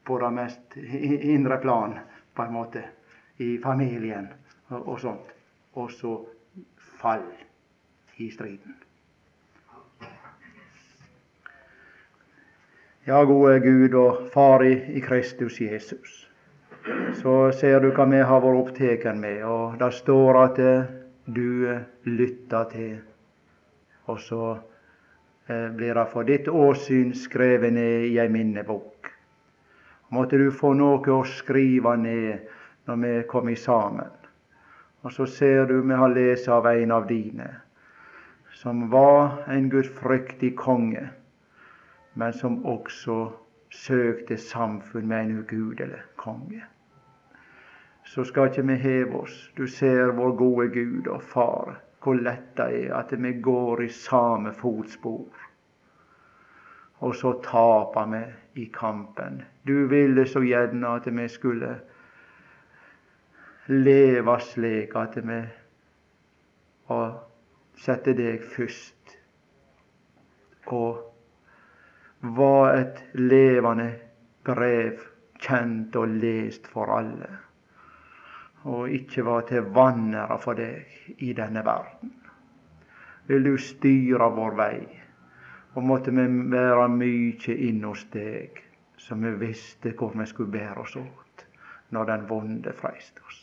på 0.04 0.18
det 0.20 0.30
mest 0.34 0.76
indre 0.76 1.58
plan, 1.62 1.98
på 2.34 2.42
en 2.42 2.52
måte, 2.52 2.82
i 3.38 3.56
familien 3.62 4.28
og, 4.68 4.98
sånt. 5.00 5.30
Og 5.74 5.90
så 5.90 6.12
fall 7.00 7.24
i 8.20 8.28
striden. 8.30 8.76
Ja, 13.06 13.22
gode 13.24 13.56
Gud 13.64 13.94
og 13.98 14.28
Far 14.34 14.62
i 14.66 15.00
Kristus 15.00 15.60
Jesus 15.60 16.31
så 17.14 17.52
ser 17.54 17.80
du 17.80 17.92
hva 17.94 18.06
vi 18.10 18.20
har 18.26 18.42
vært 18.42 18.60
opptatt 18.62 19.18
med. 19.18 19.42
Og 19.46 19.78
det 19.78 19.92
står 19.94 20.38
at 20.42 20.60
du 21.26 21.68
lytter 22.04 22.70
til. 22.72 22.96
Og 24.10 24.18
så 24.20 24.42
eh, 25.46 25.68
blir 25.70 25.94
det 25.94 26.08
for 26.10 26.26
ditt 26.26 26.48
åsyn 26.48 27.12
skrevet 27.14 27.72
ned 27.72 28.08
i 28.10 28.18
ei 28.18 28.28
minnebok. 28.28 29.12
Måtte 30.12 30.40
du 30.40 30.50
få 30.50 30.72
noe 30.76 31.14
å 31.14 31.22
skrive 31.24 31.94
ned 31.96 32.50
når 32.90 32.98
vi 33.04 33.12
kommer 33.30 33.56
sammen. 33.56 34.10
Og 35.02 35.14
så 35.14 35.26
ser 35.26 35.66
du 35.70 35.80
vi 35.80 35.98
har 35.98 36.12
lest 36.14 36.48
av 36.48 36.66
en 36.66 36.90
av 36.94 37.06
dine, 37.08 37.48
som 38.54 38.88
var 38.90 39.42
en 39.50 39.70
gudfryktig 39.70 40.52
konge, 40.58 41.08
men 42.14 42.34
som 42.36 42.60
også 42.66 43.32
søkte 43.72 44.36
samfunn 44.36 45.08
med 45.08 45.24
en 45.24 45.38
ugudelig 45.40 46.04
konge 46.16 46.62
så 48.04 48.24
skal 48.24 48.50
ikke 48.50 48.66
vi 48.66 48.74
heve 48.74 49.20
oss. 49.22 49.52
Du 49.56 49.66
ser 49.66 50.12
vår 50.12 50.34
gode 50.36 50.68
Gud 50.68 51.06
og 51.06 51.22
Far, 51.22 51.78
hvor 52.02 52.18
lett 52.18 52.56
det 52.56 52.86
er 52.86 52.94
at 52.98 53.14
vi 53.22 53.32
går 53.40 53.82
i 53.82 53.88
samme 53.88 54.52
fotspor. 54.52 55.28
Og 57.02 57.14
så 57.14 57.32
taper 57.42 58.10
vi 58.10 58.22
i 58.62 58.70
kampen. 58.74 59.42
Du 59.66 59.86
ville 59.88 60.26
så 60.26 60.42
gjerne 60.42 60.88
at 60.88 61.06
vi 61.16 61.28
skulle 61.28 61.80
leve 63.66 64.40
slik 64.40 64.96
at 64.96 65.16
vi 65.16 65.40
og 66.92 67.12
sette 67.78 68.14
deg 68.14 68.42
først. 68.44 69.16
Og 70.66 71.11
var 72.22 72.76
et 72.78 73.04
levende 73.14 73.92
brev, 74.44 75.00
kjent 75.42 75.96
og 75.96 76.20
lest 76.22 76.68
for 76.70 76.94
alle 76.94 77.30
og 78.64 78.90
ikke 78.90 79.24
var 79.26 79.46
til 79.46 79.70
vanære 79.74 80.38
for 80.38 80.58
deg 80.58 81.18
i 81.18 81.32
denne 81.34 81.64
verden. 81.66 82.12
Vil 83.26 83.46
du 83.46 83.56
styre 83.58 84.28
vår 84.34 84.58
vei, 84.58 84.76
og 85.74 85.86
måtte 85.86 86.14
vi 86.14 86.26
være 86.52 86.88
mye 86.92 87.56
inn 87.68 87.82
hos 87.86 88.04
deg, 88.12 88.60
så 88.96 89.18
vi 89.18 89.34
visste 89.40 89.94
hvor 89.98 90.14
vi 90.14 90.26
skulle 90.30 90.52
bære 90.52 90.84
oss 90.84 90.96
åt 91.00 91.46
når 91.92 92.08
den 92.08 92.28
vonde 92.28 92.72
freiste 92.72 93.24
oss. 93.26 93.41